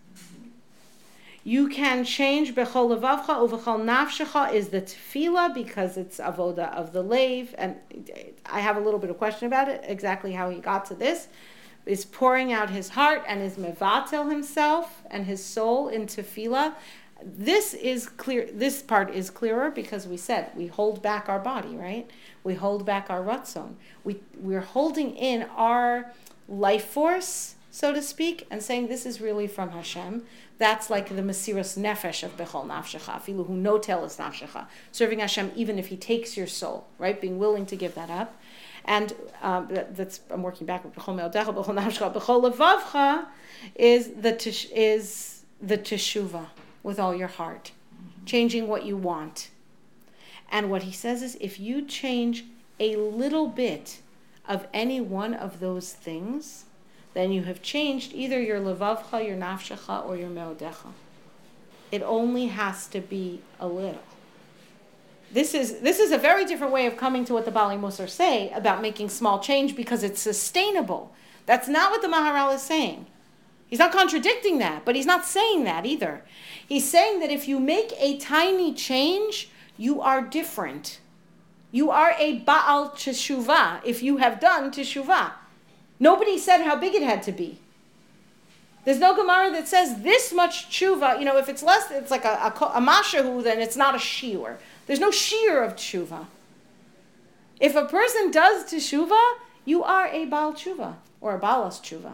You 1.44 1.68
can 1.68 2.04
change 2.04 2.54
bechol 2.54 2.98
levavcha 2.98 3.26
uvechol 3.26 3.84
nafshecha 3.84 4.52
is 4.52 4.70
the 4.70 4.80
tefillah 4.80 5.54
because 5.54 5.96
it's 5.96 6.18
avoda 6.18 6.74
of 6.74 6.92
the 6.92 7.02
lave, 7.02 7.54
and 7.56 7.76
I 8.46 8.58
have 8.58 8.76
a 8.76 8.80
little 8.80 8.98
bit 8.98 9.10
of 9.10 9.18
question 9.18 9.46
about 9.46 9.68
it 9.68 9.84
exactly 9.84 10.32
how 10.32 10.50
he 10.50 10.58
got 10.58 10.86
to 10.86 10.94
this. 10.94 11.28
Is 11.86 12.06
pouring 12.06 12.50
out 12.50 12.70
his 12.70 12.88
heart 12.88 13.22
and 13.28 13.42
his 13.42 13.56
mevatel 13.56 14.30
himself 14.30 15.02
and 15.10 15.26
his 15.26 15.44
soul 15.44 15.88
in 15.88 16.06
tefillah. 16.06 16.74
This 17.26 17.72
is 17.72 18.06
clear. 18.06 18.50
This 18.52 18.82
part 18.82 19.10
is 19.14 19.30
clearer 19.30 19.70
because 19.70 20.06
we 20.06 20.18
said 20.18 20.50
we 20.54 20.66
hold 20.66 21.00
back 21.00 21.26
our 21.26 21.38
body, 21.38 21.74
right? 21.74 22.10
We 22.42 22.54
hold 22.54 22.84
back 22.84 23.08
our 23.08 23.22
ratzon. 23.22 23.76
We 24.04 24.20
we're 24.38 24.60
holding 24.60 25.16
in 25.16 25.44
our 25.56 26.12
life 26.48 26.84
force, 26.84 27.54
so 27.70 27.94
to 27.94 28.02
speak, 28.02 28.46
and 28.50 28.62
saying 28.62 28.88
this 28.88 29.06
is 29.06 29.22
really 29.22 29.46
from 29.46 29.70
Hashem. 29.70 30.24
That's 30.58 30.90
like 30.90 31.08
the 31.08 31.22
Mesiras 31.22 31.78
Nefesh 31.78 32.22
of 32.22 32.36
Bechol 32.36 32.66
Nafshecha, 32.66 33.22
Filu 33.22 33.46
who 33.46 33.56
no 33.56 33.78
tell 33.78 34.04
is 34.04 34.18
Nafshecha, 34.18 34.66
serving 34.92 35.20
Hashem 35.20 35.50
even 35.56 35.78
if 35.78 35.86
He 35.86 35.96
takes 35.96 36.36
your 36.36 36.46
soul, 36.46 36.86
right? 36.98 37.18
Being 37.18 37.38
willing 37.38 37.64
to 37.66 37.76
give 37.76 37.94
that 37.94 38.10
up. 38.10 38.38
And 38.84 39.14
um, 39.40 39.68
that, 39.70 39.96
that's 39.96 40.20
I'm 40.30 40.42
working 40.42 40.66
back 40.66 40.84
with 40.84 40.94
Bechol 40.94 41.16
Me'odecha, 41.16 41.54
Bechol 41.54 41.74
Nafshecha, 41.74 42.12
Bechol 42.12 42.52
Levavcha 42.52 43.28
is 43.76 44.10
the 44.10 44.36
tish, 44.36 44.66
is 44.70 45.44
the 45.62 45.78
teshuva 45.78 46.48
with 46.84 47.00
all 47.00 47.12
your 47.12 47.26
heart, 47.26 47.72
changing 48.24 48.68
what 48.68 48.84
you 48.84 48.96
want. 48.96 49.50
And 50.52 50.70
what 50.70 50.84
he 50.84 50.92
says 50.92 51.22
is 51.22 51.36
if 51.40 51.58
you 51.58 51.84
change 51.84 52.44
a 52.78 52.94
little 52.94 53.48
bit 53.48 54.00
of 54.46 54.68
any 54.72 55.00
one 55.00 55.34
of 55.34 55.58
those 55.58 55.92
things, 55.92 56.66
then 57.14 57.32
you 57.32 57.44
have 57.44 57.62
changed 57.62 58.12
either 58.12 58.40
your 58.40 58.60
levavcha, 58.60 59.26
your 59.26 59.36
nafshecha, 59.36 60.06
or 60.06 60.16
your 60.16 60.28
meodecha. 60.28 60.92
It 61.90 62.02
only 62.02 62.46
has 62.46 62.86
to 62.88 63.00
be 63.00 63.40
a 63.58 63.66
little. 63.66 64.02
This 65.32 65.54
is, 65.54 65.80
this 65.80 65.98
is 65.98 66.12
a 66.12 66.18
very 66.18 66.44
different 66.44 66.72
way 66.72 66.86
of 66.86 66.96
coming 66.96 67.24
to 67.24 67.32
what 67.32 67.44
the 67.44 67.50
Baalei 67.50 67.80
Musar 67.80 68.08
say 68.08 68.50
about 68.50 68.82
making 68.82 69.08
small 69.08 69.40
change 69.40 69.74
because 69.74 70.02
it's 70.02 70.20
sustainable. 70.20 71.12
That's 71.46 71.68
not 71.68 71.90
what 71.90 72.02
the 72.02 72.08
Maharal 72.08 72.54
is 72.54 72.62
saying. 72.62 73.06
He's 73.66 73.78
not 73.78 73.92
contradicting 73.92 74.58
that, 74.58 74.84
but 74.84 74.94
he's 74.94 75.06
not 75.06 75.24
saying 75.24 75.64
that 75.64 75.86
either. 75.86 76.24
He's 76.68 76.88
saying 76.88 77.20
that 77.20 77.30
if 77.30 77.48
you 77.48 77.58
make 77.58 77.92
a 77.98 78.18
tiny 78.18 78.72
change, 78.72 79.50
you 79.76 80.00
are 80.00 80.22
different. 80.22 81.00
You 81.72 81.90
are 81.90 82.14
a 82.18 82.38
Baal 82.38 82.90
Teshuvah 82.90 83.80
if 83.84 84.02
you 84.02 84.18
have 84.18 84.38
done 84.38 84.70
Teshuvah. 84.70 85.32
Nobody 85.98 86.38
said 86.38 86.62
how 86.62 86.76
big 86.76 86.94
it 86.94 87.02
had 87.02 87.22
to 87.24 87.32
be. 87.32 87.58
There's 88.84 88.98
no 88.98 89.16
Gemara 89.16 89.50
that 89.52 89.66
says 89.66 90.02
this 90.02 90.32
much 90.32 90.68
tshuva. 90.68 91.18
You 91.18 91.24
know, 91.24 91.38
if 91.38 91.48
it's 91.48 91.62
less, 91.62 91.90
it's 91.90 92.10
like 92.10 92.24
a, 92.24 92.28
a, 92.28 92.48
a 92.48 92.80
mashahu, 92.80 93.42
then 93.42 93.58
it's 93.60 93.76
not 93.76 93.94
a 93.94 93.98
shiur. 93.98 94.56
There's 94.86 95.00
no 95.00 95.10
shiur 95.10 95.66
of 95.66 95.74
tshuva. 95.74 96.26
If 97.58 97.74
a 97.74 97.86
person 97.86 98.30
does 98.30 98.70
teshuva, 98.70 99.20
you 99.64 99.82
are 99.82 100.06
a 100.08 100.26
Baal 100.26 100.52
tshuva 100.52 100.96
or 101.20 101.34
a 101.34 101.40
Baalas 101.40 101.80
tshuva. 101.80 102.12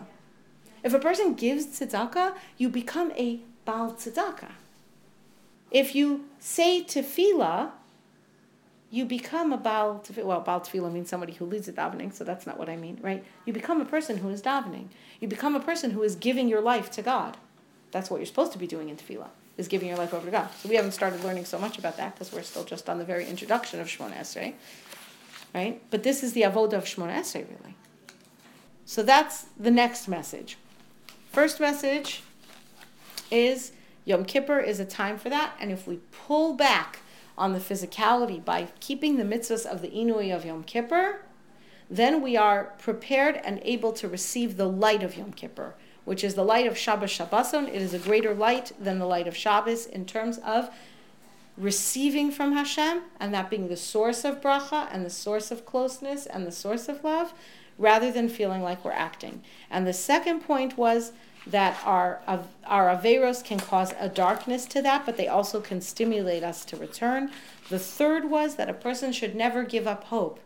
If 0.82 0.94
a 0.94 0.98
person 0.98 1.34
gives 1.34 1.66
tzedakah, 1.66 2.36
you 2.58 2.68
become 2.68 3.12
a 3.12 3.40
Baal 3.64 3.92
tzedakah. 3.92 4.52
If 5.70 5.94
you 5.94 6.26
say 6.38 6.82
tefillah, 6.82 7.70
you 8.90 9.04
become 9.04 9.52
a 9.52 9.56
Baal 9.56 10.02
Tefillah. 10.04 10.24
Well, 10.24 10.40
Baal 10.40 10.60
Tefillah 10.60 10.92
means 10.92 11.08
somebody 11.08 11.34
who 11.34 11.44
leads 11.44 11.68
a 11.68 11.72
davening, 11.72 12.12
so 12.12 12.24
that's 12.24 12.46
not 12.46 12.58
what 12.58 12.68
I 12.68 12.76
mean, 12.76 12.98
right? 13.00 13.24
You 13.46 13.52
become 13.52 13.80
a 13.80 13.84
person 13.84 14.18
who 14.18 14.28
is 14.30 14.42
davening. 14.42 14.88
You 15.20 15.28
become 15.28 15.54
a 15.54 15.60
person 15.60 15.92
who 15.92 16.02
is 16.02 16.16
giving 16.16 16.48
your 16.48 16.60
life 16.60 16.90
to 16.92 17.02
God. 17.02 17.36
That's 17.92 18.10
what 18.10 18.18
you're 18.18 18.26
supposed 18.26 18.52
to 18.52 18.58
be 18.58 18.66
doing 18.66 18.88
in 18.88 18.96
Tefillah, 18.96 19.28
is 19.56 19.68
giving 19.68 19.88
your 19.88 19.96
life 19.96 20.12
over 20.12 20.24
to 20.24 20.30
God. 20.32 20.48
So 20.60 20.68
we 20.68 20.74
haven't 20.74 20.92
started 20.92 21.22
learning 21.22 21.44
so 21.44 21.58
much 21.58 21.78
about 21.78 21.96
that 21.98 22.14
because 22.14 22.32
we're 22.32 22.42
still 22.42 22.64
just 22.64 22.88
on 22.88 22.98
the 22.98 23.04
very 23.04 23.26
introduction 23.28 23.80
of 23.80 23.86
Shemona 23.86 24.16
Esrei, 24.18 24.54
right? 25.54 25.80
But 25.90 26.02
this 26.02 26.24
is 26.24 26.32
the 26.32 26.42
avodah 26.42 26.74
of 26.74 26.84
Shemona 26.84 27.14
Esrei, 27.14 27.46
really. 27.48 27.76
So 28.84 29.04
that's 29.04 29.46
the 29.56 29.70
next 29.70 30.08
message. 30.08 30.56
First 31.30 31.60
message 31.60 32.24
is 33.30 33.70
Yom 34.04 34.24
Kippur 34.24 34.58
is 34.58 34.80
a 34.80 34.84
time 34.84 35.16
for 35.16 35.28
that, 35.28 35.52
and 35.60 35.70
if 35.70 35.86
we 35.86 36.00
pull 36.10 36.54
back 36.54 36.98
on 37.38 37.52
the 37.52 37.60
physicality 37.60 38.44
by 38.44 38.66
keeping 38.80 39.16
the 39.16 39.22
mitzvahs 39.22 39.64
of 39.64 39.80
the 39.80 39.90
Inui 39.90 40.34
of 40.34 40.44
Yom 40.44 40.64
Kippur, 40.64 41.20
then 41.88 42.20
we 42.20 42.36
are 42.36 42.74
prepared 42.78 43.36
and 43.44 43.60
able 43.62 43.92
to 43.92 44.08
receive 44.08 44.56
the 44.56 44.68
light 44.68 45.04
of 45.04 45.16
Yom 45.16 45.32
Kippur, 45.32 45.74
which 46.04 46.24
is 46.24 46.34
the 46.34 46.44
light 46.44 46.66
of 46.66 46.76
Shabbos 46.76 47.10
Shabboson. 47.10 47.68
It 47.68 47.80
is 47.80 47.94
a 47.94 48.00
greater 48.00 48.34
light 48.34 48.72
than 48.80 48.98
the 48.98 49.06
light 49.06 49.28
of 49.28 49.36
Shabbos 49.36 49.86
in 49.86 50.06
terms 50.06 50.38
of 50.38 50.68
receiving 51.56 52.32
from 52.32 52.54
Hashem, 52.54 53.02
and 53.20 53.32
that 53.32 53.50
being 53.50 53.68
the 53.68 53.76
source 53.76 54.24
of 54.24 54.40
bracha 54.40 54.88
and 54.90 55.06
the 55.06 55.10
source 55.10 55.52
of 55.52 55.64
closeness 55.64 56.26
and 56.26 56.44
the 56.44 56.50
source 56.50 56.88
of 56.88 57.04
love, 57.04 57.32
rather 57.80 58.12
than 58.12 58.28
feeling 58.28 58.62
like 58.62 58.84
we're 58.84 58.92
acting. 58.92 59.42
And 59.70 59.86
the 59.86 59.92
second 59.92 60.40
point 60.40 60.78
was 60.78 61.12
that 61.46 61.80
our, 61.84 62.20
our 62.66 62.94
Averos 62.94 63.42
can 63.42 63.58
cause 63.58 63.94
a 63.98 64.08
darkness 64.08 64.66
to 64.66 64.82
that, 64.82 65.06
but 65.06 65.16
they 65.16 65.26
also 65.26 65.60
can 65.60 65.80
stimulate 65.80 66.44
us 66.44 66.64
to 66.66 66.76
return. 66.76 67.30
The 67.70 67.78
third 67.78 68.30
was 68.30 68.56
that 68.56 68.68
a 68.68 68.74
person 68.74 69.10
should 69.12 69.34
never 69.34 69.64
give 69.64 69.86
up 69.86 70.04
hope. 70.04 70.38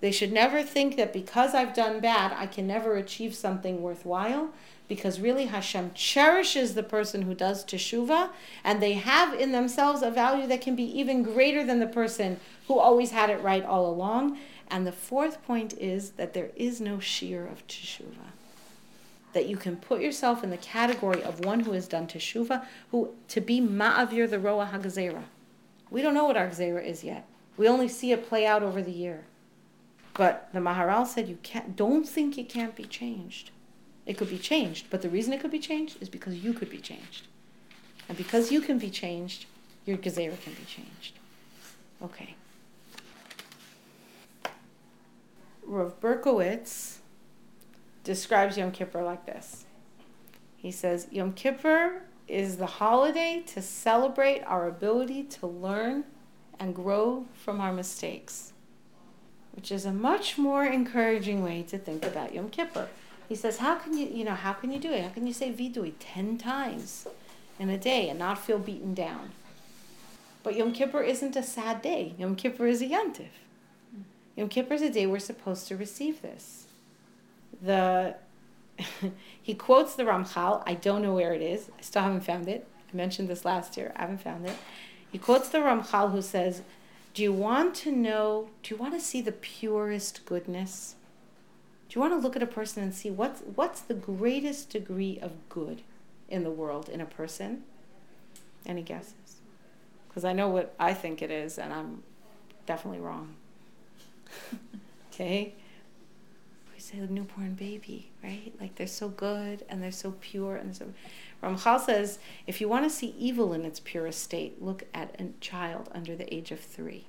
They 0.00 0.12
should 0.12 0.32
never 0.32 0.62
think 0.62 0.96
that 0.96 1.14
because 1.14 1.54
I've 1.54 1.74
done 1.74 2.00
bad, 2.00 2.34
I 2.36 2.46
can 2.46 2.66
never 2.66 2.96
achieve 2.96 3.34
something 3.34 3.80
worthwhile, 3.80 4.50
because 4.86 5.18
really 5.18 5.46
Hashem 5.46 5.92
cherishes 5.94 6.74
the 6.74 6.82
person 6.82 7.22
who 7.22 7.34
does 7.34 7.64
teshuva, 7.64 8.28
and 8.62 8.82
they 8.82 8.92
have 8.92 9.32
in 9.32 9.52
themselves 9.52 10.02
a 10.02 10.10
value 10.10 10.46
that 10.48 10.60
can 10.60 10.76
be 10.76 10.84
even 11.00 11.22
greater 11.22 11.64
than 11.64 11.80
the 11.80 11.86
person 11.86 12.38
who 12.68 12.78
always 12.78 13.12
had 13.12 13.30
it 13.30 13.40
right 13.40 13.64
all 13.64 13.90
along. 13.90 14.38
And 14.68 14.86
the 14.86 14.92
fourth 14.92 15.44
point 15.44 15.74
is 15.74 16.12
that 16.12 16.34
there 16.34 16.50
is 16.56 16.80
no 16.80 16.98
shiur 16.98 17.50
of 17.50 17.66
teshuva 17.66 18.32
that 19.34 19.46
you 19.46 19.56
can 19.56 19.76
put 19.76 20.00
yourself 20.00 20.42
in 20.42 20.50
the 20.50 20.56
category 20.56 21.22
of 21.22 21.44
one 21.44 21.60
who 21.60 21.72
has 21.72 21.86
done 21.86 22.06
teshuva, 22.06 22.64
who 22.90 23.12
to 23.28 23.40
be 23.40 23.60
ma'avir 23.60 24.30
the 24.30 24.38
roa 24.38 24.70
hagazera. 24.72 25.24
We 25.90 26.00
don't 26.00 26.14
know 26.14 26.24
what 26.24 26.36
our 26.36 26.48
gzera 26.48 26.84
is 26.84 27.04
yet. 27.04 27.26
We 27.56 27.68
only 27.68 27.88
see 27.88 28.12
it 28.12 28.28
play 28.28 28.46
out 28.46 28.62
over 28.62 28.80
the 28.80 28.92
year. 28.92 29.24
But 30.14 30.48
the 30.52 30.60
Maharal 30.60 31.06
said 31.06 31.28
you 31.28 31.38
can't 31.42 31.76
don't 31.76 32.08
think 32.08 32.38
it 32.38 32.48
can't 32.48 32.74
be 32.74 32.84
changed. 32.84 33.50
It 34.06 34.16
could 34.16 34.30
be 34.30 34.38
changed, 34.38 34.86
but 34.90 35.02
the 35.02 35.08
reason 35.08 35.32
it 35.32 35.40
could 35.40 35.50
be 35.50 35.58
changed 35.58 36.00
is 36.00 36.08
because 36.08 36.36
you 36.36 36.52
could 36.52 36.70
be 36.70 36.78
changed. 36.78 37.26
And 38.08 38.16
because 38.16 38.52
you 38.52 38.60
can 38.60 38.78
be 38.78 38.90
changed, 38.90 39.46
your 39.86 39.96
gzera 39.96 40.40
can 40.40 40.52
be 40.54 40.64
changed. 40.64 41.18
Okay. 42.02 42.34
Rav 45.66 46.00
Berkowitz 46.00 46.98
describes 48.02 48.56
Yom 48.56 48.70
Kippur 48.70 49.02
like 49.02 49.26
this. 49.26 49.64
He 50.56 50.70
says, 50.70 51.08
Yom 51.10 51.32
Kippur 51.32 52.02
is 52.28 52.56
the 52.56 52.66
holiday 52.66 53.42
to 53.46 53.60
celebrate 53.60 54.42
our 54.42 54.68
ability 54.68 55.22
to 55.24 55.46
learn 55.46 56.04
and 56.58 56.74
grow 56.74 57.26
from 57.34 57.60
our 57.60 57.72
mistakes, 57.72 58.52
which 59.52 59.72
is 59.72 59.84
a 59.84 59.92
much 59.92 60.38
more 60.38 60.64
encouraging 60.64 61.42
way 61.42 61.62
to 61.68 61.78
think 61.78 62.04
about 62.04 62.34
Yom 62.34 62.50
Kippur. 62.50 62.88
He 63.28 63.34
says, 63.34 63.58
how 63.58 63.76
can 63.76 63.96
you, 63.96 64.06
you 64.06 64.24
know, 64.24 64.34
how 64.34 64.52
can 64.52 64.70
you 64.70 64.78
do 64.78 64.92
it? 64.92 65.02
How 65.02 65.10
can 65.10 65.26
you 65.26 65.32
say 65.32 65.52
vidui 65.52 65.94
10 65.98 66.38
times 66.38 67.06
in 67.58 67.70
a 67.70 67.78
day 67.78 68.08
and 68.08 68.18
not 68.18 68.38
feel 68.38 68.58
beaten 68.58 68.94
down? 68.94 69.32
But 70.42 70.56
Yom 70.56 70.72
Kippur 70.72 71.02
isn't 71.02 71.36
a 71.36 71.42
sad 71.42 71.80
day. 71.80 72.14
Yom 72.18 72.36
Kippur 72.36 72.66
is 72.66 72.82
a 72.82 72.86
yantiv. 72.86 73.28
Yom 74.36 74.48
Kippur 74.48 74.74
is 74.74 74.82
a 74.82 74.90
day 74.90 75.06
we're 75.06 75.18
supposed 75.18 75.68
to 75.68 75.76
receive 75.76 76.22
this 76.22 76.64
the 77.62 78.16
he 79.42 79.54
quotes 79.54 79.94
the 79.94 80.02
Ramchal. 80.02 80.62
I 80.66 80.74
don't 80.74 81.02
know 81.02 81.14
where 81.14 81.32
it 81.32 81.42
is. 81.42 81.70
I 81.78 81.82
still 81.82 82.02
haven't 82.02 82.22
found 82.22 82.48
it. 82.48 82.66
I 82.92 82.96
mentioned 82.96 83.28
this 83.28 83.44
last 83.44 83.76
year. 83.76 83.92
I 83.96 84.02
haven't 84.02 84.20
found 84.20 84.46
it. 84.46 84.56
He 85.10 85.18
quotes 85.18 85.48
the 85.48 85.58
Ramchal 85.58 86.10
who 86.10 86.20
says, 86.22 86.62
"Do 87.14 87.22
you 87.22 87.32
want 87.32 87.74
to 87.76 87.92
know? 87.92 88.50
Do 88.62 88.74
you 88.74 88.80
want 88.80 88.94
to 88.94 89.00
see 89.00 89.20
the 89.20 89.32
purest 89.32 90.26
goodness? 90.26 90.96
Do 91.88 91.96
you 91.96 92.00
want 92.00 92.14
to 92.14 92.18
look 92.18 92.34
at 92.34 92.42
a 92.42 92.46
person 92.46 92.82
and 92.82 92.94
see 92.94 93.10
what's 93.10 93.42
what's 93.54 93.80
the 93.80 93.94
greatest 93.94 94.70
degree 94.70 95.18
of 95.20 95.32
good 95.48 95.82
in 96.28 96.42
the 96.42 96.50
world 96.50 96.88
in 96.88 97.00
a 97.00 97.06
person? 97.06 97.62
Any 98.66 98.82
guesses? 98.82 99.40
Because 100.08 100.24
I 100.24 100.32
know 100.32 100.48
what 100.48 100.74
I 100.78 100.94
think 100.94 101.22
it 101.22 101.30
is, 101.30 101.58
and 101.58 101.72
I'm 101.72 102.02
definitely 102.66 103.00
wrong. 103.00 103.36
okay." 105.12 105.54
We 106.72 106.80
say 106.80 106.98
a 106.98 107.06
newborn 107.06 107.54
baby, 107.54 108.10
right? 108.22 108.52
Like 108.60 108.74
they're 108.74 108.86
so 108.86 109.08
good 109.08 109.64
and 109.68 109.82
they're 109.82 109.92
so 109.92 110.14
pure 110.20 110.56
and 110.56 110.74
so. 110.74 110.92
Ramchal 111.42 111.80
says 111.80 112.18
if 112.46 112.60
you 112.60 112.68
want 112.68 112.84
to 112.84 112.90
see 112.90 113.14
evil 113.18 113.52
in 113.52 113.64
its 113.64 113.80
purest 113.80 114.22
state, 114.22 114.62
look 114.62 114.84
at 114.92 115.14
a 115.20 115.28
child 115.40 115.88
under 115.94 116.16
the 116.16 116.32
age 116.34 116.50
of 116.50 116.60
three. 116.60 117.06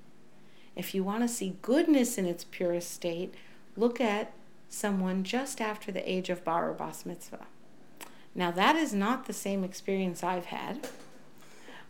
If 0.76 0.94
you 0.94 1.04
want 1.04 1.24
to 1.24 1.28
see 1.28 1.58
goodness 1.62 2.18
in 2.18 2.26
its 2.26 2.44
purest 2.44 2.92
state, 2.92 3.34
look 3.78 4.02
at 4.02 4.34
someone 4.70 5.24
just 5.24 5.62
after 5.62 5.92
the 5.92 6.10
age 6.10 6.30
of 6.30 6.44
bar 6.44 6.70
or 6.70 6.74
bas 6.74 7.06
mitzvah. 7.06 7.48
Now, 8.34 8.52
that 8.52 8.76
is 8.76 8.94
not 8.94 9.26
the 9.26 9.34
same 9.34 9.64
experience 9.64 10.22
I've 10.22 10.48
had. 10.48 10.90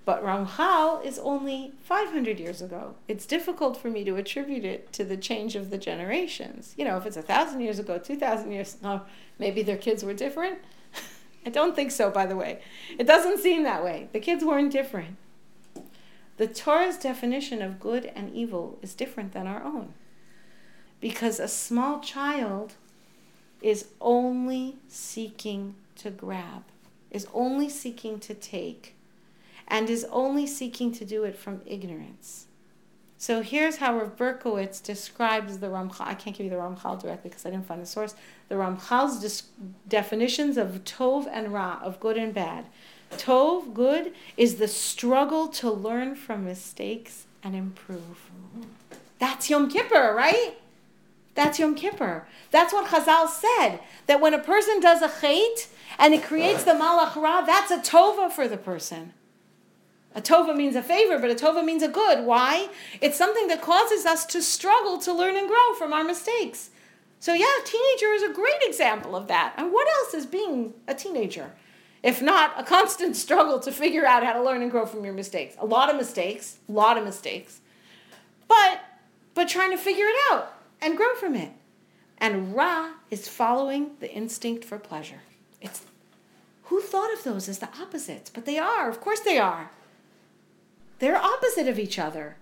But 0.05 0.23
Ramchal 0.23 1.03
is 1.03 1.17
only 1.17 1.73
500 1.83 2.39
years 2.39 2.61
ago. 2.61 2.93
It's 3.07 3.25
difficult 3.25 3.75
for 3.75 3.89
me 3.89 4.03
to 4.03 4.15
attribute 4.15 4.63
it 4.63 4.93
to 4.93 5.03
the 5.03 5.17
change 5.17 5.55
of 5.55 5.71
the 5.71 5.79
generations. 5.79 6.75
You 6.77 6.85
know, 6.85 6.95
if 6.97 7.07
it's 7.07 7.17
a 7.17 7.23
thousand 7.23 7.61
years 7.61 7.79
ago, 7.79 7.97
2,000 7.97 8.51
years 8.51 8.75
ago, 8.75 9.01
maybe 9.39 9.63
their 9.63 9.77
kids 9.77 10.03
were 10.03 10.13
different. 10.13 10.59
I 11.45 11.49
don't 11.49 11.75
think 11.75 11.91
so, 11.91 12.11
by 12.11 12.27
the 12.27 12.35
way. 12.35 12.61
It 12.99 13.07
doesn't 13.07 13.39
seem 13.39 13.63
that 13.63 13.83
way. 13.83 14.09
The 14.13 14.19
kids 14.19 14.45
weren't 14.45 14.71
different. 14.71 15.17
The 16.37 16.47
Torah's 16.47 16.97
definition 16.97 17.61
of 17.63 17.79
good 17.79 18.11
and 18.15 18.33
evil 18.33 18.77
is 18.83 18.93
different 18.93 19.33
than 19.33 19.47
our 19.47 19.63
own. 19.63 19.93
Because 20.99 21.39
a 21.39 21.47
small 21.47 21.99
child 21.99 22.73
is 23.61 23.87
only 24.01 24.75
seeking 24.87 25.75
to 25.95 26.11
grab, 26.11 26.63
is 27.09 27.27
only 27.33 27.69
seeking 27.69 28.19
to 28.19 28.33
take, 28.33 28.94
and 29.67 29.89
is 29.89 30.05
only 30.11 30.45
seeking 30.47 30.91
to 30.93 31.05
do 31.05 31.23
it 31.23 31.35
from 31.37 31.61
ignorance. 31.65 32.47
So 33.17 33.41
here's 33.41 33.77
how 33.77 33.97
Rav 33.97 34.17
Berkowitz 34.17 34.83
describes 34.83 35.59
the 35.59 35.67
Ramchal. 35.67 36.01
I 36.01 36.13
can't 36.13 36.35
give 36.35 36.43
you 36.45 36.49
the 36.49 36.57
Ramchal 36.57 37.01
directly 37.01 37.29
because 37.29 37.45
I 37.45 37.49
didn't 37.49 37.65
find 37.65 37.81
the 37.81 37.85
source. 37.85 38.13
The 38.49 38.55
Ramchal's 38.55 39.19
dis- 39.19 39.43
definitions 39.87 40.57
of 40.57 40.83
Tov 40.83 41.27
and 41.31 41.53
Ra, 41.53 41.79
of 41.81 41.99
good 41.99 42.17
and 42.17 42.33
bad. 42.33 42.65
Tov, 43.11 43.73
good, 43.73 44.13
is 44.37 44.55
the 44.55 44.67
struggle 44.67 45.47
to 45.47 45.71
learn 45.71 46.15
from 46.15 46.45
mistakes 46.45 47.25
and 47.43 47.55
improve. 47.55 48.29
That's 49.17 49.49
Yom 49.49 49.69
Kippur, 49.69 50.13
right? 50.13 50.57
That's 51.35 51.57
Yom 51.57 51.75
Kippur. 51.75 52.27
That's 52.51 52.73
what 52.73 52.87
Chazal 52.87 53.27
said. 53.29 53.79
That 54.07 54.21
when 54.21 54.33
a 54.33 54.39
person 54.39 54.79
does 54.79 55.01
a 55.01 55.07
chait 55.07 55.67
and 55.97 56.13
it 56.13 56.23
creates 56.23 56.63
the 56.63 56.71
malach 56.71 57.15
ra, 57.15 57.41
that's 57.41 57.71
a 57.71 57.77
tova 57.79 58.31
for 58.31 58.47
the 58.47 58.57
person. 58.57 59.13
A 60.15 60.21
tova 60.21 60.55
means 60.55 60.77
a 60.77 60.81
favor, 60.81 61.19
but 61.19 61.29
a 61.29 61.35
tova 61.35 61.63
means 61.63 61.83
a 61.83 61.89
good. 61.89 62.25
Why? 62.25 62.69
It's 63.01 63.17
something 63.17 63.49
that 63.49 63.61
causes 63.61 64.05
us 64.05 64.25
to 64.27 64.41
struggle 64.41 64.97
to 64.99 65.13
learn 65.13 65.35
and 65.35 65.47
grow 65.47 65.73
from 65.77 65.91
our 65.91 66.05
mistakes. 66.05 66.69
So 67.19 67.33
yeah, 67.33 67.45
teenager 67.65 68.13
is 68.13 68.23
a 68.23 68.33
great 68.33 68.61
example 68.61 69.15
of 69.15 69.27
that. 69.27 69.53
And 69.57 69.73
what 69.73 69.87
else 69.87 70.13
is 70.13 70.25
being 70.25 70.73
a 70.87 70.93
teenager? 70.93 71.51
If 72.01 72.21
not 72.21 72.53
a 72.57 72.63
constant 72.63 73.15
struggle 73.25 73.59
to 73.59 73.71
figure 73.71 74.05
out 74.05 74.23
how 74.23 74.33
to 74.33 74.43
learn 74.43 74.61
and 74.61 74.71
grow 74.71 74.85
from 74.85 75.03
your 75.03 75.13
mistakes. 75.13 75.55
A 75.59 75.65
lot 75.65 75.89
of 75.89 75.97
mistakes, 75.97 76.59
a 76.69 76.71
lot 76.71 76.97
of 76.97 77.03
mistakes. 77.03 77.59
But 78.47 78.81
but 79.33 79.49
trying 79.49 79.71
to 79.71 79.77
figure 79.77 80.05
it 80.05 80.15
out 80.31 80.53
and 80.81 80.95
grow 80.95 81.13
from 81.15 81.35
it. 81.35 81.51
And 82.17 82.55
Ra 82.55 82.91
is 83.11 83.27
following 83.27 83.91
the 83.99 84.11
instinct 84.13 84.63
for 84.63 84.79
pleasure. 84.79 85.21
It's 85.61 85.83
who 86.65 86.81
thought 86.81 87.13
of 87.13 87.23
those 87.23 87.49
as 87.49 87.59
the 87.59 87.69
opposites? 87.79 88.29
But 88.29 88.45
they 88.45 88.57
are, 88.57 88.89
of 88.89 89.01
course 89.01 89.19
they 89.19 89.37
are. 89.37 89.71
They're 90.99 91.17
opposite 91.17 91.67
of 91.67 91.79
each 91.79 91.99
other. 91.99 92.37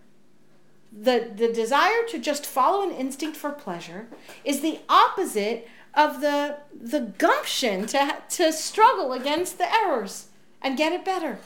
The, 0.92 1.32
the 1.36 1.52
desire 1.52 2.04
to 2.10 2.20
just 2.20 2.46
follow 2.46 2.84
an 2.84 2.96
instinct 2.96 3.36
for 3.36 3.52
pleasure 3.52 4.08
is 4.46 4.62
the 4.62 4.80
opposite 4.88 5.68
of 5.94 6.22
the, 6.22 6.58
the 6.74 7.14
gumption 7.18 7.86
to, 7.88 8.18
to 8.30 8.54
struggle 8.54 9.14
against 9.14 9.58
the 9.58 9.72
errors 9.74 10.28
and 10.62 10.78
get 10.78 10.94
it 10.94 11.04
better. 11.04 11.40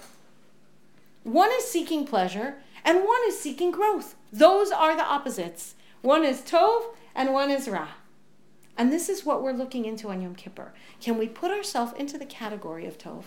One 1.23 1.49
is 1.57 1.65
seeking 1.65 2.05
pleasure 2.05 2.55
and 2.83 2.99
one 2.99 3.21
is 3.27 3.39
seeking 3.39 3.71
growth. 3.71 4.15
Those 4.31 4.71
are 4.71 4.95
the 4.95 5.03
opposites. 5.03 5.75
One 6.01 6.23
is 6.23 6.41
Tov 6.41 6.83
and 7.15 7.33
one 7.33 7.49
is 7.49 7.67
Ra. 7.67 7.89
And 8.77 8.93
this 8.93 9.09
is 9.09 9.25
what 9.25 9.41
we're 9.41 9.53
looking 9.53 9.85
into 9.85 10.09
on 10.09 10.21
Yom 10.21 10.35
Kippur. 10.35 10.71
Can 11.01 11.17
we 11.17 11.27
put 11.27 11.51
ourselves 11.51 11.93
into 11.97 12.17
the 12.17 12.25
category 12.25 12.85
of 12.85 12.97
Tov? 12.97 13.23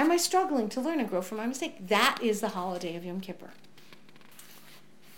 Am 0.00 0.10
I 0.10 0.16
struggling 0.16 0.70
to 0.70 0.80
learn 0.80 0.98
and 0.98 1.10
grow 1.10 1.20
from 1.20 1.36
my 1.36 1.46
mistake? 1.46 1.86
That 1.88 2.20
is 2.22 2.40
the 2.40 2.48
holiday 2.48 2.96
of 2.96 3.04
Yom 3.04 3.20
Kippur. 3.20 3.50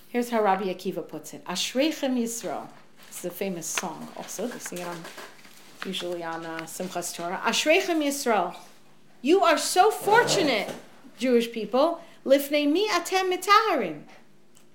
Here's 0.09 0.31
how 0.31 0.43
Rabbi 0.43 0.65
Akiva 0.65 1.07
puts 1.07 1.33
it 1.33 1.45
Ashreichem 1.45 2.19
Yisrael. 2.19 2.67
It's 3.07 3.25
a 3.25 3.31
famous 3.31 3.65
song 3.65 4.09
also. 4.17 4.49
They 4.49 4.59
sing 4.59 4.79
it 4.79 4.89
on, 4.89 4.97
usually 5.87 6.25
on 6.25 6.45
uh, 6.45 6.63
Simchas 6.63 7.15
Torah. 7.15 7.41
Ashreichem 7.45 8.03
Yisrael. 8.03 8.57
You 9.21 9.45
are 9.45 9.57
so 9.57 9.93
fortunate, 9.93 10.75
Jewish 11.17 11.53
people. 11.53 12.01
Lifnei 12.27 12.69
mi 12.69 12.89
atem 12.89 13.33
mitaharim. 13.33 14.03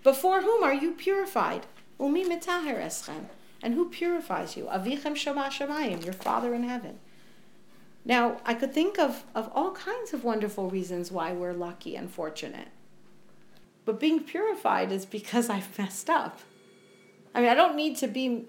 Before 0.04 0.42
whom 0.42 0.64
are 0.64 0.74
you 0.74 0.94
purified? 0.94 1.66
Umi 2.00 2.24
mitaher 2.24 2.82
eschem. 2.82 3.26
And 3.62 3.74
who 3.74 3.90
purifies 3.90 4.56
you? 4.56 4.70
Avichem 4.72 5.18
shama 5.18 5.50
shamayim, 5.52 6.06
your 6.06 6.14
Father 6.14 6.54
in 6.54 6.64
heaven. 6.64 7.00
Now, 8.08 8.38
I 8.46 8.54
could 8.54 8.74
think 8.74 8.98
of, 8.98 9.26
of 9.36 9.52
all 9.54 9.72
kinds 9.74 10.14
of 10.14 10.24
wonderful 10.24 10.70
reasons 10.70 11.12
why 11.12 11.34
we're 11.34 11.52
lucky 11.52 11.98
and 11.98 12.10
fortunate. 12.10 12.70
But 13.84 14.00
being 14.00 14.22
purified 14.22 14.94
is 14.94 15.06
because 15.06 15.50
I've 15.56 15.78
messed 15.78 16.10
up. 16.10 16.40
I 17.36 17.42
mean, 17.42 17.50
I 17.50 17.54
don't 17.54 17.76
need 17.76 17.98
to 17.98 18.08
be 18.08 18.46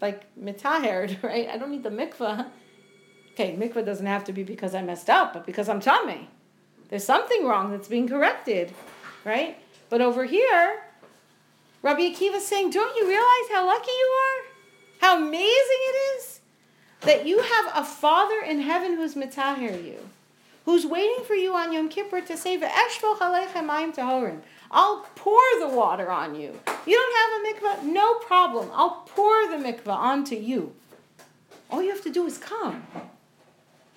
like 0.00 0.24
mitahered, 0.34 1.22
right? 1.22 1.48
I 1.48 1.58
don't 1.58 1.70
need 1.70 1.82
the 1.82 1.90
mikvah. 1.90 2.46
Okay, 3.32 3.54
mikvah 3.54 3.84
doesn't 3.84 4.06
have 4.06 4.24
to 4.24 4.32
be 4.32 4.42
because 4.42 4.74
I 4.74 4.82
messed 4.82 5.10
up, 5.10 5.34
but 5.34 5.44
because 5.44 5.68
I'm 5.68 5.80
tummy. 5.80 6.28
There's 6.88 7.04
something 7.04 7.44
wrong 7.44 7.70
that's 7.70 7.86
being 7.86 8.08
corrected, 8.08 8.72
right? 9.26 9.58
But 9.90 10.00
over 10.00 10.24
here, 10.24 10.82
Rabbi 11.82 12.00
Akiva 12.00 12.36
is 12.36 12.46
saying, 12.46 12.70
Don't 12.70 12.96
you 12.96 13.06
realize 13.06 13.48
how 13.52 13.66
lucky 13.66 13.90
you 13.90 14.06
are? 14.06 14.44
How 15.00 15.18
amazing 15.18 15.42
it 15.44 15.96
is 16.16 16.37
that 17.02 17.26
you 17.26 17.40
have 17.42 17.72
a 17.74 17.84
Father 17.84 18.40
in 18.40 18.60
heaven 18.60 18.96
who's 18.96 19.14
mitahir 19.14 19.84
you, 19.84 20.08
who's 20.64 20.84
waiting 20.84 21.24
for 21.24 21.34
you 21.34 21.54
on 21.54 21.72
Yom 21.72 21.88
Kippur 21.88 22.20
to 22.20 22.36
say, 22.36 22.60
I'll 24.70 25.06
pour 25.14 25.40
the 25.60 25.68
water 25.68 26.10
on 26.10 26.34
you. 26.34 26.58
You 26.86 26.94
don't 26.94 27.16
have 27.16 27.30
a 27.32 27.42
mikvah? 27.46 27.92
No 27.92 28.14
problem. 28.14 28.70
I'll 28.74 29.02
pour 29.06 29.48
the 29.48 29.56
mikvah 29.56 29.94
onto 29.94 30.34
you. 30.34 30.74
All 31.70 31.82
you 31.82 31.90
have 31.90 32.02
to 32.02 32.10
do 32.10 32.26
is 32.26 32.38
come. 32.38 32.86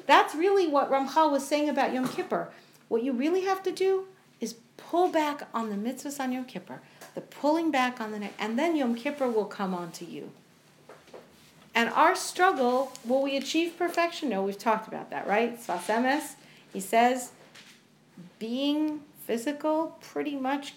That's 0.05 0.35
really 0.35 0.67
what 0.67 0.91
Ramchal 0.91 1.31
was 1.31 1.47
saying 1.47 1.69
about 1.69 1.93
Yom 1.93 2.07
Kippur. 2.07 2.49
What 2.87 3.03
you 3.03 3.13
really 3.13 3.41
have 3.41 3.63
to 3.63 3.71
do 3.71 4.07
is 4.39 4.55
pull 4.75 5.09
back 5.09 5.47
on 5.53 5.69
the 5.69 5.75
mitzvahs 5.75 6.19
on 6.19 6.31
Yom 6.31 6.45
Kippur, 6.45 6.81
the 7.15 7.21
pulling 7.21 7.71
back 7.71 8.01
on 8.01 8.11
the 8.11 8.19
neck, 8.19 8.33
and 8.39 8.57
then 8.59 8.75
Yom 8.75 8.95
Kippur 8.95 9.29
will 9.29 9.45
come 9.45 9.73
onto 9.73 10.05
you. 10.05 10.31
And 11.73 11.89
our 11.89 12.15
struggle, 12.15 12.91
will 13.05 13.21
we 13.21 13.37
achieve 13.37 13.77
perfection? 13.77 14.29
No, 14.29 14.43
we've 14.43 14.57
talked 14.57 14.87
about 14.87 15.09
that, 15.09 15.27
right? 15.27 15.57
Sfas 15.57 15.85
Emes, 15.85 16.35
he 16.71 16.79
says, 16.79 17.31
being 18.39 19.01
physical 19.25 19.97
pretty 20.01 20.35
much 20.35 20.73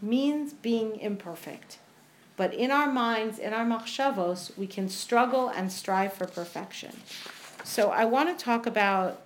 means 0.00 0.52
being 0.52 0.96
imperfect. 1.00 1.78
But 2.36 2.52
in 2.54 2.70
our 2.70 2.90
minds, 2.90 3.38
in 3.38 3.52
our 3.52 3.64
machshavos, 3.64 4.56
we 4.56 4.66
can 4.66 4.88
struggle 4.88 5.48
and 5.48 5.70
strive 5.72 6.12
for 6.12 6.26
perfection. 6.26 6.96
So 7.64 7.90
I 7.90 8.04
want 8.04 8.36
to 8.36 8.44
talk 8.44 8.66
about 8.66 9.22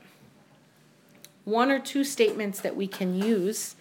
one 1.44 1.70
or 1.70 1.78
two 1.78 2.04
statements 2.04 2.60
that 2.60 2.76
we 2.76 2.86
can 2.86 3.14
use 3.14 3.74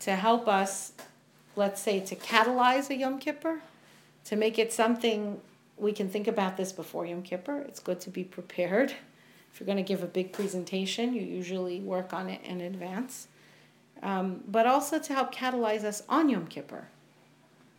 to 0.00 0.16
help 0.16 0.46
us, 0.46 0.92
let's 1.56 1.80
say, 1.80 2.00
to 2.00 2.14
catalyze 2.14 2.90
a 2.90 2.96
Yom 2.96 3.18
Kippur, 3.18 3.60
to 4.24 4.36
make 4.36 4.58
it 4.58 4.72
something 4.72 5.40
we 5.76 5.92
can 5.92 6.08
think 6.08 6.26
about 6.26 6.56
this 6.56 6.72
before 6.72 7.06
Yom 7.06 7.22
Kippur. 7.22 7.58
It's 7.60 7.80
good 7.80 8.00
to 8.00 8.10
be 8.10 8.24
prepared. 8.24 8.94
If 9.52 9.60
you're 9.60 9.66
going 9.66 9.76
to 9.76 9.82
give 9.82 10.02
a 10.02 10.06
big 10.06 10.32
presentation, 10.32 11.14
you 11.14 11.22
usually 11.22 11.80
work 11.80 12.12
on 12.12 12.28
it 12.28 12.40
in 12.44 12.60
advance. 12.60 13.28
Um, 14.02 14.42
but 14.48 14.66
also 14.66 14.98
to 14.98 15.14
help 15.14 15.34
catalyze 15.34 15.84
us 15.84 16.02
on 16.08 16.28
Yom 16.28 16.46
Kippur, 16.46 16.88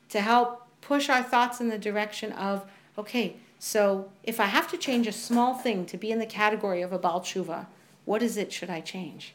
to 0.10 0.22
help 0.22 0.68
push 0.82 1.10
our 1.10 1.24
thoughts 1.24 1.60
in 1.60 1.70
the 1.70 1.78
direction 1.78 2.32
of, 2.34 2.66
okay, 2.98 3.36
so 3.60 4.12
if 4.24 4.40
I 4.40 4.46
have 4.46 4.70
to 4.72 4.78
change 4.78 5.08
a 5.08 5.12
small 5.12 5.54
thing 5.54 5.86
to 5.88 5.98
be 5.98 6.12
in 6.12 6.20
the 6.20 6.26
category 6.26 6.82
of 6.82 6.92
a 6.92 7.00
Baal 7.00 7.22
Tshuva, 7.22 7.68
what 8.06 8.22
is 8.22 8.38
it 8.38 8.52
should 8.52 8.70
I 8.70 8.82
change? 8.82 9.34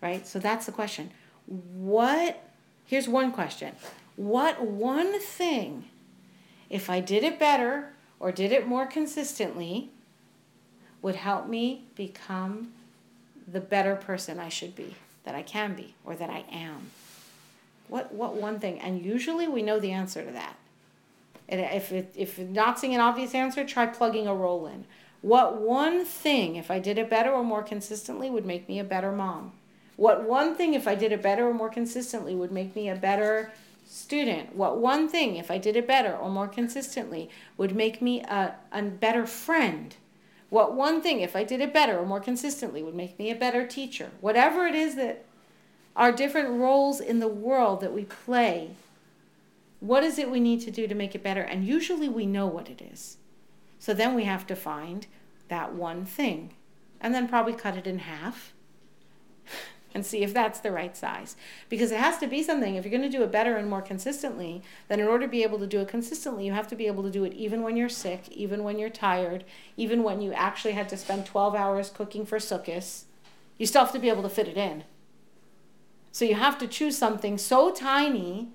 Right? 0.00 0.26
So 0.26 0.38
that's 0.38 0.66
the 0.66 0.72
question. 0.72 1.10
What, 1.46 2.42
here's 2.84 3.08
one 3.08 3.30
question. 3.30 3.74
What 4.16 4.60
one 4.60 5.20
thing, 5.20 5.84
if 6.72 6.88
I 6.88 7.00
did 7.00 7.22
it 7.22 7.38
better 7.38 7.90
or 8.18 8.32
did 8.32 8.50
it 8.50 8.66
more 8.66 8.86
consistently, 8.86 9.90
would 11.02 11.16
help 11.16 11.46
me 11.46 11.84
become 11.94 12.72
the 13.46 13.60
better 13.60 13.94
person 13.94 14.40
I 14.40 14.48
should 14.48 14.74
be, 14.74 14.94
that 15.24 15.34
I 15.34 15.42
can 15.42 15.74
be, 15.74 15.94
or 16.04 16.16
that 16.16 16.30
I 16.30 16.44
am? 16.50 16.90
What, 17.88 18.14
what 18.14 18.36
one 18.36 18.58
thing? 18.58 18.80
And 18.80 19.04
usually 19.04 19.46
we 19.46 19.62
know 19.62 19.78
the 19.78 19.92
answer 19.92 20.24
to 20.24 20.30
that. 20.32 20.56
And 21.46 21.60
if, 21.60 21.92
it, 21.92 22.14
if 22.16 22.38
not 22.38 22.78
seeing 22.78 22.94
an 22.94 23.00
obvious 23.00 23.34
answer, 23.34 23.64
try 23.64 23.84
plugging 23.84 24.26
a 24.26 24.34
role 24.34 24.66
in. 24.66 24.86
What 25.20 25.60
one 25.60 26.06
thing, 26.06 26.56
if 26.56 26.70
I 26.70 26.78
did 26.78 26.96
it 26.96 27.10
better 27.10 27.30
or 27.30 27.44
more 27.44 27.62
consistently, 27.62 28.30
would 28.30 28.46
make 28.46 28.66
me 28.66 28.78
a 28.78 28.84
better 28.84 29.12
mom? 29.12 29.52
What 29.96 30.24
one 30.24 30.54
thing, 30.54 30.72
if 30.72 30.88
I 30.88 30.94
did 30.94 31.12
it 31.12 31.20
better 31.20 31.46
or 31.46 31.52
more 31.52 31.68
consistently, 31.68 32.34
would 32.34 32.50
make 32.50 32.74
me 32.74 32.88
a 32.88 32.96
better 32.96 33.52
student? 33.92 34.56
What 34.56 34.78
one 34.78 35.08
thing, 35.08 35.36
if 35.36 35.50
I 35.50 35.58
did 35.58 35.76
it 35.76 35.86
better 35.86 36.16
or 36.16 36.30
more 36.30 36.48
consistently, 36.48 37.28
would 37.56 37.76
make 37.76 38.00
me 38.00 38.22
a, 38.22 38.54
a 38.72 38.82
better 38.82 39.26
friend? 39.26 39.94
What 40.48 40.74
one 40.74 41.02
thing, 41.02 41.20
if 41.20 41.36
I 41.36 41.44
did 41.44 41.60
it 41.60 41.74
better 41.74 41.98
or 41.98 42.06
more 42.06 42.20
consistently, 42.20 42.82
would 42.82 42.94
make 42.94 43.18
me 43.18 43.30
a 43.30 43.36
better 43.36 43.66
teacher? 43.66 44.10
Whatever 44.20 44.66
it 44.66 44.74
is 44.74 44.96
that 44.96 45.24
our 45.94 46.10
different 46.10 46.58
roles 46.58 47.00
in 47.00 47.20
the 47.20 47.28
world 47.28 47.82
that 47.82 47.92
we 47.92 48.04
play, 48.04 48.70
what 49.80 50.02
is 50.02 50.18
it 50.18 50.30
we 50.30 50.40
need 50.40 50.60
to 50.62 50.70
do 50.70 50.86
to 50.86 50.94
make 50.94 51.14
it 51.14 51.22
better? 51.22 51.42
And 51.42 51.66
usually 51.66 52.08
we 52.08 52.24
know 52.24 52.46
what 52.46 52.70
it 52.70 52.80
is. 52.80 53.18
So 53.78 53.92
then 53.92 54.14
we 54.14 54.24
have 54.24 54.46
to 54.46 54.56
find 54.56 55.06
that 55.48 55.74
one 55.74 56.06
thing 56.06 56.54
and 57.00 57.14
then 57.14 57.28
probably 57.28 57.52
cut 57.52 57.76
it 57.76 57.86
in 57.86 57.98
half 57.98 58.54
and 59.94 60.04
see 60.04 60.22
if 60.22 60.32
that's 60.32 60.60
the 60.60 60.70
right 60.70 60.96
size. 60.96 61.36
Because 61.68 61.92
it 61.92 62.00
has 62.00 62.18
to 62.18 62.26
be 62.26 62.42
something, 62.42 62.74
if 62.74 62.84
you're 62.84 62.90
going 62.96 63.10
to 63.10 63.16
do 63.16 63.22
it 63.22 63.32
better 63.32 63.56
and 63.56 63.68
more 63.68 63.82
consistently, 63.82 64.62
then 64.88 65.00
in 65.00 65.06
order 65.06 65.26
to 65.26 65.30
be 65.30 65.42
able 65.42 65.58
to 65.58 65.66
do 65.66 65.80
it 65.80 65.88
consistently, 65.88 66.46
you 66.46 66.52
have 66.52 66.68
to 66.68 66.76
be 66.76 66.86
able 66.86 67.02
to 67.02 67.10
do 67.10 67.24
it 67.24 67.32
even 67.34 67.62
when 67.62 67.76
you're 67.76 67.88
sick, 67.88 68.28
even 68.30 68.64
when 68.64 68.78
you're 68.78 68.90
tired, 68.90 69.44
even 69.76 70.02
when 70.02 70.20
you 70.20 70.32
actually 70.32 70.72
had 70.72 70.88
to 70.88 70.96
spend 70.96 71.26
12 71.26 71.54
hours 71.54 71.90
cooking 71.90 72.24
for 72.24 72.38
sukkahs. 72.38 73.04
You 73.58 73.66
still 73.66 73.84
have 73.84 73.92
to 73.92 73.98
be 73.98 74.08
able 74.08 74.22
to 74.22 74.28
fit 74.28 74.48
it 74.48 74.56
in. 74.56 74.84
So 76.10 76.24
you 76.24 76.34
have 76.34 76.58
to 76.58 76.66
choose 76.66 76.96
something 76.96 77.38
so 77.38 77.72
tiny. 77.72 78.48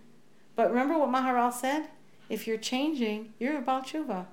But 0.55 0.69
remember 0.69 0.97
what 0.97 1.09
Maharal 1.09 1.53
said? 1.53 1.87
If 2.29 2.45
you're 2.45 2.57
changing, 2.57 3.33
you're 3.39 3.57
a 3.57 3.61
Baal. 3.61 4.27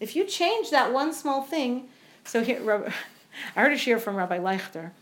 If 0.00 0.16
you 0.16 0.24
change 0.24 0.70
that 0.70 0.92
one 0.92 1.12
small 1.12 1.42
thing, 1.42 1.88
so 2.24 2.42
here, 2.42 2.92
I 3.56 3.60
heard 3.60 3.72
a 3.72 3.78
share 3.78 3.98
from 3.98 4.16
Rabbi 4.16 4.38
Leichter 4.38 4.92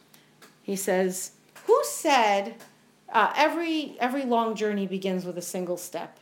he 0.65 0.77
says, 0.77 1.33
Who 1.67 1.79
said 1.85 2.57
uh, 3.12 3.33
every, 3.37 3.97
every 4.01 4.25
long 4.25 4.57
journey 4.57 4.87
begins 4.87 5.27
with 5.27 5.37
a 5.37 5.43
single 5.43 5.77
step? 5.77 6.19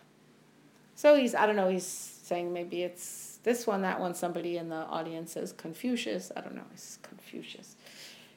So 0.97 1.17
he's, 1.17 1.35
I 1.35 1.47
don't 1.47 1.57
know, 1.57 1.69
he's 1.69 1.87
saying 1.87 2.53
maybe 2.53 2.83
it's 2.83 3.39
this 3.45 3.67
one, 3.67 3.83
that 3.83 4.01
one. 4.01 4.15
Somebody 4.15 4.57
in 4.57 4.69
the 4.69 4.77
audience 4.77 5.33
says 5.33 5.53
Confucius. 5.53 6.33
I 6.37 6.41
don't 6.41 6.57
know, 6.57 6.67
it's 6.73 6.99
Confucius. 7.03 7.77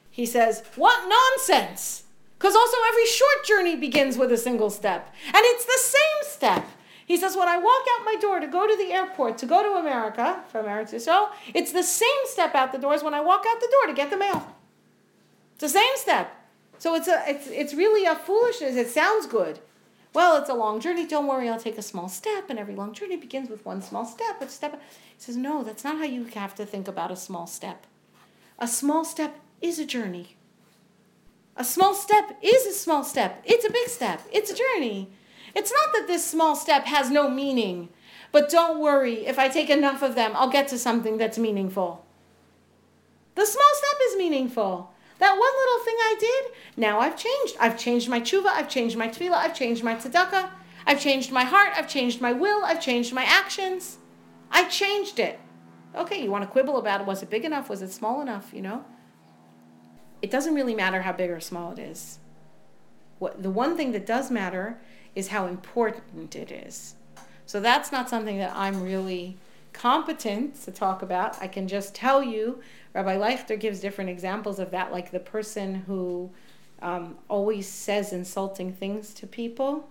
He 0.08 0.26
says, 0.26 0.62
What 0.76 1.08
nonsense! 1.08 2.04
Because 2.38 2.54
also 2.54 2.76
every 2.88 3.06
short 3.06 3.44
journey 3.44 3.76
begins 3.76 4.16
with 4.16 4.30
a 4.30 4.36
single 4.36 4.70
step. 4.70 5.12
And 5.26 5.36
it's 5.38 5.64
the 5.64 5.78
same 5.78 6.32
step. 6.32 6.66
He 7.04 7.16
says, 7.16 7.36
when 7.36 7.48
I 7.48 7.56
walk 7.56 7.86
out 7.94 8.04
my 8.04 8.16
door 8.20 8.40
to 8.40 8.46
go 8.46 8.66
to 8.66 8.76
the 8.76 8.92
airport, 8.92 9.38
to 9.38 9.46
go 9.46 9.62
to 9.62 9.78
America, 9.78 10.42
from 10.48 10.66
Eretz 10.66 10.92
it's 11.54 11.72
the 11.72 11.82
same 11.82 12.08
step 12.24 12.54
out 12.54 12.72
the 12.72 12.78
door 12.78 12.94
as 12.94 13.02
when 13.02 13.14
I 13.14 13.20
walk 13.20 13.44
out 13.48 13.60
the 13.60 13.68
door 13.72 13.86
to 13.86 13.94
get 13.94 14.10
the 14.10 14.18
mail. 14.18 14.54
It's 15.56 15.72
the 15.72 15.78
same 15.80 15.96
step. 15.96 16.34
So 16.78 16.94
it's 16.94 17.08
a 17.08 17.24
it's 17.26 17.46
it's 17.48 17.72
really 17.72 18.04
a 18.04 18.14
foolishness. 18.14 18.76
It 18.76 18.90
sounds 18.90 19.26
good. 19.26 19.58
Well, 20.12 20.36
it's 20.36 20.50
a 20.50 20.54
long 20.54 20.80
journey. 20.80 21.06
Don't 21.06 21.26
worry, 21.26 21.48
I'll 21.48 21.58
take 21.58 21.78
a 21.78 21.82
small 21.82 22.08
step, 22.08 22.50
and 22.50 22.58
every 22.58 22.74
long 22.74 22.92
journey 22.92 23.16
begins 23.16 23.48
with 23.48 23.64
one 23.64 23.80
small 23.80 24.04
step. 24.04 24.36
But 24.38 24.50
step. 24.50 24.80
He 24.82 25.22
says, 25.22 25.36
no, 25.36 25.62
that's 25.62 25.84
not 25.84 25.96
how 25.96 26.04
you 26.04 26.24
have 26.24 26.54
to 26.56 26.66
think 26.66 26.88
about 26.88 27.10
a 27.10 27.16
small 27.16 27.46
step. 27.46 27.86
A 28.58 28.68
small 28.68 29.04
step 29.04 29.40
is 29.62 29.78
a 29.78 29.86
journey. 29.86 30.36
A 31.56 31.64
small 31.64 31.94
step 31.94 32.36
is 32.42 32.66
a 32.66 32.72
small 32.72 33.02
step. 33.02 33.42
It's 33.44 33.64
a 33.64 33.70
big 33.70 33.88
step. 33.88 34.20
It's 34.30 34.50
a 34.50 34.54
journey. 34.54 35.08
It's 35.54 35.72
not 35.72 35.94
that 35.94 36.06
this 36.06 36.24
small 36.24 36.54
step 36.54 36.84
has 36.84 37.10
no 37.10 37.30
meaning, 37.30 37.88
but 38.30 38.50
don't 38.50 38.80
worry. 38.80 39.26
If 39.26 39.38
I 39.38 39.48
take 39.48 39.70
enough 39.70 40.02
of 40.02 40.14
them, 40.14 40.32
I'll 40.34 40.50
get 40.50 40.68
to 40.68 40.78
something 40.78 41.16
that's 41.16 41.38
meaningful. 41.38 42.04
The 43.34 43.46
small 43.46 43.72
step 43.74 44.00
is 44.08 44.16
meaningful. 44.16 44.92
That 45.18 45.30
one 45.30 45.40
little 45.40 45.84
thing 45.84 45.96
I 45.98 46.16
did, 46.20 46.52
now 46.76 47.00
I've 47.00 47.16
changed. 47.16 47.56
I've 47.58 47.78
changed 47.78 48.08
my 48.08 48.20
tshuva, 48.20 48.46
I've 48.46 48.68
changed 48.68 48.96
my 48.96 49.08
tefillah, 49.08 49.36
I've 49.36 49.54
changed 49.54 49.82
my 49.82 49.94
tzedakah, 49.94 50.50
I've 50.86 51.00
changed 51.00 51.32
my 51.32 51.44
heart, 51.44 51.72
I've 51.74 51.88
changed 51.88 52.20
my 52.20 52.32
will, 52.32 52.64
I've 52.64 52.80
changed 52.80 53.12
my 53.12 53.24
actions. 53.24 53.98
I 54.50 54.64
changed 54.68 55.18
it. 55.18 55.40
Okay, 55.94 56.22
you 56.22 56.30
want 56.30 56.44
to 56.44 56.50
quibble 56.50 56.76
about 56.76 57.00
it. 57.00 57.06
Was 57.06 57.22
it 57.22 57.30
big 57.30 57.44
enough? 57.44 57.68
Was 57.68 57.82
it 57.82 57.90
small 57.90 58.20
enough? 58.20 58.50
You 58.52 58.62
know? 58.62 58.84
It 60.22 60.30
doesn't 60.30 60.54
really 60.54 60.74
matter 60.74 61.02
how 61.02 61.12
big 61.12 61.30
or 61.30 61.40
small 61.40 61.72
it 61.72 61.78
is. 61.78 62.18
What, 63.18 63.42
the 63.42 63.50
one 63.50 63.76
thing 63.76 63.92
that 63.92 64.06
does 64.06 64.30
matter 64.30 64.78
is 65.14 65.28
how 65.28 65.46
important 65.46 66.36
it 66.36 66.52
is. 66.52 66.94
So 67.46 67.60
that's 67.60 67.90
not 67.90 68.10
something 68.10 68.38
that 68.38 68.52
I'm 68.54 68.82
really 68.82 69.38
competent 69.76 70.62
to 70.62 70.70
talk 70.70 71.02
about. 71.02 71.40
I 71.40 71.48
can 71.48 71.68
just 71.68 71.94
tell 71.94 72.22
you 72.22 72.60
Rabbi 72.94 73.16
Leichter 73.16 73.58
gives 73.58 73.80
different 73.80 74.10
examples 74.10 74.58
of 74.58 74.70
that, 74.70 74.90
like 74.90 75.10
the 75.10 75.20
person 75.20 75.74
who 75.86 76.30
um, 76.80 77.18
always 77.28 77.68
says 77.68 78.12
insulting 78.12 78.72
things 78.72 79.12
to 79.14 79.26
people 79.26 79.88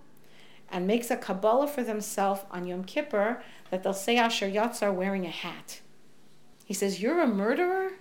and 0.71 0.87
makes 0.87 1.11
a 1.11 1.17
Kabbalah 1.17 1.67
for 1.67 1.83
themselves 1.83 2.41
on 2.49 2.65
Yom 2.65 2.83
Kippur 2.83 3.43
that 3.69 3.83
they'll 3.83 3.93
say 3.93 4.17
Asher 4.17 4.49
Yatzar 4.49 4.93
wearing 4.93 5.25
a 5.25 5.29
hat. 5.29 5.81
He 6.65 6.73
says, 6.73 7.01
You're 7.01 7.21
a 7.21 7.27
murderer? 7.27 7.91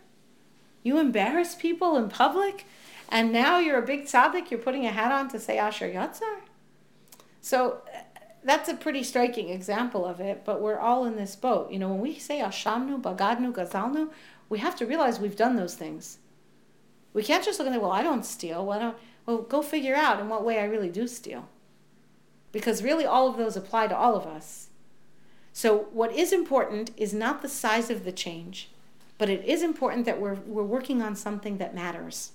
You 0.83 0.99
embarrass 0.99 1.55
people 1.55 1.97
in 1.97 2.09
public? 2.09 2.65
And 3.11 3.33
now 3.33 3.59
you're 3.59 3.79
a 3.79 3.87
big 3.87 4.07
tzaddik, 4.07 4.51
you're 4.51 4.61
putting 4.61 4.87
a 4.87 4.91
hat 4.91 5.13
on 5.13 5.29
to 5.29 5.39
say 5.39 5.59
Asher 5.59 5.89
Yatzar? 5.89 6.41
So 7.43 7.83
that's 8.45 8.69
a 8.69 8.75
pretty 8.75 9.03
striking 9.03 9.49
example 9.49 10.05
of 10.05 10.21
it, 10.21 10.45
but 10.45 10.61
we're 10.61 10.79
all 10.79 11.07
in 11.07 11.17
this 11.17 11.35
boat. 11.35 11.71
You 11.73 11.79
know, 11.79 11.89
when 11.89 12.01
we 12.01 12.19
say 12.19 12.41
Ashamnu, 12.41 13.01
Bagadnu, 13.01 13.53
Gazalnu, 13.53 14.11
we 14.49 14.59
have 14.59 14.77
to 14.77 14.87
realize 14.87 15.19
we've 15.19 15.37
done 15.37 15.57
those 15.57 15.75
things. 15.75 16.19
We 17.15 17.23
can't 17.23 17.45
just 17.45 17.59
look 17.59 17.67
and 17.67 17.75
say, 17.75 17.81
well, 17.81 17.91
I 17.91 18.03
don't 18.03 18.25
steal. 18.25 18.67
Well, 18.67 18.81
don't, 18.81 18.97
well, 19.25 19.39
go 19.39 19.63
figure 19.63 19.95
out 19.95 20.21
in 20.21 20.29
what 20.29 20.45
way 20.45 20.61
I 20.61 20.65
really 20.65 20.91
do 20.91 21.07
steal. 21.07 21.49
Because 22.53 22.83
really, 22.83 23.07
all 23.07 23.29
of 23.29 23.37
those 23.37 23.57
apply 23.57 23.89
to 23.89 23.97
all 23.97 24.15
of 24.15 24.27
us. 24.27 24.69
So, 25.53 25.87
what 25.93 26.13
is 26.13 26.33
important 26.33 26.91
is 26.97 27.15
not 27.15 27.41
the 27.41 27.49
size 27.49 27.89
of 27.89 28.05
the 28.05 28.13
change, 28.13 28.71
but 29.19 29.31
it 29.31 29.45
is 29.45 29.63
important 29.63 30.05
that 30.05 30.21
we're, 30.21 30.35
we're 30.35 30.63
working 30.63 31.01
on 31.01 31.17
something 31.17 31.59
that 31.59 31.75
matters. 31.75 32.33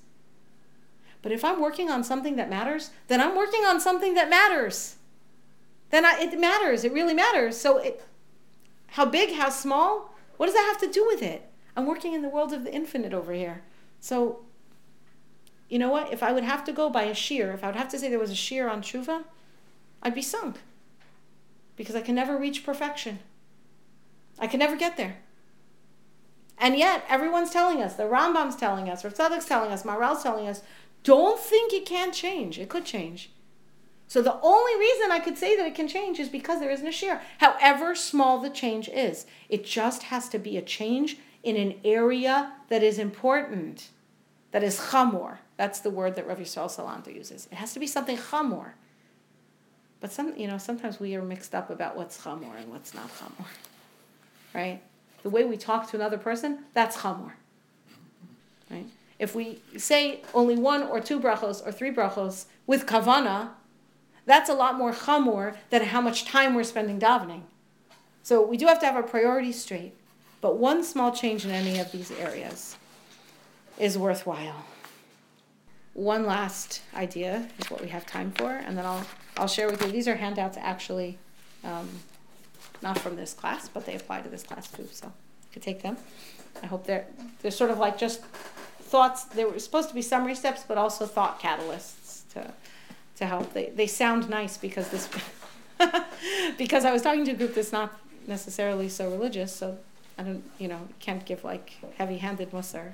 But 1.22 1.32
if 1.32 1.44
I'm 1.44 1.62
working 1.62 1.90
on 1.90 2.04
something 2.04 2.38
that 2.38 2.50
matters, 2.50 2.92
then 3.08 3.22
I'm 3.22 3.36
working 3.36 3.66
on 3.66 3.80
something 3.80 4.14
that 4.16 4.30
matters. 4.30 4.96
Then 5.90 6.06
I, 6.06 6.20
it 6.20 6.40
matters. 6.40 6.84
It 6.84 6.94
really 6.94 7.14
matters. 7.14 7.58
So, 7.58 7.78
it, 7.78 8.04
how 8.88 9.06
big, 9.06 9.36
how 9.36 9.50
small, 9.50 10.14
what 10.38 10.48
does 10.48 10.56
that 10.56 10.66
have 10.72 10.82
to 10.82 10.94
do 10.94 11.06
with 11.06 11.22
it? 11.22 11.50
I'm 11.76 11.86
working 11.86 12.14
in 12.14 12.22
the 12.22 12.30
world 12.30 12.54
of 12.54 12.64
the 12.64 12.74
infinite 12.74 13.14
over 13.14 13.34
here. 13.34 13.64
So, 14.00 14.42
you 15.70 15.80
know 15.80 15.90
what? 15.90 16.12
If 16.12 16.24
I 16.24 16.32
would 16.32 16.44
have 16.44 16.64
to 16.66 16.74
go 16.74 16.90
by 16.90 17.04
a 17.04 17.14
shiur, 17.14 17.54
if 17.54 17.64
I 17.64 17.68
would 17.68 17.76
have 17.76 17.90
to 17.90 18.00
say 18.00 18.10
there 18.10 18.20
was 18.20 18.32
a 18.32 18.36
shiur 18.36 18.70
on 18.70 18.82
tshuva, 18.82 19.24
I'd 20.02 20.16
be 20.16 20.22
sunk. 20.22 20.58
Because 21.76 21.96
I 21.96 22.02
can 22.02 22.16
never 22.16 22.38
reach 22.38 22.66
perfection. 22.66 23.20
I 24.40 24.48
can 24.48 24.60
never 24.60 24.76
get 24.76 24.98
there. 24.98 25.18
And 26.58 26.78
yet, 26.78 27.06
everyone's 27.08 27.52
telling 27.52 27.82
us, 27.82 27.96
the 27.96 28.04
Rambam's 28.04 28.56
telling 28.56 28.90
us, 28.90 29.04
Rav 29.06 29.14
telling 29.46 29.72
us, 29.72 29.86
Maharal's 29.86 30.24
telling 30.24 30.48
us, 30.48 30.62
don't 31.04 31.40
think 31.40 31.72
it 31.72 31.86
can't 31.86 32.14
change. 32.14 32.60
It 32.60 32.68
could 32.68 32.84
change. 32.84 33.32
So 34.10 34.24
the 34.24 34.40
only 34.42 34.76
reason 34.80 35.12
I 35.12 35.20
could 35.20 35.38
say 35.38 35.56
that 35.56 35.68
it 35.68 35.76
can 35.76 35.88
change 35.88 36.20
is 36.20 36.30
because 36.30 36.60
there 36.60 36.72
isn't 36.72 36.86
a 36.86 36.90
shiur. 36.90 37.22
However 37.38 37.94
small 37.94 38.40
the 38.40 38.50
change 38.50 38.90
is, 38.90 39.28
it 39.50 39.64
just 39.64 40.04
has 40.04 40.28
to 40.30 40.40
be 40.40 40.58
a 40.58 40.64
change 40.64 41.18
in 41.44 41.56
an 41.56 41.76
area 41.86 42.54
that 42.70 42.82
is 42.82 42.98
important, 42.98 43.90
that 44.50 44.64
is 44.64 44.80
chamor. 44.80 45.38
That's 45.58 45.80
the 45.80 45.92
word 45.92 46.16
that 46.16 46.28
Rav 46.28 46.40
Yisrael 46.40 46.76
Salanter 46.76 47.14
uses. 47.14 47.48
It 47.52 47.56
has 47.60 47.72
to 47.74 47.80
be 47.80 47.86
something 47.86 48.18
chamor. 48.18 48.72
But 50.00 50.12
some, 50.12 50.36
you 50.36 50.48
know, 50.48 50.58
sometimes 50.58 51.00
we 51.00 51.16
are 51.16 51.22
mixed 51.22 51.54
up 51.54 51.70
about 51.70 51.96
what's 51.96 52.20
chamor 52.20 52.58
and 52.58 52.72
what's 52.72 52.96
not 52.96 53.10
chamor. 53.20 53.46
Right? 54.56 54.82
The 55.22 55.30
way 55.30 55.44
we 55.44 55.56
talk 55.56 55.92
to 55.92 55.98
another 55.98 56.18
person, 56.18 56.66
that's 56.74 56.98
chamor. 56.98 57.34
Right? 58.72 58.88
If 59.20 59.36
we 59.36 59.62
say 59.78 60.22
only 60.34 60.56
one 60.56 60.82
or 60.82 61.00
two 61.00 61.20
brachos 61.20 61.64
or 61.64 61.72
three 61.72 61.94
brachos 61.94 62.46
with 62.66 62.88
kavana, 62.88 63.50
that's 64.30 64.50
a 64.50 64.54
lot 64.54 64.78
more 64.78 64.94
chamor 64.94 65.58
than 65.72 65.84
how 65.86 66.00
much 66.00 66.24
time 66.24 66.54
we're 66.54 66.64
spending 66.64 67.00
davening. 67.00 67.42
So 68.22 68.46
we 68.46 68.58
do 68.58 68.68
have 68.68 68.80
to 68.82 68.86
have 68.86 68.96
our 68.96 69.04
priorities 69.04 69.60
straight. 69.60 69.96
But 70.40 70.58
one 70.58 70.84
small 70.84 71.12
change 71.12 71.46
in 71.46 71.52
any 71.52 71.80
of 71.80 71.92
these 71.92 72.12
areas 72.12 72.78
is 73.78 73.98
worthwhile. 73.98 74.66
One 75.94 76.26
last 76.26 76.82
idea 76.94 77.50
is 77.58 77.72
what 77.72 77.82
we 77.82 77.90
have 77.90 78.06
time 78.06 78.32
for, 78.32 78.52
and 78.52 78.78
then 78.78 78.86
I'll, 78.86 79.06
I'll 79.36 79.48
share 79.48 79.70
with 79.70 79.82
you. 79.84 79.92
These 79.92 80.08
are 80.08 80.16
handouts 80.16 80.58
actually, 80.62 81.18
um, 81.64 81.90
not 82.82 83.00
from 83.00 83.16
this 83.16 83.34
class, 83.34 83.68
but 83.68 83.86
they 83.86 83.96
apply 83.96 84.22
to 84.22 84.30
this 84.30 84.44
class 84.44 84.72
too, 84.72 84.88
so 84.92 85.08
you 85.08 85.50
could 85.52 85.64
take 85.64 85.82
them. 85.82 85.98
I 86.64 86.68
hope 86.68 86.86
they're, 86.86 87.08
they're 87.42 87.52
sort 87.52 87.72
of 87.72 87.80
like 87.80 87.98
just 87.98 88.22
thoughts. 88.22 89.24
They 89.24 89.44
were 89.44 89.60
supposed 89.60 89.90
to 89.90 89.96
be 89.96 90.02
summary 90.02 90.36
steps, 90.36 90.64
but 90.66 90.78
also 90.78 91.06
thought 91.06 91.42
catalysts 91.42 92.32
to, 92.34 92.54
to 93.20 93.26
help. 93.26 93.54
They, 93.54 93.70
they 93.70 93.88
sound 93.88 94.30
nice 94.30 94.58
because 94.58 94.90
this, 94.90 95.08
because 96.58 96.86
I 96.86 96.92
was 96.92 97.02
talking 97.02 97.26
to 97.26 97.32
a 97.32 97.36
group 97.36 97.54
that's 97.54 97.72
not 97.72 97.98
necessarily 98.28 98.90
so 98.90 99.10
religious, 99.10 99.54
so 99.54 99.78
I 100.18 100.24
don't, 100.24 100.44
you 100.58 100.68
know, 100.68 100.88
can't 101.00 101.24
give 101.26 101.44
like 101.44 101.78
heavy-handed 101.98 102.52
musar, 102.52 102.94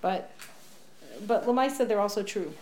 but 0.00 0.30
but 1.26 1.46
Lamaisa 1.46 1.86
they're 1.86 2.00
also 2.00 2.22
true. 2.22 2.54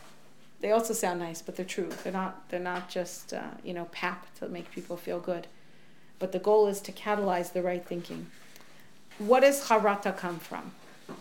They 0.61 0.73
also 0.73 0.93
sound 0.93 1.21
nice, 1.21 1.41
but 1.43 1.55
they're 1.55 1.65
true. 1.65 1.91
They're 2.03 2.13
not 2.13 2.49
they're 2.49 2.59
not 2.61 2.89
just 2.89 3.33
uh, 3.33 3.51
you 3.63 3.75
know 3.75 3.87
pap 3.87 4.35
to 4.39 4.49
make 4.49 4.71
people 4.71 4.97
feel 4.97 5.21
good, 5.21 5.47
but 6.19 6.33
the 6.33 6.39
goal 6.39 6.67
is 6.67 6.81
to 6.83 6.93
catalyze 6.93 7.53
the 7.53 7.63
right 7.63 7.85
thinking. 7.85 8.31
what 9.19 9.41
does 9.41 9.67
charata 9.67 10.17
come 10.17 10.39
from? 10.39 10.73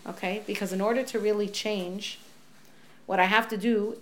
Okay, 0.06 0.44
because 0.46 0.74
in 0.74 0.82
order 0.82 1.04
to 1.04 1.20
really 1.20 1.48
change, 1.48 2.20
what 3.06 3.20
I 3.20 3.26
have 3.26 3.48
to 3.50 3.58
do 3.58 3.98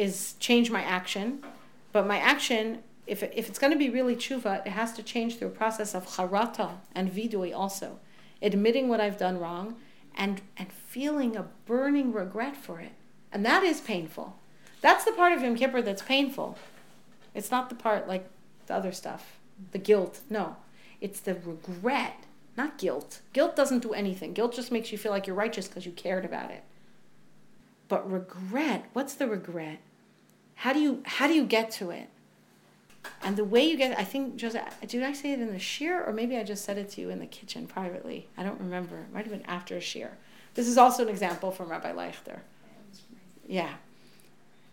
is 0.00 0.34
change 0.40 0.70
my 0.70 0.82
action, 0.82 1.44
but 1.92 2.06
my 2.06 2.18
action, 2.18 2.78
if, 3.06 3.22
if 3.22 3.50
it's 3.50 3.58
going 3.58 3.72
to 3.72 3.78
be 3.78 3.90
really 3.90 4.16
tshuva, 4.16 4.66
it 4.66 4.70
has 4.70 4.94
to 4.94 5.02
change 5.02 5.36
through 5.36 5.48
a 5.48 5.50
process 5.50 5.94
of 5.94 6.06
charata 6.06 6.70
and 6.94 7.12
vidui 7.12 7.54
also, 7.54 7.98
admitting 8.40 8.88
what 8.88 9.00
I've 9.00 9.18
done 9.18 9.38
wrong, 9.38 9.76
and 10.16 10.40
and 10.56 10.72
feeling 10.72 11.36
a 11.36 11.48
burning 11.66 12.14
regret 12.14 12.56
for 12.56 12.80
it, 12.80 12.92
and 13.30 13.44
that 13.44 13.62
is 13.62 13.82
painful. 13.82 14.38
That's 14.80 15.04
the 15.04 15.12
part 15.12 15.34
of 15.34 15.42
Yom 15.42 15.54
Kippur 15.54 15.82
that's 15.82 16.02
painful. 16.02 16.56
It's 17.34 17.50
not 17.50 17.68
the 17.68 17.74
part 17.74 18.08
like 18.08 18.26
the 18.66 18.74
other 18.74 18.92
stuff, 18.92 19.38
the 19.72 19.78
guilt. 19.78 20.20
No, 20.30 20.56
it's 21.02 21.20
the 21.20 21.34
regret, 21.34 22.24
not 22.56 22.78
guilt. 22.78 23.20
Guilt 23.34 23.54
doesn't 23.54 23.80
do 23.80 23.92
anything. 23.92 24.32
Guilt 24.32 24.54
just 24.54 24.72
makes 24.72 24.92
you 24.92 24.98
feel 24.98 25.12
like 25.12 25.26
you're 25.26 25.36
righteous 25.36 25.68
because 25.68 25.84
you 25.84 25.92
cared 25.92 26.24
about 26.24 26.50
it. 26.50 26.64
But 27.88 28.10
regret, 28.10 28.86
what's 28.94 29.14
the 29.14 29.26
regret? 29.26 29.80
How 30.60 30.74
do 30.74 30.78
you 30.78 31.02
how 31.06 31.26
do 31.26 31.32
you 31.32 31.44
get 31.44 31.70
to 31.72 31.90
it? 31.90 32.10
And 33.22 33.36
the 33.36 33.46
way 33.46 33.66
you 33.66 33.78
get, 33.78 33.98
I 33.98 34.04
think, 34.04 34.36
Joseph, 34.36 34.62
did 34.86 35.02
I 35.02 35.14
say 35.14 35.32
it 35.32 35.40
in 35.40 35.50
the 35.54 35.58
shiur, 35.58 36.06
or 36.06 36.12
maybe 36.12 36.36
I 36.36 36.44
just 36.44 36.66
said 36.66 36.76
it 36.76 36.90
to 36.90 37.00
you 37.00 37.08
in 37.08 37.18
the 37.18 37.26
kitchen 37.26 37.66
privately? 37.66 38.28
I 38.36 38.42
don't 38.42 38.60
remember. 38.60 38.98
It 38.98 39.10
might 39.10 39.24
have 39.24 39.32
been 39.32 39.46
after 39.46 39.74
a 39.74 39.80
shiur. 39.80 40.10
This 40.52 40.68
is 40.68 40.76
also 40.76 41.02
an 41.02 41.08
example 41.08 41.50
from 41.50 41.70
Rabbi 41.70 41.92
Leichter. 41.92 42.40
Yeah. 43.46 43.76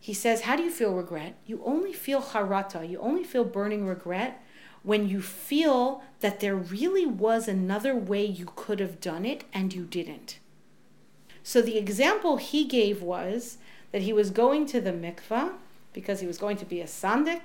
He 0.01 0.13
says, 0.13 0.41
How 0.41 0.57
do 0.57 0.63
you 0.63 0.71
feel 0.71 0.93
regret? 0.93 1.35
You 1.45 1.61
only 1.63 1.93
feel 1.93 2.21
charata, 2.21 2.88
you 2.88 2.99
only 2.99 3.23
feel 3.23 3.45
burning 3.45 3.88
regret 3.88 4.43
when 4.83 5.07
you 5.07 5.21
feel 5.21 6.03
that 6.19 6.41
there 6.41 6.55
really 6.55 7.05
was 7.05 7.47
another 7.47 7.95
way 7.95 8.25
you 8.25 8.51
could 8.57 8.81
have 8.81 8.99
done 8.99 9.23
it 9.23 9.45
and 9.53 9.73
you 9.73 9.85
didn't. 9.85 10.39
So 11.43 11.61
the 11.61 11.77
example 11.77 12.35
he 12.35 12.65
gave 12.65 13.01
was 13.01 13.57
that 13.93 14.01
he 14.01 14.11
was 14.11 14.31
going 14.31 14.65
to 14.65 14.81
the 14.81 14.91
mikvah 14.91 15.53
because 15.97 16.19
he 16.19 16.27
was 16.27 16.37
going 16.37 16.57
to 16.57 16.65
be 16.65 16.79
a 16.79 16.85
sandik. 16.85 17.41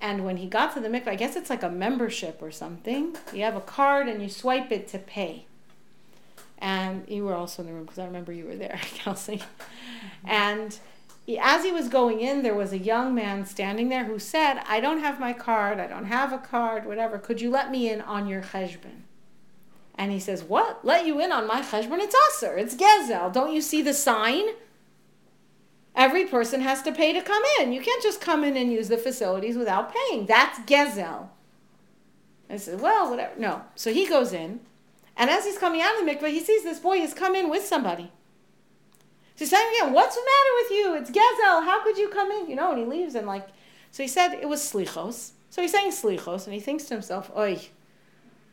And 0.00 0.24
when 0.24 0.36
he 0.36 0.46
got 0.46 0.72
to 0.74 0.80
the 0.80 0.86
mikvah, 0.86 1.08
I 1.08 1.14
guess 1.16 1.34
it's 1.34 1.50
like 1.50 1.64
a 1.64 1.68
membership 1.68 2.40
or 2.40 2.52
something. 2.52 3.16
You 3.32 3.42
have 3.42 3.56
a 3.56 3.60
card 3.60 4.06
and 4.06 4.22
you 4.22 4.28
swipe 4.28 4.70
it 4.70 4.86
to 4.88 5.00
pay. 5.00 5.46
And 6.58 7.04
you 7.08 7.24
were 7.24 7.34
also 7.34 7.62
in 7.62 7.66
the 7.66 7.74
room 7.74 7.82
because 7.86 7.98
I 7.98 8.04
remember 8.04 8.32
you 8.32 8.44
were 8.44 8.54
there, 8.54 8.78
Kelsey. 8.94 9.42
And 10.24 10.78
as 11.40 11.64
he 11.64 11.72
was 11.72 11.88
going 11.88 12.20
in, 12.20 12.44
there 12.44 12.54
was 12.54 12.72
a 12.72 12.78
young 12.78 13.16
man 13.16 13.44
standing 13.46 13.88
there 13.88 14.04
who 14.04 14.20
said, 14.20 14.62
I 14.68 14.78
don't 14.78 15.00
have 15.00 15.18
my 15.18 15.32
card, 15.32 15.80
I 15.80 15.88
don't 15.88 16.04
have 16.04 16.32
a 16.32 16.38
card, 16.38 16.86
whatever. 16.86 17.18
Could 17.18 17.40
you 17.40 17.50
let 17.50 17.72
me 17.72 17.90
in 17.90 18.00
on 18.00 18.28
your 18.28 18.42
cheshbon? 18.42 19.02
And 19.96 20.12
he 20.12 20.20
says, 20.20 20.44
What? 20.44 20.84
Let 20.84 21.04
you 21.04 21.18
in 21.18 21.32
on 21.32 21.48
my 21.48 21.62
cheshbon? 21.62 21.98
It's 21.98 22.14
usher, 22.28 22.56
it's 22.56 22.76
gezel. 22.76 23.32
Don't 23.32 23.52
you 23.52 23.60
see 23.60 23.82
the 23.82 23.92
sign? 23.92 24.44
Every 25.94 26.24
person 26.24 26.62
has 26.62 26.82
to 26.82 26.92
pay 26.92 27.12
to 27.12 27.20
come 27.20 27.42
in. 27.60 27.72
You 27.72 27.80
can't 27.82 28.02
just 28.02 28.20
come 28.20 28.44
in 28.44 28.56
and 28.56 28.72
use 28.72 28.88
the 28.88 28.96
facilities 28.96 29.56
without 29.56 29.94
paying. 29.94 30.26
That's 30.26 30.58
gezel. 30.60 31.28
I 32.48 32.56
said, 32.56 32.80
Well, 32.80 33.10
whatever. 33.10 33.32
No. 33.38 33.62
So 33.74 33.92
he 33.92 34.06
goes 34.06 34.32
in, 34.32 34.60
and 35.16 35.28
as 35.30 35.44
he's 35.44 35.58
coming 35.58 35.82
out 35.82 35.98
of 35.98 36.04
the 36.04 36.10
mikveh, 36.10 36.30
he 36.30 36.40
sees 36.40 36.62
this 36.62 36.78
boy 36.78 36.98
has 37.00 37.12
come 37.12 37.34
in 37.34 37.50
with 37.50 37.64
somebody. 37.64 38.10
He's 39.34 39.50
saying 39.50 39.72
again, 39.76 39.92
what's 39.92 40.14
the 40.14 40.22
matter 40.22 40.54
with 40.62 40.70
you? 40.70 40.94
It's 40.94 41.10
Gezel. 41.10 41.64
How 41.64 41.82
could 41.82 41.98
you 41.98 42.08
come 42.08 42.30
in? 42.30 42.48
You 42.48 42.56
know, 42.56 42.70
and 42.70 42.78
he 42.78 42.84
leaves 42.84 43.14
and 43.14 43.26
like, 43.26 43.48
so 43.90 44.02
he 44.02 44.08
said 44.08 44.34
it 44.34 44.48
was 44.48 44.60
slichos. 44.60 45.32
So 45.50 45.60
he's 45.60 45.72
saying 45.72 45.90
slichos, 45.90 46.46
and 46.46 46.54
he 46.54 46.60
thinks 46.60 46.84
to 46.84 46.94
himself, 46.94 47.30
oi, 47.36 47.60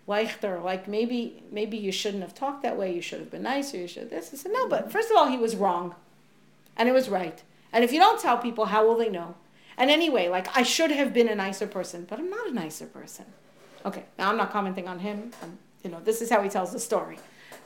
leichter, 0.07 0.61
like 0.61 0.87
maybe 0.87 1.43
maybe 1.51 1.77
you 1.77 1.91
shouldn't 1.91 2.23
have 2.23 2.33
talked 2.33 2.63
that 2.63 2.75
way. 2.75 2.93
You 2.93 3.01
should 3.01 3.19
have 3.19 3.31
been 3.31 3.43
nicer. 3.43 3.77
You 3.77 3.87
should 3.87 4.03
have 4.03 4.09
this. 4.09 4.31
He 4.31 4.37
said 4.37 4.51
no, 4.51 4.67
but 4.67 4.91
first 4.91 5.09
of 5.09 5.15
all, 5.15 5.27
he 5.27 5.37
was 5.37 5.55
wrong, 5.55 5.95
and 6.80 6.89
it 6.89 6.93
was 6.93 7.09
right. 7.09 7.43
And 7.71 7.84
if 7.84 7.91
you 7.93 7.99
don't 7.99 8.19
tell 8.19 8.39
people, 8.39 8.65
how 8.65 8.88
will 8.88 8.97
they 8.97 9.09
know? 9.09 9.36
And 9.77 9.91
anyway, 9.91 10.27
like 10.27 10.57
I 10.57 10.63
should 10.63 10.89
have 10.89 11.13
been 11.13 11.30
a 11.30 11.36
nicer 11.36 11.67
person, 11.67 12.07
but 12.09 12.17
I'm 12.17 12.32
not 12.32 12.47
a 12.47 12.51
nicer 12.51 12.88
person. 12.88 13.25
Okay, 13.86 14.05
now 14.17 14.30
I'm 14.30 14.38
not 14.38 14.51
commenting 14.51 14.88
on 14.88 14.99
him. 14.99 15.32
I'm, 15.43 15.59
you 15.84 15.91
know, 15.91 15.99
this 16.03 16.21
is 16.23 16.32
how 16.32 16.41
he 16.41 16.49
tells 16.49 16.71
the 16.71 16.80
story 16.80 17.19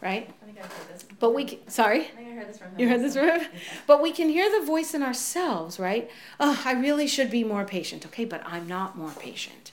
right? 0.04 0.30
I 0.42 0.46
think 0.46 0.58
I 0.58 0.62
heard 0.62 0.94
this. 0.94 1.06
But 1.18 1.34
we, 1.34 1.60
sorry? 1.68 2.02
I 2.02 2.04
think 2.04 2.28
I 2.28 2.32
heard 2.34 2.50
this 2.50 2.58
from 2.58 2.72
him. 2.72 2.80
You 2.80 2.90
heard 2.90 3.02
this 3.02 3.16
from 3.16 3.30
him? 3.30 3.48
But 3.88 4.02
we 4.02 4.12
can 4.12 4.28
hear 4.28 4.60
the 4.60 4.66
voice 4.66 4.94
in 4.94 5.02
ourselves, 5.02 5.80
right? 5.80 6.12
Oh, 6.42 6.62
I 6.66 6.74
really 6.74 7.08
should 7.08 7.32
be 7.32 7.44
more 7.46 7.64
patient. 7.64 8.06
Okay, 8.08 8.26
but 8.26 8.42
I'm 8.46 8.68
not 8.68 8.98
more 8.98 9.12
patient. 9.12 9.72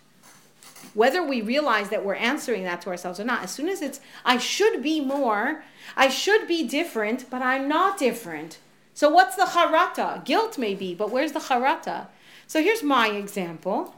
Whether 0.95 1.23
we 1.23 1.43
realize 1.43 1.89
that 1.91 2.05
we're 2.05 2.15
answering 2.15 2.63
that 2.65 2.81
to 2.83 2.91
ourselves 2.91 3.19
or 3.19 3.25
not, 3.25 3.43
as 3.43 3.51
soon 3.51 3.69
as 3.69 3.83
it's, 3.83 4.01
I 4.25 4.39
should 4.39 4.83
be 4.83 5.01
more, 5.01 5.65
I 5.97 6.09
should 6.09 6.47
be 6.47 6.67
different, 6.67 7.29
but 7.29 7.43
I'm 7.43 7.69
not 7.69 7.99
different. 7.99 8.59
So 9.01 9.09
what's 9.09 9.35
the 9.35 9.45
charata? 9.45 10.23
Guilt 10.27 10.59
maybe, 10.59 10.95
but 10.95 11.11
where's 11.11 11.33
the 11.33 11.39
charata? 11.39 12.09
So 12.47 12.63
here's 12.63 12.83
my 12.83 13.09
example. 13.09 13.95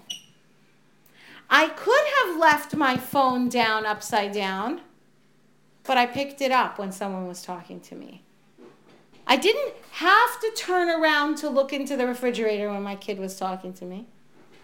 I 1.51 1.71
could 1.71 2.05
have 2.19 2.39
left 2.39 2.77
my 2.77 2.97
phone 2.97 3.49
down 3.49 3.85
upside 3.85 4.31
down 4.31 4.83
but 5.83 5.99
I 5.99 6.07
picked 6.07 6.41
it 6.41 6.53
up 6.53 6.79
when 6.79 6.93
someone 6.93 7.27
was 7.27 7.43
talking 7.43 7.81
to 7.81 7.97
me. 7.97 8.23
I 9.27 9.37
didn't 9.37 9.75
have 9.91 10.41
to 10.41 10.53
turn 10.57 10.89
around 10.89 11.37
to 11.39 11.49
look 11.49 11.73
into 11.73 11.97
the 11.97 12.07
refrigerator 12.07 12.71
when 12.71 12.85
my 12.85 12.95
kid 12.95 13.19
was 13.19 13.37
talking 13.37 13.73
to 13.73 13.85
me. 13.85 14.07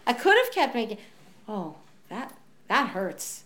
I 0.07 0.13
could 0.13 0.37
have 0.37 0.53
kept 0.53 0.73
making, 0.73 0.99
oh, 1.49 1.75
that 2.07 2.33
that 2.69 2.91
hurts. 2.91 3.43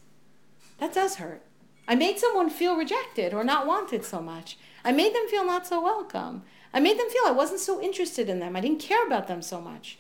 That 0.78 0.94
does 0.94 1.16
hurt. 1.16 1.42
I 1.88 1.96
made 1.96 2.20
someone 2.20 2.50
feel 2.50 2.76
rejected 2.76 3.34
or 3.34 3.44
not 3.44 3.68
wanted 3.68 4.06
so 4.06 4.22
much. 4.22 4.58
I 4.86 4.92
made 4.92 5.14
them 5.14 5.28
feel 5.28 5.46
not 5.46 5.68
so 5.68 5.82
welcome. 5.82 6.44
I 6.74 6.80
made 6.80 6.98
them 6.98 7.10
feel 7.10 7.24
I 7.26 7.32
wasn't 7.32 7.60
so 7.60 7.82
interested 7.82 8.30
in 8.30 8.40
them. 8.40 8.56
I 8.56 8.62
didn't 8.62 8.80
care 8.80 9.06
about 9.06 9.28
them 9.28 9.42
so 9.42 9.62
much. 9.62 10.00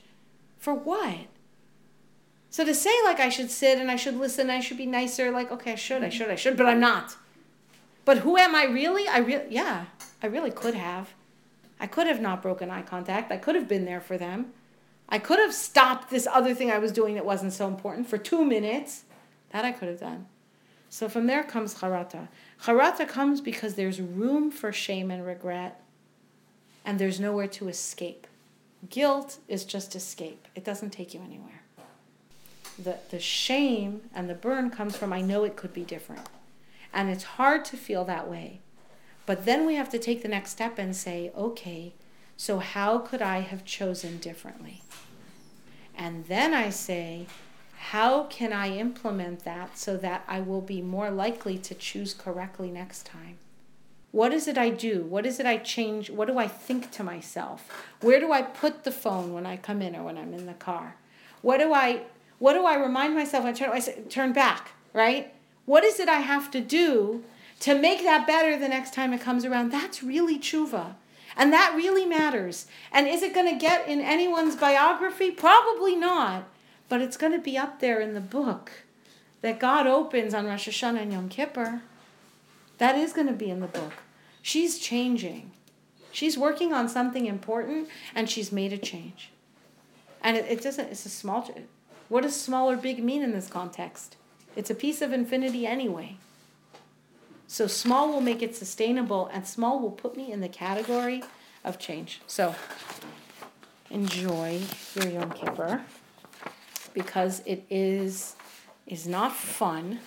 For 0.57 0.73
what? 0.73 1.27
So 2.49 2.63
to 2.63 2.73
say 2.73 2.93
like 3.03 3.19
I 3.19 3.29
should 3.29 3.51
sit 3.51 3.79
and 3.79 3.91
I 3.91 3.95
should 3.95 4.15
listen, 4.15 4.49
I 4.49 4.59
should 4.59 4.77
be 4.77 4.85
nicer, 4.85 5.31
like 5.31 5.51
okay, 5.51 5.73
I 5.73 5.75
should, 5.75 6.03
I 6.03 6.09
should, 6.09 6.29
I 6.29 6.35
should, 6.35 6.55
but 6.55 6.67
I'm 6.67 6.79
not. 6.79 7.17
But 8.05 8.19
who 8.19 8.37
am 8.37 8.55
I 8.55 8.65
really? 8.65 9.07
I 9.07 9.19
really, 9.19 9.45
yeah, 9.49 9.85
I 10.21 10.27
really 10.27 10.51
could 10.51 10.75
have. 10.75 11.13
I 11.79 11.87
could 11.87 12.07
have 12.07 12.21
not 12.21 12.41
broken 12.41 12.69
eye 12.69 12.81
contact. 12.81 13.31
I 13.31 13.37
could 13.37 13.55
have 13.55 13.67
been 13.67 13.85
there 13.85 14.01
for 14.01 14.17
them. 14.17 14.53
I 15.09 15.19
could 15.19 15.39
have 15.39 15.53
stopped 15.53 16.09
this 16.09 16.27
other 16.27 16.53
thing 16.53 16.71
I 16.71 16.77
was 16.77 16.91
doing 16.91 17.15
that 17.15 17.25
wasn't 17.25 17.53
so 17.53 17.67
important 17.67 18.07
for 18.07 18.17
two 18.17 18.45
minutes. 18.45 19.03
That 19.49 19.65
I 19.65 19.71
could 19.71 19.89
have 19.89 19.99
done. 19.99 20.27
So 20.93 21.09
from 21.09 21.25
there 21.25 21.41
comes 21.41 21.73
charata. 21.73 22.27
Charata 22.61 23.07
comes 23.07 23.41
because 23.41 23.73
there's 23.73 23.99
room 23.99 24.51
for 24.51 24.71
shame 24.71 25.09
and 25.09 25.25
regret, 25.25 25.81
and 26.85 26.99
there's 26.99 27.19
nowhere 27.19 27.47
to 27.47 27.67
escape. 27.67 28.27
Guilt 28.91 29.39
is 29.47 29.65
just 29.65 29.95
escape, 29.95 30.47
it 30.53 30.63
doesn't 30.63 30.91
take 30.91 31.15
you 31.15 31.21
anywhere. 31.25 31.63
The, 32.77 32.97
the 33.09 33.19
shame 33.19 34.01
and 34.13 34.29
the 34.29 34.35
burn 34.35 34.69
comes 34.69 34.95
from 34.95 35.11
I 35.11 35.21
know 35.21 35.43
it 35.43 35.55
could 35.55 35.73
be 35.73 35.81
different. 35.81 36.29
And 36.93 37.09
it's 37.09 37.23
hard 37.23 37.65
to 37.65 37.75
feel 37.75 38.05
that 38.05 38.29
way. 38.29 38.59
But 39.25 39.45
then 39.45 39.65
we 39.65 39.73
have 39.73 39.89
to 39.89 39.97
take 39.97 40.21
the 40.21 40.27
next 40.27 40.51
step 40.51 40.77
and 40.77 40.95
say, 40.95 41.31
okay, 41.35 41.93
so 42.37 42.59
how 42.59 42.99
could 42.99 43.23
I 43.23 43.39
have 43.39 43.65
chosen 43.65 44.19
differently? 44.19 44.83
And 45.97 46.27
then 46.27 46.53
I 46.53 46.69
say, 46.69 47.25
how 47.91 48.23
can 48.23 48.53
I 48.53 48.77
implement 48.77 49.43
that 49.43 49.77
so 49.77 49.97
that 49.97 50.23
I 50.25 50.39
will 50.39 50.61
be 50.61 50.81
more 50.81 51.11
likely 51.11 51.57
to 51.57 51.75
choose 51.75 52.13
correctly 52.13 52.71
next 52.71 53.05
time? 53.05 53.37
What 54.11 54.33
is 54.33 54.47
it 54.47 54.57
I 54.57 54.69
do? 54.69 55.03
What 55.03 55.25
is 55.25 55.37
it 55.37 55.45
I 55.45 55.57
change? 55.57 56.09
What 56.09 56.29
do 56.29 56.37
I 56.37 56.47
think 56.47 56.91
to 56.91 57.03
myself? 57.03 57.69
Where 57.99 58.21
do 58.21 58.31
I 58.31 58.41
put 58.41 58.85
the 58.85 58.91
phone 58.91 59.33
when 59.33 59.45
I 59.45 59.57
come 59.57 59.81
in 59.81 59.97
or 59.97 60.03
when 60.03 60.17
I'm 60.17 60.33
in 60.33 60.45
the 60.45 60.53
car? 60.53 60.95
What 61.41 61.57
do 61.57 61.73
I 61.73 62.03
what 62.39 62.53
do 62.53 62.65
I 62.65 62.75
remind 62.75 63.15
myself? 63.15 63.43
I 63.43 63.51
turn 63.51 63.69
I 63.71 63.79
say, 63.79 64.01
turn 64.09 64.31
back, 64.31 64.71
right? 64.93 65.33
What 65.65 65.83
is 65.83 65.99
it 65.99 66.07
I 66.07 66.21
have 66.21 66.49
to 66.51 66.61
do 66.61 67.25
to 67.59 67.77
make 67.77 68.03
that 68.03 68.25
better 68.25 68.57
the 68.57 68.69
next 68.69 68.93
time 68.93 69.11
it 69.11 69.19
comes 69.19 69.43
around? 69.43 69.71
That's 69.71 70.01
really 70.01 70.39
tshuva. 70.39 70.95
And 71.35 71.51
that 71.51 71.73
really 71.75 72.05
matters. 72.05 72.65
And 72.93 73.07
is 73.07 73.23
it 73.23 73.33
going 73.33 73.49
to 73.49 73.59
get 73.59 73.87
in 73.87 73.99
anyone's 73.99 74.55
biography? 74.55 75.31
Probably 75.31 75.95
not. 75.95 76.47
But 76.93 77.01
it's 77.01 77.17
going 77.17 77.31
to 77.31 77.39
be 77.39 77.57
up 77.57 77.79
there 77.79 77.99
in 77.99 78.13
the 78.13 78.21
book 78.21 78.71
that 79.41 79.59
God 79.59 79.87
opens 79.87 80.31
on 80.35 80.45
Rosh 80.45 80.69
Hashanah 80.69 81.01
and 81.01 81.11
Yom 81.11 81.27
Kippur. 81.27 81.81
That 82.77 82.95
is 82.95 83.13
going 83.13 83.25
to 83.25 83.33
be 83.33 83.49
in 83.49 83.61
the 83.61 83.67
book. 83.67 83.93
She's 84.43 84.77
changing. 84.77 85.53
She's 86.11 86.37
working 86.37 86.71
on 86.71 86.87
something 86.87 87.25
important 87.25 87.89
and 88.13 88.29
she's 88.29 88.51
made 88.51 88.71
a 88.73 88.77
change. 88.77 89.31
And 90.21 90.37
it, 90.37 90.45
it 90.47 90.61
doesn't, 90.61 90.91
it's 90.91 91.03
a 91.07 91.09
small, 91.09 91.49
what 92.09 92.21
does 92.21 92.39
small 92.39 92.69
or 92.69 92.77
big 92.77 93.03
mean 93.03 93.23
in 93.23 93.31
this 93.31 93.47
context? 93.47 94.15
It's 94.55 94.69
a 94.69 94.75
piece 94.75 95.01
of 95.01 95.11
infinity 95.11 95.65
anyway. 95.65 96.17
So 97.47 97.65
small 97.65 98.09
will 98.09 98.21
make 98.21 98.43
it 98.43 98.55
sustainable, 98.55 99.31
and 99.33 99.47
small 99.47 99.79
will 99.79 99.89
put 99.89 100.15
me 100.15 100.31
in 100.31 100.41
the 100.41 100.47
category 100.47 101.23
of 101.63 101.79
change. 101.79 102.21
So 102.27 102.53
enjoy 103.89 104.61
your 104.93 105.07
Yom 105.07 105.31
Kippur 105.31 105.83
because 106.93 107.41
it 107.45 107.65
is 107.69 108.35
is 108.85 109.07
not 109.07 109.33
fun, 109.33 109.99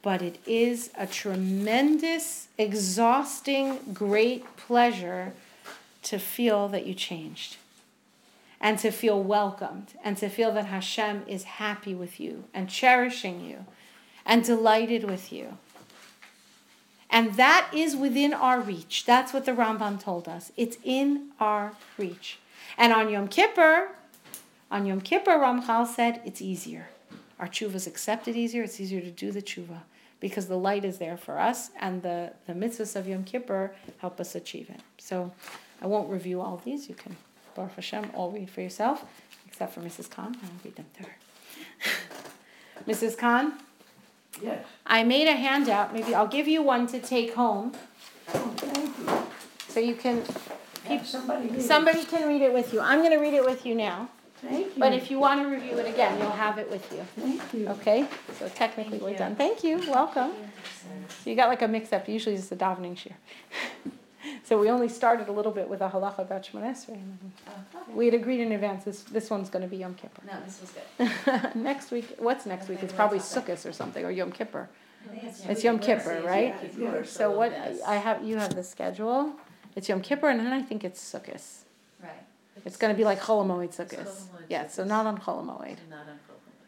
but 0.00 0.22
it 0.22 0.38
is 0.46 0.90
a 0.96 1.06
tremendous, 1.06 2.48
exhausting, 2.56 3.78
great 3.92 4.56
pleasure 4.56 5.32
to 6.02 6.18
feel 6.18 6.68
that 6.68 6.86
you 6.86 6.94
changed 6.94 7.56
and 8.60 8.78
to 8.78 8.90
feel 8.90 9.22
welcomed 9.22 9.94
and 10.04 10.16
to 10.16 10.28
feel 10.28 10.52
that 10.52 10.66
Hashem 10.66 11.24
is 11.26 11.44
happy 11.44 11.94
with 11.94 12.18
you 12.18 12.44
and 12.54 12.68
cherishing 12.68 13.44
you 13.44 13.66
and 14.24 14.44
delighted 14.44 15.04
with 15.04 15.32
you. 15.32 15.58
And 17.10 17.34
that 17.34 17.68
is 17.74 17.94
within 17.94 18.32
our 18.32 18.60
reach. 18.60 19.04
That's 19.04 19.34
what 19.34 19.44
the 19.44 19.52
Rambam 19.52 20.00
told 20.00 20.26
us. 20.26 20.50
It's 20.56 20.78
in 20.82 21.30
our 21.38 21.72
reach. 21.98 22.38
And 22.78 22.92
on 22.92 23.10
Yom 23.10 23.28
Kippur, 23.28 23.88
on 24.72 24.86
Yom 24.86 25.00
Kippur, 25.02 25.32
Ramchal 25.32 25.86
said 25.86 26.20
it's 26.24 26.40
easier. 26.40 26.88
Our 27.38 27.46
tshuva 27.46 27.74
is 27.74 27.86
accepted 27.86 28.36
easier. 28.36 28.62
It's 28.62 28.80
easier 28.80 29.00
to 29.02 29.10
do 29.10 29.30
the 29.30 29.42
tshuva 29.42 29.80
because 30.18 30.46
the 30.46 30.56
light 30.56 30.84
is 30.84 30.98
there 30.98 31.16
for 31.16 31.38
us, 31.38 31.70
and 31.80 32.02
the, 32.02 32.32
the 32.46 32.52
mitzvahs 32.54 32.96
of 32.96 33.06
Yom 33.06 33.24
Kippur 33.24 33.74
help 33.98 34.18
us 34.20 34.34
achieve 34.34 34.70
it. 34.70 34.80
So 34.98 35.32
I 35.82 35.86
won't 35.86 36.08
review 36.08 36.40
all 36.40 36.62
these. 36.64 36.88
You 36.88 36.94
can, 36.94 37.16
Baruch 37.54 37.74
Hashem, 37.74 38.10
all 38.14 38.30
read 38.30 38.48
for 38.48 38.60
yourself, 38.62 39.04
except 39.46 39.74
for 39.74 39.80
Mrs. 39.80 40.08
Khan. 40.08 40.36
I'll 40.42 40.50
read 40.64 40.76
them 40.76 40.86
to 40.96 41.02
her. 41.02 41.16
Mrs. 42.88 43.18
Khan? 43.18 43.54
Yes. 44.40 44.64
I 44.86 45.02
made 45.04 45.28
a 45.28 45.32
handout. 45.32 45.92
Maybe 45.92 46.14
I'll 46.14 46.26
give 46.28 46.48
you 46.48 46.62
one 46.62 46.86
to 46.88 46.98
take 46.98 47.34
home 47.34 47.72
Oh, 48.34 48.54
thank 48.56 48.98
you. 48.98 49.26
so 49.68 49.80
you 49.80 49.94
can. 49.94 50.22
Somebody. 51.04 51.60
Somebody 51.60 52.04
can 52.04 52.28
read 52.28 52.42
it 52.42 52.52
with 52.52 52.72
you. 52.72 52.80
I'm 52.80 53.00
going 53.00 53.12
to 53.12 53.18
read 53.18 53.34
it 53.34 53.44
with 53.44 53.64
you 53.66 53.74
now. 53.74 54.08
Thank 54.42 54.74
you. 54.74 54.80
But 54.80 54.92
if 54.92 55.10
you 55.10 55.18
want 55.18 55.42
to 55.42 55.48
review 55.48 55.78
it 55.78 55.88
again, 55.88 56.18
you'll 56.18 56.30
have 56.30 56.58
it 56.58 56.70
with 56.70 56.90
you. 56.92 57.04
Thank 57.16 57.54
you. 57.54 57.68
Okay? 57.68 58.08
So 58.38 58.48
technically 58.48 58.98
we're 58.98 59.16
done. 59.16 59.36
Thank 59.36 59.62
you. 59.62 59.78
Welcome. 59.88 60.32
So 61.08 61.30
you 61.30 61.36
got 61.36 61.48
like 61.48 61.62
a 61.62 61.68
mix 61.68 61.92
up. 61.92 62.08
Usually 62.08 62.34
it's 62.34 62.50
a 62.50 62.56
davening 62.56 62.96
shir. 62.96 63.10
so 64.44 64.58
we 64.58 64.68
only 64.68 64.88
started 64.88 65.28
a 65.28 65.32
little 65.32 65.52
bit 65.52 65.68
with 65.68 65.80
a 65.80 65.88
halacha 65.88 66.20
about 66.20 66.42
Shemona 66.42 66.72
Esrei. 66.72 66.98
Oh, 67.46 67.52
we 67.94 68.06
had 68.06 68.14
agreed 68.14 68.40
in 68.40 68.52
advance. 68.52 68.84
This 68.84 69.02
this 69.02 69.30
one's 69.30 69.48
going 69.48 69.62
to 69.62 69.68
be 69.68 69.76
Yom 69.76 69.94
Kippur. 69.94 70.22
No, 70.26 70.34
this 70.44 70.60
was 70.60 70.72
good. 70.72 71.54
next 71.62 71.90
week, 71.92 72.16
what's 72.18 72.44
next 72.44 72.68
week? 72.68 72.82
It's 72.82 72.92
probably 72.92 73.20
Sukkot 73.20 73.64
or 73.64 73.72
something 73.72 74.04
or 74.04 74.10
Yom 74.10 74.32
Kippur. 74.32 74.68
I 75.10 75.32
It's 75.50 75.64
Yom 75.64 75.78
Kippur, 75.78 76.22
right? 76.24 76.54
Yeah. 76.78 77.02
So 77.04 77.30
what 77.30 77.52
I 77.86 77.96
have, 77.96 78.24
you 78.24 78.36
have 78.36 78.54
the 78.54 78.62
schedule. 78.62 79.32
It's 79.74 79.88
Yom 79.88 80.00
Kippur, 80.00 80.28
and 80.28 80.40
then 80.40 80.52
I 80.52 80.62
think 80.62 80.84
it's 80.84 81.00
Sukkot. 81.00 81.61
Right. 82.62 82.66
It's 82.66 82.76
going 82.76 82.92
to 82.94 82.96
be 82.96 83.04
like 83.04 83.20
Chol 83.20 83.44
Hamoed 83.44 83.74
Sukkot. 83.74 84.06
Chol 84.06 84.26
Yeah, 84.48 84.68
so 84.68 84.84
not 84.84 85.06
on 85.06 85.18
Chol 85.18 85.42
Hamoed. 85.44 85.76
Not 85.90 86.06
on 86.08 86.18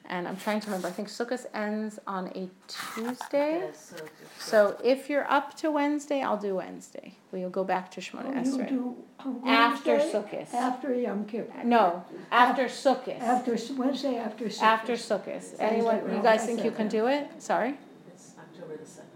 And 0.07 0.27
I'm 0.29 0.37
trying 0.37 0.61
to 0.61 0.67
remember. 0.67 0.89
I 0.89 0.91
think 0.91 1.09
Sukkot 1.09 1.47
ends 1.55 2.01
on 2.07 2.27
a 2.29 2.51
Tuesday. 2.67 3.61
Yes, 3.61 3.95
so. 3.97 4.05
So 4.39 4.81
if 4.83 5.09
you're 5.09 5.31
up 5.31 5.57
to 5.59 5.71
Wednesday, 5.71 6.21
I'll 6.21 6.37
do 6.37 6.57
Wednesday. 6.57 7.15
We'll 7.31 7.49
go 7.51 7.65
back 7.65 7.91
to 7.93 8.01
Oh, 8.01 8.05
Shemona 8.05 8.45
you 8.45 8.97
Esrei. 9.23 9.47
After 9.47 9.97
Wednesday? 9.97 10.19
Sukkot. 10.19 10.55
After 10.55 10.95
Yom 10.95 11.25
Kippur. 11.27 11.65
No, 11.65 12.05
after 12.31 12.65
Sukkot. 12.65 13.21
After, 13.21 13.57
Wednesday 13.77 14.17
after 14.17 14.47
Sukkot. 14.47 14.63
After 14.63 14.93
Sukkot. 14.95 15.55
Anyone, 15.61 16.15
you 16.15 16.23
guys 16.23 16.45
think 16.45 16.65
you 16.65 16.71
can 16.73 16.89
do 16.89 17.07
it? 17.07 17.31
Sorry? 17.43 17.79
It's 18.09 18.33
October 18.39 18.77
the 18.77 18.87
seventh. 18.87 19.14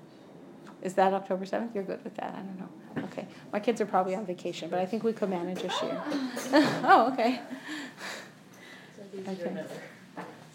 Is 0.82 0.94
that 0.94 1.12
October 1.12 1.44
seventh? 1.44 1.74
You're 1.74 1.84
good 1.84 2.02
with 2.04 2.14
that? 2.16 2.34
I 2.34 2.40
don't 2.40 2.58
know. 2.58 3.08
Okay. 3.12 3.26
My 3.52 3.60
kids 3.60 3.80
are 3.80 3.86
probably 3.86 4.14
on 4.14 4.24
vacation, 4.26 4.70
but 4.70 4.78
I 4.78 4.86
think 4.86 5.02
we 5.04 5.12
could 5.12 5.30
manage 5.30 5.62
this 5.62 5.82
year. 5.82 6.02
Oh, 6.84 7.10
okay. 7.12 7.40
So 8.96 9.02
Okay. 9.32 9.64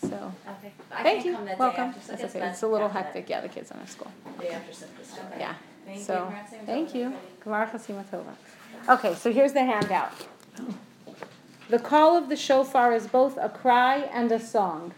So, 0.01 0.31
Okay. 0.57 0.73
Thank 1.01 1.25
you. 1.25 1.33
come 1.33 1.45
that 1.45 1.51
day 1.51 1.59
Welcome. 1.59 1.93
That's 2.07 2.23
okay. 2.23 2.47
It's 2.49 2.63
a 2.63 2.67
little 2.67 2.89
hectic. 2.89 3.29
Yeah, 3.29 3.41
the 3.41 3.49
kids 3.49 3.69
don't 3.69 3.79
have 3.79 3.89
school. 3.89 4.11
Day 4.39 4.49
after 4.49 4.85
Okay. 4.85 5.39
Yeah. 5.39 5.55
Thank 5.85 5.97
you. 5.97 6.03
So, 6.03 6.27
Grazie. 6.29 6.65
thank 6.65 6.95
you. 6.95 7.13
Okay, 8.89 9.15
so 9.15 9.31
here's 9.31 9.53
the 9.53 9.63
handout. 9.63 10.11
The 11.69 11.79
call 11.79 12.17
of 12.17 12.29
the 12.29 12.35
shofar 12.35 12.93
is 12.93 13.07
both 13.07 13.37
a 13.37 13.49
cry 13.49 13.97
and 14.13 14.31
a 14.31 14.39
song. 14.39 14.93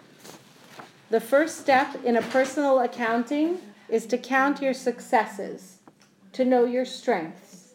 The 1.10 1.20
first 1.20 1.60
step 1.60 2.04
in 2.04 2.16
a 2.18 2.22
personal 2.22 2.80
accounting 2.80 3.60
is 3.90 4.06
to 4.08 4.18
count 4.18 4.62
your 4.62 4.74
successes, 4.74 5.80
to 6.34 6.46
know 6.46 6.66
your 6.66 6.86
strengths, 6.86 7.74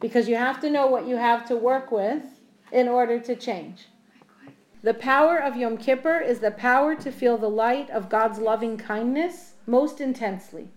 because 0.00 0.28
you 0.28 0.36
have 0.36 0.60
to 0.60 0.70
know 0.70 0.86
what 0.86 1.06
you 1.06 1.16
have 1.16 1.46
to 1.46 1.56
work 1.56 1.92
with 1.92 2.22
in 2.72 2.88
order 2.88 3.20
to 3.20 3.36
change. 3.36 3.86
The 4.82 4.94
power 4.94 5.38
of 5.38 5.56
Yom 5.56 5.78
Kippur 5.78 6.18
is 6.18 6.40
the 6.40 6.50
power 6.50 6.96
to 6.96 7.12
feel 7.12 7.38
the 7.38 7.48
light 7.48 7.88
of 7.90 8.08
God's 8.08 8.38
loving 8.38 8.76
kindness 8.76 9.52
most 9.64 10.00
intensely. 10.00 10.70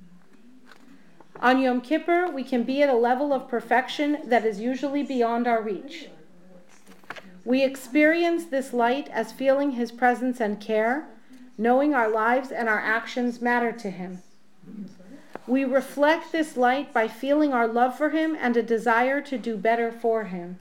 On 1.39 1.60
Yom 1.60 1.82
Kippur, 1.82 2.30
we 2.32 2.43
can 2.43 2.64
be 2.64 2.84
at 2.84 2.89
a 2.89 2.96
level 2.96 3.34
of 3.34 3.50
perfection 3.50 4.20
that 4.26 4.46
is 4.46 4.60
usually 4.60 5.02
beyond 5.02 5.48
our 5.48 5.62
reach. 5.62 6.10
We 7.43 7.64
experience 7.64 8.46
this 8.46 8.74
light 8.74 9.10
as 9.10 9.32
feeling 9.32 9.72
His 9.72 9.91
presence 9.91 10.39
and 10.39 10.62
care, 10.62 11.08
knowing 11.58 11.93
our 11.93 12.10
lives 12.10 12.52
and 12.52 12.70
our 12.70 12.80
actions 12.80 13.41
matter 13.41 13.72
to 13.72 13.89
Him. 13.89 14.22
We 15.48 15.64
reflect 15.64 16.32
this 16.32 16.58
light 16.58 16.91
by 16.91 17.08
feeling 17.08 17.54
our 17.54 17.68
love 17.68 17.98
for 17.98 18.10
Him 18.10 18.36
and 18.39 18.58
a 18.58 18.64
desire 18.64 19.22
to 19.22 19.38
do 19.38 19.58
better 19.58 19.91
for 19.91 20.26
Him. 20.26 20.60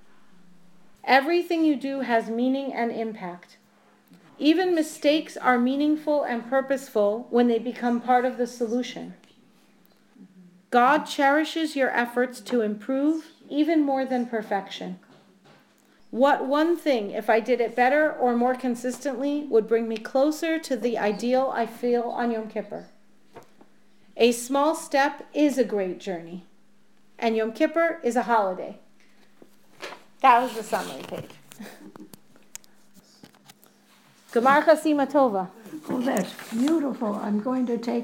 Everything 1.05 1.65
you 1.65 1.77
do 1.77 2.01
has 2.01 2.29
meaning 2.29 2.73
and 2.73 2.91
impact. 2.91 3.57
Even 4.39 4.75
mistakes 4.75 5.37
are 5.37 5.59
meaningful 5.59 6.23
and 6.23 6.49
purposeful 6.49 7.27
when 7.31 7.47
they 7.47 7.59
become 7.59 8.01
part 8.01 8.25
of 8.25 8.37
the 8.37 8.47
solution. 8.47 9.15
God 10.71 11.05
cherishes 11.05 11.77
your 11.77 11.91
efforts 11.91 12.41
to 12.41 12.61
improve 12.61 13.27
even 13.49 13.83
more 13.83 14.05
than 14.05 14.27
perfection. 14.27 14.99
What 16.11 16.47
one 16.47 16.77
thing, 16.77 17.11
if 17.11 17.31
I 17.31 17.41
did 17.41 17.61
it 17.61 17.77
better 17.77 18.13
or 18.13 18.37
more 18.37 18.55
consistently, 18.55 19.45
would 19.45 19.69
bring 19.69 19.89
me 19.89 19.97
closer 19.97 20.59
to 20.59 20.77
the 20.77 20.99
ideal 20.99 21.53
I 21.55 21.67
feel 21.67 22.03
on 22.03 22.31
Yom 22.33 22.49
Kippur? 22.49 22.87
A 24.17 24.33
small 24.33 24.75
step 24.75 25.27
is 25.35 25.59
a 25.59 25.65
great 25.65 25.99
journey, 26.01 26.45
and 27.19 27.37
Yom 27.37 27.53
Kippur 27.53 28.01
is 28.03 28.17
a 28.17 28.23
holiday. 28.23 28.79
That 30.21 30.43
was 30.43 30.55
the 30.55 30.63
summary 30.63 31.03
page. 31.03 31.31
Gemar 34.33 34.65
Chasima 34.65 35.09
Tova. 35.09 35.49
Oh, 35.89 36.01
that's 36.01 36.33
beautiful. 36.51 37.15
I'm 37.15 37.41
going 37.41 37.67
to 37.67 37.79
take 37.79 38.03